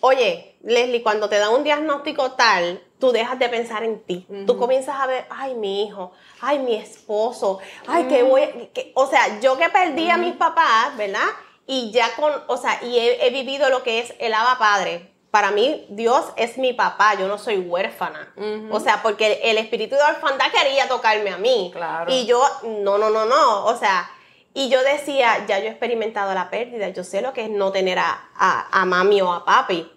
oye, 0.00 0.54
Leslie, 0.62 1.02
cuando 1.02 1.28
te 1.28 1.38
da 1.38 1.50
un 1.50 1.62
diagnóstico 1.62 2.32
tal, 2.32 2.80
tú 3.02 3.10
dejas 3.10 3.36
de 3.36 3.48
pensar 3.48 3.82
en 3.82 3.98
ti. 4.04 4.28
Tú 4.46 4.56
comienzas 4.56 4.94
a 5.00 5.08
ver, 5.08 5.26
ay, 5.28 5.56
mi 5.56 5.82
hijo, 5.82 6.12
ay, 6.40 6.60
mi 6.60 6.76
esposo, 6.76 7.58
ay, 7.88 8.04
que 8.04 8.22
voy, 8.22 8.70
o 8.94 9.08
sea, 9.08 9.40
yo 9.40 9.58
que 9.58 9.68
perdí 9.70 10.08
a 10.08 10.16
mis 10.16 10.36
papás, 10.36 10.96
¿verdad? 10.96 11.26
Y 11.66 11.90
ya 11.90 12.14
con, 12.14 12.32
o 12.46 12.56
sea, 12.56 12.78
y 12.80 12.96
he, 12.96 13.30
vivido 13.30 13.70
lo 13.70 13.82
que 13.82 13.98
es 13.98 14.14
el 14.20 14.32
Aba 14.32 14.56
Padre. 14.56 15.10
para 15.32 15.50
mí 15.50 15.84
Dios 15.88 16.26
es 16.36 16.58
mi 16.58 16.74
papá, 16.74 17.14
yo 17.14 17.26
no 17.26 17.38
soy 17.38 17.58
huérfana. 17.58 18.32
O 18.70 18.78
sea, 18.78 19.02
porque 19.02 19.40
el, 19.42 19.58
espíritu 19.58 19.96
de 19.96 20.02
orfandad 20.02 20.52
quería 20.52 20.86
tocarme 20.86 21.30
a 21.30 21.38
mí. 21.38 21.72
Claro. 21.72 22.08
Y 22.08 22.26
yo, 22.26 22.40
no, 22.62 22.98
no, 22.98 23.10
no, 23.10 23.24
no. 23.24 23.64
O 23.64 23.76
sea, 23.76 24.08
y 24.54 24.68
yo 24.68 24.80
decía, 24.84 25.44
ya 25.48 25.58
yo 25.58 25.64
he 25.64 25.70
experimentado 25.70 26.32
la 26.34 26.50
pérdida, 26.50 26.88
yo 26.90 27.02
sé 27.02 27.20
lo 27.20 27.32
que 27.32 27.46
es 27.46 27.50
no 27.50 27.72
tener 27.72 27.98
a, 27.98 28.28
a, 28.36 28.84
mami 28.84 29.20
o 29.22 29.32
a 29.32 29.44
papi. 29.44 29.90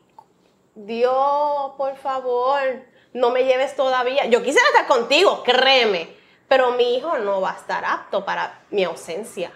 Dios, 0.74 1.72
por 1.78 1.95
favor, 1.97 2.95
no 3.16 3.32
me 3.32 3.45
lleves 3.45 3.76
todavía. 3.76 4.26
Yo 4.26 4.43
quisiera 4.43 4.68
estar 4.68 4.86
contigo, 4.86 5.41
créeme, 5.43 6.16
pero 6.47 6.74
mi 6.74 6.95
hijo 6.95 7.18
no 7.18 7.41
va 7.41 7.51
a 7.51 7.57
estar 7.57 7.84
apto 7.84 8.24
para 8.24 8.61
mi 8.70 8.84
ausencia. 8.84 9.51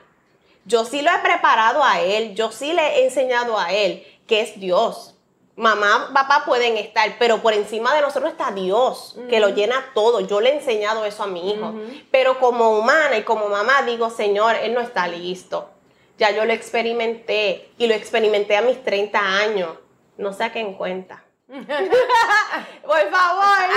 Yo 0.65 0.83
sí 0.83 1.03
lo 1.03 1.11
he 1.11 1.19
preparado 1.19 1.83
a 1.83 2.01
él, 2.01 2.33
yo 2.33 2.51
sí 2.51 2.73
le 2.73 2.81
he 2.81 3.03
enseñado 3.05 3.59
a 3.59 3.71
él 3.71 4.05
que 4.25 4.41
es 4.41 4.59
Dios 4.59 5.15
mamá, 5.59 6.11
papá 6.13 6.43
pueden 6.45 6.77
estar, 6.77 7.17
pero 7.19 7.41
por 7.41 7.53
encima 7.53 7.93
de 7.93 8.01
nosotros 8.01 8.31
está 8.31 8.51
Dios, 8.51 9.17
que 9.29 9.41
lo 9.41 9.49
llena 9.49 9.91
todo. 9.93 10.21
Yo 10.21 10.39
le 10.39 10.51
he 10.51 10.55
enseñado 10.55 11.03
eso 11.03 11.23
a 11.23 11.27
mi 11.27 11.51
hijo. 11.51 11.73
Pero 12.09 12.39
como 12.39 12.79
humana 12.79 13.17
y 13.17 13.23
como 13.23 13.49
mamá 13.49 13.83
digo, 13.83 14.09
Señor, 14.09 14.55
Él 14.55 14.73
no 14.73 14.79
está 14.79 15.07
listo. 15.07 15.69
Ya 16.17 16.31
yo 16.31 16.45
lo 16.45 16.53
experimenté 16.53 17.69
y 17.77 17.87
lo 17.87 17.93
experimenté 17.93 18.55
a 18.55 18.61
mis 18.61 18.81
30 18.83 19.19
años. 19.19 19.71
No 20.17 20.35
en 20.39 20.73
cuenta. 20.75 21.23
por 22.85 23.09
favor, 23.09 23.69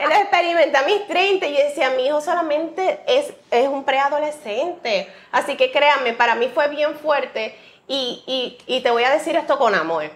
él 0.00 0.12
experimenté 0.12 0.76
a 0.76 0.82
mis 0.82 1.06
30 1.08 1.46
y 1.46 1.56
decía, 1.56 1.90
mi 1.90 2.06
hijo 2.06 2.20
solamente 2.20 3.00
es, 3.06 3.32
es 3.50 3.68
un 3.68 3.84
preadolescente. 3.84 5.12
Así 5.32 5.56
que 5.56 5.72
créanme, 5.72 6.12
para 6.12 6.34
mí 6.36 6.50
fue 6.54 6.68
bien 6.68 6.96
fuerte 6.96 7.58
y, 7.88 8.58
y 8.66 8.80
te 8.80 8.90
voy 8.90 9.04
a 9.04 9.10
decir 9.10 9.34
esto 9.36 9.58
con 9.58 9.74
amor 9.74 10.10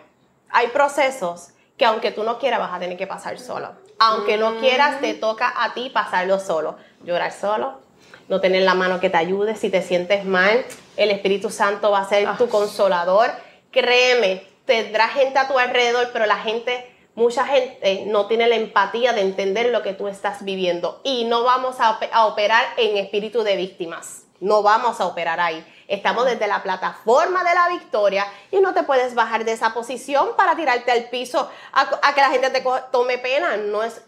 hay 0.53 0.69
procesos 0.69 1.51
que 1.77 1.85
aunque 1.85 2.11
tú 2.11 2.25
no 2.25 2.39
quieras 2.39 2.61
vas 2.61 2.73
a 2.75 2.79
tener 2.79 2.97
que 2.97 3.07
pasar 3.07 3.39
solo. 3.39 3.73
Aunque 3.99 4.37
no 4.37 4.59
quieras, 4.59 5.01
te 5.01 5.15
toca 5.15 5.53
a 5.57 5.75
ti 5.75 5.91
pasarlo 5.91 6.39
solo. 6.39 6.77
Llorar 7.05 7.33
solo, 7.33 7.81
no 8.29 8.41
tener 8.41 8.63
la 8.63 8.75
mano 8.75 9.01
que 9.01 9.11
te 9.11 9.17
ayude. 9.17 9.57
Si 9.57 9.71
te 9.71 9.83
sientes 9.83 10.25
mal, 10.25 10.65
el 10.97 11.11
Espíritu 11.11 11.51
Santo 11.51 11.91
va 11.91 12.01
a 12.01 12.09
ser 12.09 12.25
tu 12.37 12.45
ah. 12.45 12.49
consolador. 12.51 13.31
Créeme, 13.71 14.47
tendrá 14.67 15.09
gente 15.09 15.39
a 15.39 15.49
tu 15.49 15.59
alrededor, 15.59 16.11
pero 16.13 16.27
la 16.27 16.37
gente, 16.37 16.90
mucha 17.15 17.45
gente 17.47 18.05
no 18.07 18.27
tiene 18.27 18.49
la 18.49 18.57
empatía 18.57 19.13
de 19.13 19.23
entender 19.23 19.71
lo 19.71 19.83
que 19.83 19.93
tú 19.93 20.09
estás 20.09 20.45
viviendo. 20.45 21.01
Y 21.05 21.25
no 21.25 21.45
vamos 21.45 21.77
a 21.81 22.27
operar 22.27 22.65
en 22.77 22.97
espíritu 22.97 23.43
de 23.43 23.57
víctimas. 23.57 24.25
No 24.41 24.63
vamos 24.63 25.01
a 25.01 25.07
operar 25.07 25.39
ahí. 25.39 25.65
Estamos 25.87 26.25
desde 26.25 26.47
la 26.47 26.63
plataforma 26.63 27.45
de 27.45 27.55
la 27.55 27.69
victoria 27.69 28.25
y 28.51 28.61
no 28.61 28.73
te 28.73 28.85
puedes 28.85 29.15
bajar 29.15 29.45
de 29.45 29.53
esa 29.53 29.75
posición 29.75 30.31
para 30.37 30.57
tirarte 30.57 30.91
al 30.91 31.11
piso 31.11 31.51
a, 31.73 32.15
que 32.15 32.21
la 32.21 32.31
gente 32.31 32.49
te 32.51 32.65
tome 32.91 33.19
pena. 33.19 33.57
No 33.59 33.83
es, 33.83 34.01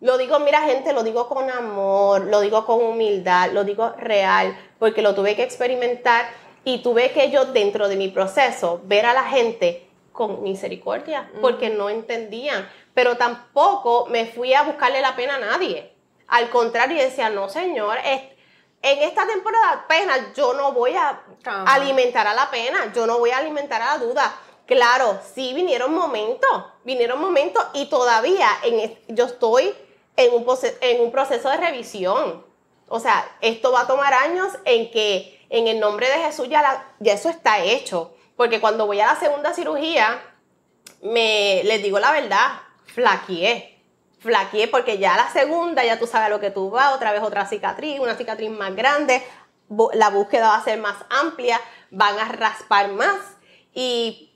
lo 0.00 0.16
digo, 0.16 0.38
mira 0.38 0.60
gente, 0.60 0.92
lo 0.92 1.02
digo 1.02 1.28
con 1.28 1.50
amor, 1.50 2.26
lo 2.26 2.40
digo 2.40 2.64
con 2.66 2.84
humildad, 2.84 3.50
lo 3.52 3.64
digo 3.64 3.92
real, 3.96 4.56
porque 4.78 5.02
lo 5.02 5.14
tuve 5.14 5.34
que 5.34 5.42
experimentar 5.42 6.26
y 6.64 6.82
tuve 6.82 7.10
que 7.10 7.30
yo 7.30 7.46
dentro 7.46 7.88
de 7.88 7.96
mi 7.96 8.08
proceso 8.08 8.80
ver 8.84 9.06
a 9.06 9.14
la 9.14 9.24
gente 9.24 9.89
con 10.12 10.42
misericordia, 10.42 11.30
porque 11.40 11.70
no 11.70 11.88
entendían, 11.88 12.68
pero 12.94 13.16
tampoco 13.16 14.06
me 14.06 14.26
fui 14.26 14.54
a 14.54 14.62
buscarle 14.62 15.00
la 15.00 15.16
pena 15.16 15.36
a 15.36 15.38
nadie. 15.38 15.92
Al 16.28 16.50
contrario, 16.50 17.00
decía, 17.00 17.30
no, 17.30 17.48
señor, 17.48 17.98
es, 18.04 18.22
en 18.82 18.98
esta 19.02 19.26
temporada 19.26 19.84
pena 19.88 20.32
yo 20.34 20.54
no 20.54 20.72
voy 20.72 20.94
a 20.96 21.22
alimentar 21.66 22.26
a 22.26 22.34
la 22.34 22.50
pena, 22.50 22.92
yo 22.94 23.06
no 23.06 23.18
voy 23.18 23.30
a 23.30 23.38
alimentar 23.38 23.82
a 23.82 23.96
la 23.96 23.98
duda. 23.98 24.34
Claro, 24.66 25.20
sí 25.34 25.52
vinieron 25.52 25.92
momentos, 25.92 26.64
vinieron 26.84 27.20
momentos 27.20 27.64
y 27.74 27.86
todavía 27.86 28.48
en, 28.62 28.96
yo 29.08 29.24
estoy 29.24 29.74
en 30.16 30.32
un, 30.32 30.46
en 30.80 31.00
un 31.00 31.10
proceso 31.10 31.48
de 31.50 31.56
revisión. 31.56 32.44
O 32.88 33.00
sea, 33.00 33.36
esto 33.40 33.72
va 33.72 33.82
a 33.82 33.86
tomar 33.86 34.14
años 34.14 34.52
en 34.64 34.90
que 34.90 35.44
en 35.48 35.66
el 35.66 35.80
nombre 35.80 36.08
de 36.08 36.24
Jesús 36.24 36.48
ya, 36.48 36.94
ya 37.00 37.12
eso 37.12 37.28
está 37.28 37.62
hecho. 37.62 38.12
Porque 38.40 38.58
cuando 38.58 38.86
voy 38.86 38.98
a 39.02 39.08
la 39.08 39.20
segunda 39.20 39.52
cirugía, 39.52 40.18
me, 41.02 41.60
les 41.62 41.82
digo 41.82 41.98
la 41.98 42.10
verdad, 42.10 42.62
flaqueé. 42.86 43.84
Flaqueé 44.18 44.66
porque 44.66 44.96
ya 44.96 45.14
la 45.14 45.28
segunda, 45.28 45.84
ya 45.84 45.98
tú 45.98 46.06
sabes 46.06 46.30
lo 46.30 46.40
que 46.40 46.50
tú 46.50 46.70
vas, 46.70 46.94
otra 46.94 47.12
vez 47.12 47.20
otra 47.20 47.44
cicatriz, 47.44 48.00
una 48.00 48.14
cicatriz 48.14 48.48
más 48.48 48.74
grande, 48.74 49.22
la 49.92 50.08
búsqueda 50.08 50.48
va 50.48 50.54
a 50.54 50.64
ser 50.64 50.78
más 50.78 50.96
amplia, 51.10 51.60
van 51.90 52.18
a 52.18 52.28
raspar 52.28 52.90
más. 52.92 53.18
Y 53.74 54.32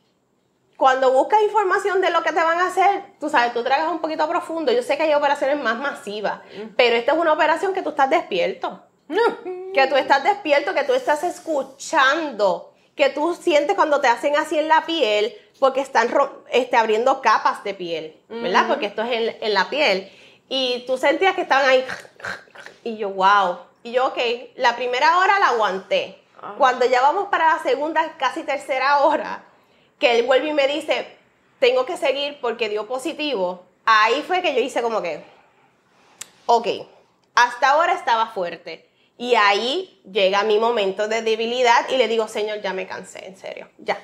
cuando 0.76 1.10
buscas 1.10 1.40
información 1.40 2.02
de 2.02 2.10
lo 2.10 2.22
que 2.22 2.32
te 2.32 2.44
van 2.44 2.58
a 2.58 2.66
hacer, 2.66 3.04
tú 3.18 3.30
sabes, 3.30 3.54
tú 3.54 3.64
tragas 3.64 3.90
un 3.90 4.00
poquito 4.00 4.28
profundo. 4.28 4.70
Yo 4.70 4.82
sé 4.82 4.98
que 4.98 5.04
hay 5.04 5.14
operaciones 5.14 5.62
más 5.62 5.78
masivas, 5.78 6.40
pero 6.76 6.94
esta 6.96 7.12
es 7.12 7.18
una 7.18 7.32
operación 7.32 7.72
que 7.72 7.80
tú 7.80 7.88
estás 7.88 8.10
despierto. 8.10 8.82
que 9.72 9.86
tú 9.86 9.96
estás 9.96 10.22
despierto, 10.22 10.74
que 10.74 10.84
tú 10.84 10.92
estás 10.92 11.24
escuchando, 11.24 12.73
que 12.94 13.10
tú 13.10 13.34
sientes 13.34 13.74
cuando 13.74 14.00
te 14.00 14.08
hacen 14.08 14.36
así 14.36 14.58
en 14.58 14.68
la 14.68 14.86
piel, 14.86 15.36
porque 15.58 15.80
están 15.80 16.08
este, 16.50 16.76
abriendo 16.76 17.20
capas 17.20 17.64
de 17.64 17.74
piel, 17.74 18.16
¿verdad? 18.28 18.66
Porque 18.68 18.86
esto 18.86 19.02
es 19.02 19.36
en, 19.40 19.54
la 19.54 19.68
piel. 19.68 20.10
Y 20.48 20.84
tú 20.86 20.96
sentías 20.98 21.34
que 21.34 21.42
estaban 21.42 21.68
ahí, 21.68 21.84
y 22.84 22.96
yo, 22.96 23.10
wow. 23.10 23.58
Y 23.82 23.92
yo, 23.92 24.06
ok, 24.06 24.18
la 24.56 24.76
primera 24.76 25.18
hora 25.18 25.38
la 25.38 25.48
aguanté. 25.48 26.18
Ah. 26.40 26.54
Cuando 26.56 26.86
ya 26.86 27.00
vamos 27.02 27.28
para 27.28 27.54
la 27.56 27.62
segunda, 27.62 28.16
casi 28.16 28.42
tercera 28.42 28.98
hora, 28.98 29.44
que 29.98 30.18
él 30.18 30.26
vuelve 30.26 30.48
y 30.48 30.52
me 30.52 30.68
dice, 30.68 31.16
tengo 31.58 31.86
que 31.86 31.96
seguir 31.96 32.38
porque 32.40 32.68
dio 32.68 32.86
positivo, 32.86 33.64
ahí 33.84 34.22
fue 34.26 34.42
que 34.42 34.54
yo 34.54 34.60
hice 34.60 34.82
como 34.82 35.02
que, 35.02 35.24
ok, 36.46 36.68
hasta 37.34 37.70
ahora 37.70 37.94
estaba 37.94 38.26
fuerte. 38.28 38.88
Y 39.16 39.36
ahí 39.36 40.00
llega 40.10 40.42
mi 40.42 40.58
momento 40.58 41.06
de 41.06 41.22
debilidad 41.22 41.88
y 41.88 41.96
le 41.96 42.08
digo, 42.08 42.26
Señor, 42.26 42.60
ya 42.60 42.72
me 42.72 42.86
cansé, 42.86 43.26
en 43.26 43.36
serio, 43.36 43.68
ya, 43.78 43.98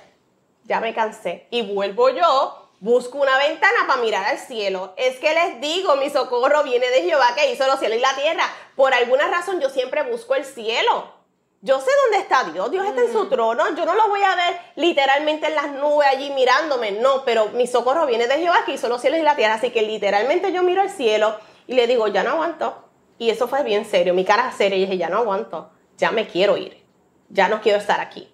ya 0.65 0.81
me 0.81 0.95
cansé. 0.95 1.47
Y 1.51 1.63
vuelvo 1.63 2.11
yo, 2.11 2.71
busco 2.81 3.19
una 3.19 3.37
ventana 3.39 3.87
para 3.87 4.01
mirar 4.01 4.25
al 4.25 4.39
cielo. 4.39 4.95
Es 4.97 5.19
que 5.19 5.35
les 5.35 5.61
digo, 5.61 5.97
mi 5.97 6.11
socorro 6.11 6.63
viene 6.63 6.89
de 6.91 7.03
Jehová 7.03 7.35
que 7.35 7.53
hizo 7.53 7.67
los 7.67 7.79
cielos 7.79 7.99
y 7.99 8.01
la 8.01 8.15
tierra. 8.15 8.45
Por 8.77 8.95
alguna 8.95 9.29
razón 9.29 9.61
yo 9.61 9.69
siempre 9.69 10.03
busco 10.05 10.35
el 10.35 10.45
cielo. 10.45 11.21
Yo 11.63 11.79
sé 11.79 11.91
dónde 12.05 12.19
está 12.19 12.45
Dios, 12.45 12.71
Dios 12.71 12.87
está 12.87 13.03
en 13.03 13.13
su 13.13 13.25
mm. 13.25 13.29
trono, 13.29 13.77
yo 13.77 13.85
no 13.85 13.95
lo 13.95 14.09
voy 14.09 14.23
a 14.23 14.35
ver 14.35 14.59
literalmente 14.77 15.47
en 15.47 15.55
las 15.55 15.71
nubes 15.73 16.09
allí 16.09 16.31
mirándome, 16.31 16.91
no, 16.93 17.23
pero 17.27 17.51
mi 17.51 17.67
socorro 17.67 18.07
viene 18.07 18.27
de 18.29 18.39
Jehová 18.39 18.65
que 18.65 18.73
hizo 18.73 18.89
los 18.89 19.03
cielos 19.03 19.21
y 19.21 19.23
la 19.23 19.37
tierra, 19.37 19.55
así 19.57 19.69
que 19.69 19.83
literalmente 19.83 20.53
yo 20.53 20.63
miro 20.63 20.81
al 20.81 20.89
cielo 20.89 21.37
y 21.67 21.75
le 21.75 21.87
digo, 21.87 22.09
ya 22.09 22.23
no 22.23 22.31
aguanto. 22.31 22.90
Y 23.21 23.29
eso 23.29 23.49
fue 23.49 23.63
bien 23.63 23.85
serio, 23.85 24.15
mi 24.15 24.25
cara 24.25 24.51
seria 24.51 24.79
y 24.79 24.81
dije, 24.81 24.97
ya 24.97 25.11
no 25.11 25.19
aguanto, 25.19 25.69
ya 25.99 26.11
me 26.11 26.27
quiero 26.27 26.57
ir, 26.57 26.83
ya 27.29 27.51
no 27.51 27.61
quiero 27.61 27.79
estar 27.79 28.01
aquí. 28.01 28.33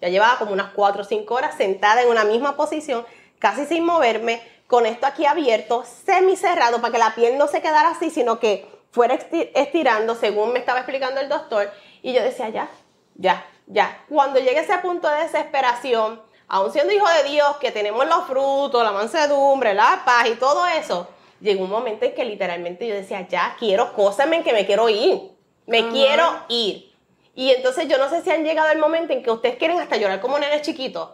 Ya 0.00 0.10
llevaba 0.10 0.38
como 0.38 0.52
unas 0.52 0.70
4 0.74 1.02
o 1.02 1.04
5 1.04 1.34
horas 1.34 1.56
sentada 1.56 2.02
en 2.02 2.08
una 2.08 2.22
misma 2.22 2.56
posición, 2.56 3.04
casi 3.40 3.66
sin 3.66 3.84
moverme, 3.84 4.40
con 4.68 4.86
esto 4.86 5.08
aquí 5.08 5.26
abierto, 5.26 5.82
semi 6.04 6.36
cerrado, 6.36 6.80
para 6.80 6.92
que 6.92 6.98
la 6.98 7.16
piel 7.16 7.36
no 7.36 7.48
se 7.48 7.60
quedara 7.60 7.88
así, 7.88 8.10
sino 8.10 8.38
que 8.38 8.64
fuera 8.92 9.18
estirando, 9.54 10.14
según 10.14 10.52
me 10.52 10.60
estaba 10.60 10.78
explicando 10.78 11.20
el 11.20 11.28
doctor. 11.28 11.72
Y 12.02 12.12
yo 12.12 12.22
decía, 12.22 12.48
ya, 12.48 12.70
ya, 13.16 13.44
ya. 13.66 14.04
Cuando 14.08 14.38
llegue 14.38 14.60
ese 14.60 14.78
punto 14.78 15.08
de 15.08 15.24
desesperación, 15.24 16.22
aún 16.46 16.72
siendo 16.72 16.92
hijo 16.92 17.08
de 17.08 17.28
Dios, 17.28 17.56
que 17.56 17.72
tenemos 17.72 18.06
los 18.06 18.24
frutos, 18.28 18.84
la 18.84 18.92
mansedumbre, 18.92 19.74
la 19.74 20.02
paz 20.04 20.28
y 20.28 20.36
todo 20.36 20.64
eso, 20.68 21.08
llegó 21.40 21.64
un 21.64 21.70
momento 21.70 22.04
en 22.04 22.14
que 22.14 22.24
literalmente 22.24 22.86
yo 22.86 22.94
decía, 22.94 23.26
ya, 23.28 23.56
quiero, 23.58 23.92
cósame 23.92 24.42
que 24.42 24.52
me 24.52 24.66
quiero 24.66 24.88
ir. 24.88 25.30
Me 25.66 25.88
quiero 25.88 26.24
ir. 26.48 26.92
Y 27.34 27.50
entonces 27.50 27.86
yo 27.88 27.98
no 27.98 28.08
sé 28.08 28.22
si 28.22 28.30
han 28.30 28.42
llegado 28.42 28.70
el 28.70 28.78
momento 28.78 29.12
en 29.12 29.22
que 29.22 29.30
ustedes 29.30 29.56
quieren 29.56 29.78
hasta 29.78 29.96
llorar 29.96 30.20
como 30.20 30.38
nenes 30.38 30.62
chiquitos. 30.62 31.10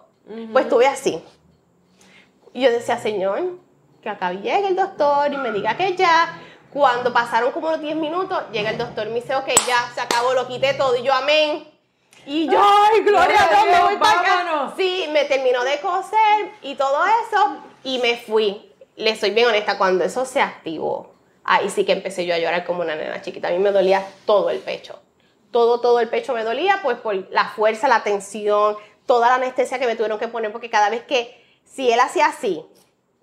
Pues 0.52 0.64
estuve 0.64 0.86
así. 0.86 1.22
Y 2.54 2.62
yo 2.62 2.70
decía, 2.70 2.98
Señor, 2.98 3.58
que 4.00 4.08
acá 4.08 4.32
llegue 4.32 4.68
el 4.68 4.76
doctor 4.76 5.32
y 5.32 5.36
me 5.36 5.52
diga 5.52 5.76
que 5.76 5.94
ya. 5.96 6.40
Cuando 6.72 7.12
pasaron 7.12 7.52
como 7.52 7.68
unos 7.68 7.80
10 7.80 7.94
minutos, 7.96 8.42
llega 8.50 8.70
el 8.70 8.78
doctor 8.78 9.06
y 9.06 9.10
me 9.10 9.20
dice, 9.20 9.36
ok, 9.36 9.46
ya, 9.64 9.92
se 9.94 10.00
acabó, 10.00 10.34
lo 10.34 10.48
quité 10.48 10.74
todo. 10.74 10.96
Y 10.96 11.04
yo, 11.04 11.12
amén. 11.12 11.68
Y 12.26 12.48
yo, 12.48 12.58
¡ay, 12.58 13.02
gloria 13.02 13.44
a 13.44 13.48
Dios, 13.48 13.66
me 13.66 13.84
voy 13.84 13.96
para 13.96 14.20
acá! 14.20 14.74
Sí, 14.76 15.06
me 15.12 15.24
terminó 15.24 15.62
de 15.62 15.78
coser 15.80 16.50
y 16.62 16.74
todo 16.74 16.98
eso 17.04 17.58
y 17.84 17.98
me 17.98 18.16
fui. 18.16 18.72
Le 18.96 19.16
soy 19.16 19.30
bien 19.30 19.48
honesta, 19.48 19.78
cuando 19.78 20.04
eso 20.04 20.24
se 20.24 20.40
activó, 20.40 21.14
ahí 21.42 21.68
sí 21.70 21.84
que 21.84 21.92
empecé 21.92 22.26
yo 22.26 22.34
a 22.34 22.38
llorar 22.38 22.64
como 22.64 22.82
una 22.82 22.94
nena 22.94 23.22
chiquita. 23.22 23.48
A 23.48 23.50
mí 23.50 23.58
me 23.58 23.72
dolía 23.72 24.06
todo 24.26 24.50
el 24.50 24.58
pecho 24.58 25.00
todo, 25.54 25.80
todo 25.80 26.00
el 26.00 26.08
pecho 26.08 26.34
me 26.34 26.42
dolía, 26.42 26.80
pues 26.82 26.98
por 26.98 27.30
la 27.30 27.44
fuerza, 27.44 27.86
la 27.86 28.02
tensión, 28.02 28.76
toda 29.06 29.28
la 29.28 29.36
anestesia 29.36 29.78
que 29.78 29.86
me 29.86 29.94
tuvieron 29.94 30.18
que 30.18 30.26
poner, 30.26 30.50
porque 30.50 30.68
cada 30.68 30.90
vez 30.90 31.04
que, 31.04 31.40
si 31.64 31.92
él 31.92 32.00
hacía 32.00 32.26
así, 32.26 32.66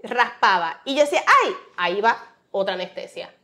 raspaba, 0.01 0.81
y 0.85 0.95
yo 0.95 1.01
decía, 1.01 1.21
ay, 1.43 1.53
ahí 1.75 1.99
va 1.99 2.17
otra 2.51 2.75
anestesia. 2.75 3.35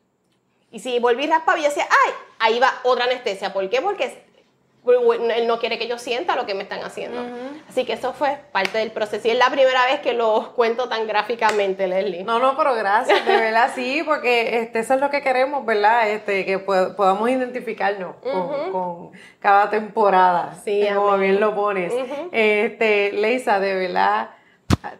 Y 0.72 0.80
si 0.80 1.00
volví 1.00 1.26
a 1.26 1.36
raspar, 1.36 1.58
yo 1.58 1.66
decía, 1.66 1.86
ay, 1.90 2.14
ahí 2.40 2.60
va 2.60 2.80
otra 2.84 3.04
anestesia. 3.04 3.52
¿Por 3.52 3.70
qué? 3.70 3.82
Porque 3.82 4.26
él 4.92 5.48
no 5.48 5.60
quiere 5.60 5.78
que 5.78 5.88
yo 5.88 5.98
sienta 5.98 6.36
lo 6.36 6.46
que 6.46 6.54
me 6.54 6.64
están 6.64 6.84
haciendo. 6.84 7.22
Así 7.70 7.86
que 7.86 7.94
eso 7.94 8.14
fue 8.14 8.40
parte 8.52 8.78
del 8.78 8.92
proceso. 8.92 9.28
Y 9.28 9.32
es 9.32 9.38
la 9.38 9.50
primera 9.50 9.86
vez 9.86 10.00
que 10.00 10.14
lo 10.14 10.54
cuento 10.56 10.90
tan 10.90 11.08
gráficamente, 11.08 11.88
Leslie. 11.88 12.24
No, 12.24 12.40
no, 12.40 12.56
pero 12.58 12.76
gracias, 12.76 13.26
de 13.26 13.38
verdad, 13.38 13.72
sí, 13.76 14.04
porque 14.06 14.60
este, 14.60 14.80
eso 14.80 14.94
es 14.94 15.00
lo 15.00 15.10
que 15.10 15.22
queremos, 15.22 15.66
¿verdad? 15.66 16.10
Este, 16.10 16.46
que 16.46 16.60
podamos 16.60 17.30
identificarnos 17.30 18.16
con, 18.22 19.12
cada 19.40 19.70
temporada. 19.70 20.56
Sí, 20.64 20.86
como 20.94 21.18
bien 21.18 21.40
lo 21.40 21.56
pones. 21.56 21.94
este, 22.32 23.12
Leisa, 23.14 23.60
de 23.60 23.76
verdad 23.76 24.37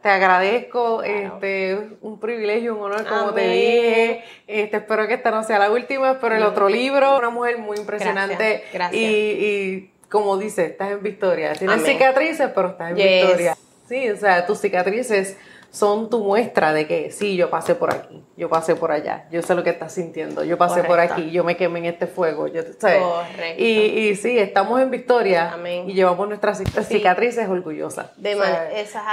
te 0.02 0.10
agradezco, 0.10 1.04
este, 1.04 1.98
un 2.02 2.20
privilegio, 2.20 2.76
un 2.76 2.84
honor, 2.84 3.06
como 3.08 3.34
te 3.34 3.48
dije. 3.48 4.24
Este, 4.48 4.78
espero 4.78 5.08
que 5.08 5.16
esta 5.16 5.32
no 5.32 5.44
sea 5.44 5.60
la 5.60 5.72
última, 5.72 6.12
espero 6.12 6.36
el 6.36 6.44
otro 6.44 6.70
libro. 6.70 7.18
Una 7.18 7.30
mujer 7.30 7.58
muy 7.58 7.78
impresionante. 7.78 8.64
Gracias, 8.74 9.02
Y, 9.02 9.92
como 10.10 10.38
dice, 10.38 10.66
estás 10.66 10.92
en 10.92 11.04
victoria. 11.04 11.54
Tienes 11.54 11.84
cicatrices, 11.84 12.50
pero 12.54 12.70
estás 12.70 12.92
en 12.92 12.96
victoria. 12.96 13.58
Sí, 13.88 14.10
o 14.10 14.18
sea, 14.18 14.46
tus 14.46 14.60
cicatrices 14.60 15.38
son 15.78 16.10
tu 16.10 16.24
muestra 16.24 16.74
de 16.74 16.88
que 16.88 17.12
sí, 17.12 17.36
yo 17.36 17.52
pasé 17.52 17.76
por 17.76 17.94
aquí, 17.94 18.24
yo 18.36 18.50
pasé 18.50 18.76
por 18.76 18.92
allá, 18.92 19.28
yo 19.32 19.44
sé 19.44 19.54
lo 19.54 19.64
que 19.64 19.70
estás 19.70 19.94
sintiendo, 19.94 20.44
yo 20.44 20.58
pasé 20.58 20.84
por 20.84 21.00
aquí, 21.00 21.30
yo 21.30 21.44
me 21.44 21.56
quemé 21.56 21.80
en 21.80 21.86
este 21.86 22.08
fuego, 22.08 22.48
yo, 22.48 22.62
¿sabes? 22.80 23.02
Correcto. 23.04 23.64
Y, 23.64 23.68
y 23.68 24.16
sí, 24.16 24.40
estamos 24.40 24.82
en 24.82 24.90
victoria 24.90 25.56
y 25.86 25.94
llevamos 25.94 26.28
nuestras 26.28 26.64
cicatrices 26.88 27.48
orgullosas. 27.48 28.10
De 28.18 28.36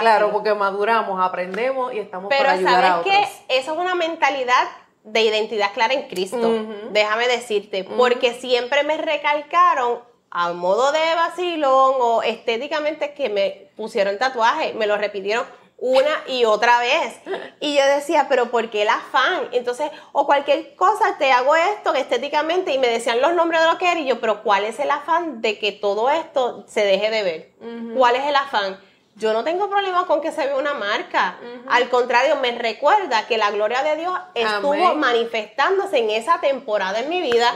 Claro, 0.00 0.32
porque 0.32 0.54
maduramos, 0.54 1.20
aprendemos 1.20 1.92
y 1.92 1.98
estamos 1.98 2.30
para 2.30 2.52
ayudar 2.52 2.84
a 2.84 3.00
otros. 3.00 3.14
¿sabes 3.14 3.28
que 3.48 3.58
Eso 3.58 3.72
es 3.74 3.78
una 3.78 3.94
mentalidad 3.94 4.64
de 5.02 5.20
identidad 5.20 5.72
clara 5.74 5.92
en 5.92 6.08
Cristo, 6.08 6.66
déjame 6.92 7.28
decirte, 7.28 7.84
porque 7.84 8.32
siempre 8.32 8.84
me 8.84 8.96
recalcaron 8.96 9.98
a 10.30 10.52
modo 10.52 10.92
de 10.92 11.14
vacilón 11.14 11.94
o 12.00 12.22
estéticamente 12.22 13.12
que 13.12 13.28
me 13.28 13.70
pusieron 13.76 14.18
tatuaje, 14.18 14.72
me 14.72 14.86
lo 14.86 14.96
repitieron 14.96 15.44
una 15.78 16.22
y 16.28 16.44
otra 16.44 16.78
vez. 16.78 17.20
Y 17.60 17.76
yo 17.76 17.86
decía, 17.86 18.26
pero 18.28 18.50
¿por 18.50 18.70
qué 18.70 18.82
el 18.82 18.88
afán? 18.88 19.48
Entonces, 19.52 19.90
o 20.12 20.26
cualquier 20.26 20.74
cosa, 20.76 21.16
te 21.18 21.32
hago 21.32 21.54
esto 21.56 21.94
estéticamente 21.94 22.72
y 22.72 22.78
me 22.78 22.88
decían 22.88 23.20
los 23.20 23.34
nombres 23.34 23.60
de 23.60 23.68
lo 23.68 23.78
que 23.78 23.90
era 23.90 24.00
y 24.00 24.06
yo, 24.06 24.20
pero 24.20 24.42
¿cuál 24.42 24.64
es 24.64 24.78
el 24.78 24.90
afán 24.90 25.40
de 25.40 25.58
que 25.58 25.72
todo 25.72 26.10
esto 26.10 26.64
se 26.66 26.84
deje 26.84 27.10
de 27.10 27.22
ver? 27.22 27.50
¿Cuál 27.96 28.16
es 28.16 28.24
el 28.24 28.36
afán? 28.36 28.78
Yo 29.16 29.32
no 29.32 29.44
tengo 29.44 29.70
problema 29.70 30.06
con 30.06 30.20
que 30.20 30.32
se 30.32 30.46
vea 30.46 30.56
una 30.56 30.74
marca. 30.74 31.38
Al 31.68 31.88
contrario, 31.88 32.36
me 32.36 32.50
recuerda 32.58 33.26
que 33.26 33.38
la 33.38 33.50
gloria 33.50 33.82
de 33.82 33.96
Dios 33.96 34.18
estuvo 34.34 34.94
manifestándose 34.94 35.98
en 35.98 36.10
esa 36.10 36.40
temporada 36.40 37.00
en 37.00 37.08
mi 37.08 37.20
vida, 37.20 37.52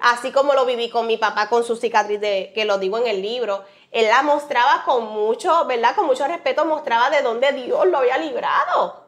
así 0.00 0.30
como 0.30 0.54
lo 0.54 0.64
viví 0.64 0.90
con 0.90 1.06
mi 1.06 1.16
papá 1.16 1.48
con 1.48 1.64
su 1.64 1.76
cicatriz 1.76 2.20
de, 2.20 2.52
que 2.54 2.64
lo 2.64 2.78
digo 2.78 2.98
en 2.98 3.06
el 3.06 3.20
libro 3.22 3.64
él 3.92 4.08
la 4.08 4.22
mostraba 4.22 4.82
con 4.84 5.04
mucho, 5.04 5.66
¿verdad? 5.66 5.94
Con 5.94 6.06
mucho 6.06 6.26
respeto, 6.26 6.64
mostraba 6.64 7.10
de 7.10 7.20
dónde 7.20 7.52
Dios 7.52 7.86
lo 7.86 7.98
había 7.98 8.16
librado. 8.16 9.04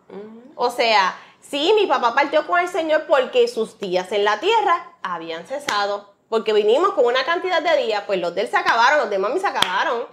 O 0.55 0.71
sea, 0.71 1.19
sí, 1.41 1.73
mi 1.75 1.87
papá 1.87 2.15
partió 2.15 2.47
con 2.47 2.61
el 2.61 2.69
Señor 2.69 3.07
porque 3.09 3.49
sus 3.49 3.79
días 3.79 4.13
en 4.13 4.25
la 4.25 4.39
tierra 4.39 4.93
habían 5.03 5.47
cesado. 5.47 6.13
Porque 6.29 6.53
vinimos 6.53 6.93
con 6.93 7.07
una 7.07 7.25
cantidad 7.25 7.63
de 7.63 7.83
días, 7.83 8.05
pues 8.07 8.21
los 8.21 8.35
de 8.35 8.43
él 8.43 8.49
se 8.49 8.57
acabaron, 8.57 8.99
los 8.99 9.11
de 9.11 9.19
mami 9.19 9.41
se 9.41 9.47
acabaron. 9.47 10.07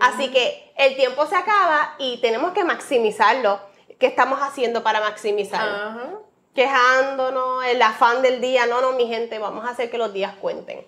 Así 0.00 0.30
que 0.30 0.72
el 0.76 0.96
tiempo 0.96 1.26
se 1.26 1.36
acaba 1.36 1.94
y 1.98 2.18
tenemos 2.20 2.52
que 2.52 2.64
maximizarlo. 2.64 3.60
¿Qué 3.98 4.06
estamos 4.06 4.40
haciendo 4.40 4.82
para 4.82 5.00
maximizarlo? 5.00 6.24
Quejándonos, 6.54 7.64
el 7.66 7.80
afán 7.82 8.22
del 8.22 8.40
día. 8.40 8.66
No, 8.66 8.80
no, 8.80 8.92
mi 8.92 9.06
gente, 9.06 9.38
vamos 9.38 9.64
a 9.66 9.70
hacer 9.70 9.90
que 9.90 9.98
los 9.98 10.12
días 10.12 10.34
cuenten. 10.40 10.86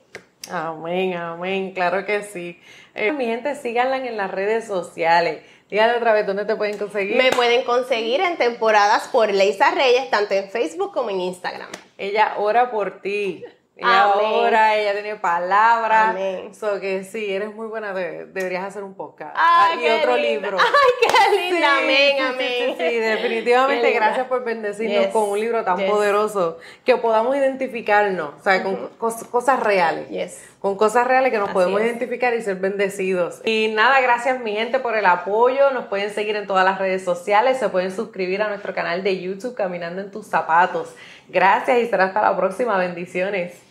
Amén, 0.50 1.14
amén, 1.14 1.72
claro 1.72 2.06
que 2.06 2.22
sí. 2.22 2.59
Eh, 2.94 3.12
mi 3.12 3.26
gente, 3.26 3.54
síganla 3.54 3.98
en 3.98 4.16
las 4.16 4.30
redes 4.30 4.66
sociales. 4.66 5.42
Díganle 5.70 5.98
otra 5.98 6.14
vez 6.14 6.26
dónde 6.26 6.46
te 6.46 6.56
pueden 6.56 6.78
conseguir. 6.78 7.16
Me 7.16 7.30
pueden 7.32 7.64
conseguir 7.64 8.22
en 8.22 8.38
temporadas 8.38 9.09
por 9.09 9.30
Leisa 9.30 9.70
Reyes, 9.70 10.09
tanto 10.09 10.32
en 10.32 10.48
Facebook 10.48 10.92
como 10.94 11.11
en 11.11 11.20
Instagram. 11.20 11.68
Ella 11.98 12.34
ora 12.38 12.70
por 12.70 13.02
ti. 13.02 13.44
Ella 13.81 14.03
ahora, 14.03 14.74
ella 14.74 14.93
tiene 14.93 15.14
palabras. 15.14 16.11
Amén. 16.11 16.53
So 16.53 16.81
que 16.81 17.05
sí, 17.05 17.33
eres 17.33 17.55
muy 17.55 17.68
buena, 17.68 17.95
deberías 17.95 18.64
hacer 18.64 18.83
un 18.83 18.95
podcast. 18.95 19.37
Ay, 19.39 19.87
y 19.87 19.89
otro 19.89 20.16
libro. 20.16 20.59
Ay, 20.61 21.09
qué 21.09 21.37
linda. 21.37 21.79
amén, 21.79 22.16
amén. 22.20 22.74
Sí, 22.76 22.97
definitivamente 22.97 23.93
gracias 23.93 24.26
por 24.26 24.43
bendecirnos 24.43 25.07
con 25.09 25.31
un 25.31 25.39
libro 25.39 25.62
tan 25.62 25.87
poderoso 25.87 26.59
que 26.85 26.97
podamos 26.97 27.37
identificarnos, 27.37 28.35
o 28.41 28.43
sea, 28.43 28.64
con 28.64 28.89
cosas 28.99 29.61
reales. 29.61 30.09
Yes. 30.09 30.45
Con 30.59 30.76
cosas 30.76 31.07
reales 31.07 31.31
que 31.31 31.39
nos 31.39 31.51
podemos 31.51 31.81
identificar 31.81 32.35
y 32.35 32.43
ser 32.43 32.57
bendecidos. 32.57 33.43
Y 33.45 33.68
nada, 33.76 34.01
gracias 34.01 34.41
mi 34.41 34.55
gente 34.55 34.81
por 34.81 34.97
el 34.97 35.07
apoyo. 35.07 35.70
Nos 35.70 35.87
pueden 35.87 36.11
seguir 36.11 36.35
en 36.35 36.49
todas 36.49 36.64
las 36.64 36.81
redes 36.81 37.05
sociales, 37.05 37.59
se 37.59 37.68
pueden 37.68 37.93
suscribir 37.93 38.43
a 38.43 38.49
nuestro 38.49 38.74
canal 38.74 39.05
de 39.05 39.20
YouTube 39.20 39.55
Caminando 39.55 40.03
en 40.03 40.11
tus 40.11 40.26
zapatos. 40.26 40.93
Gracias 41.29 41.79
y 41.79 41.87
será 41.87 42.07
hasta 42.07 42.22
la 42.22 42.37
próxima. 42.37 42.76
Bendiciones. 42.76 43.67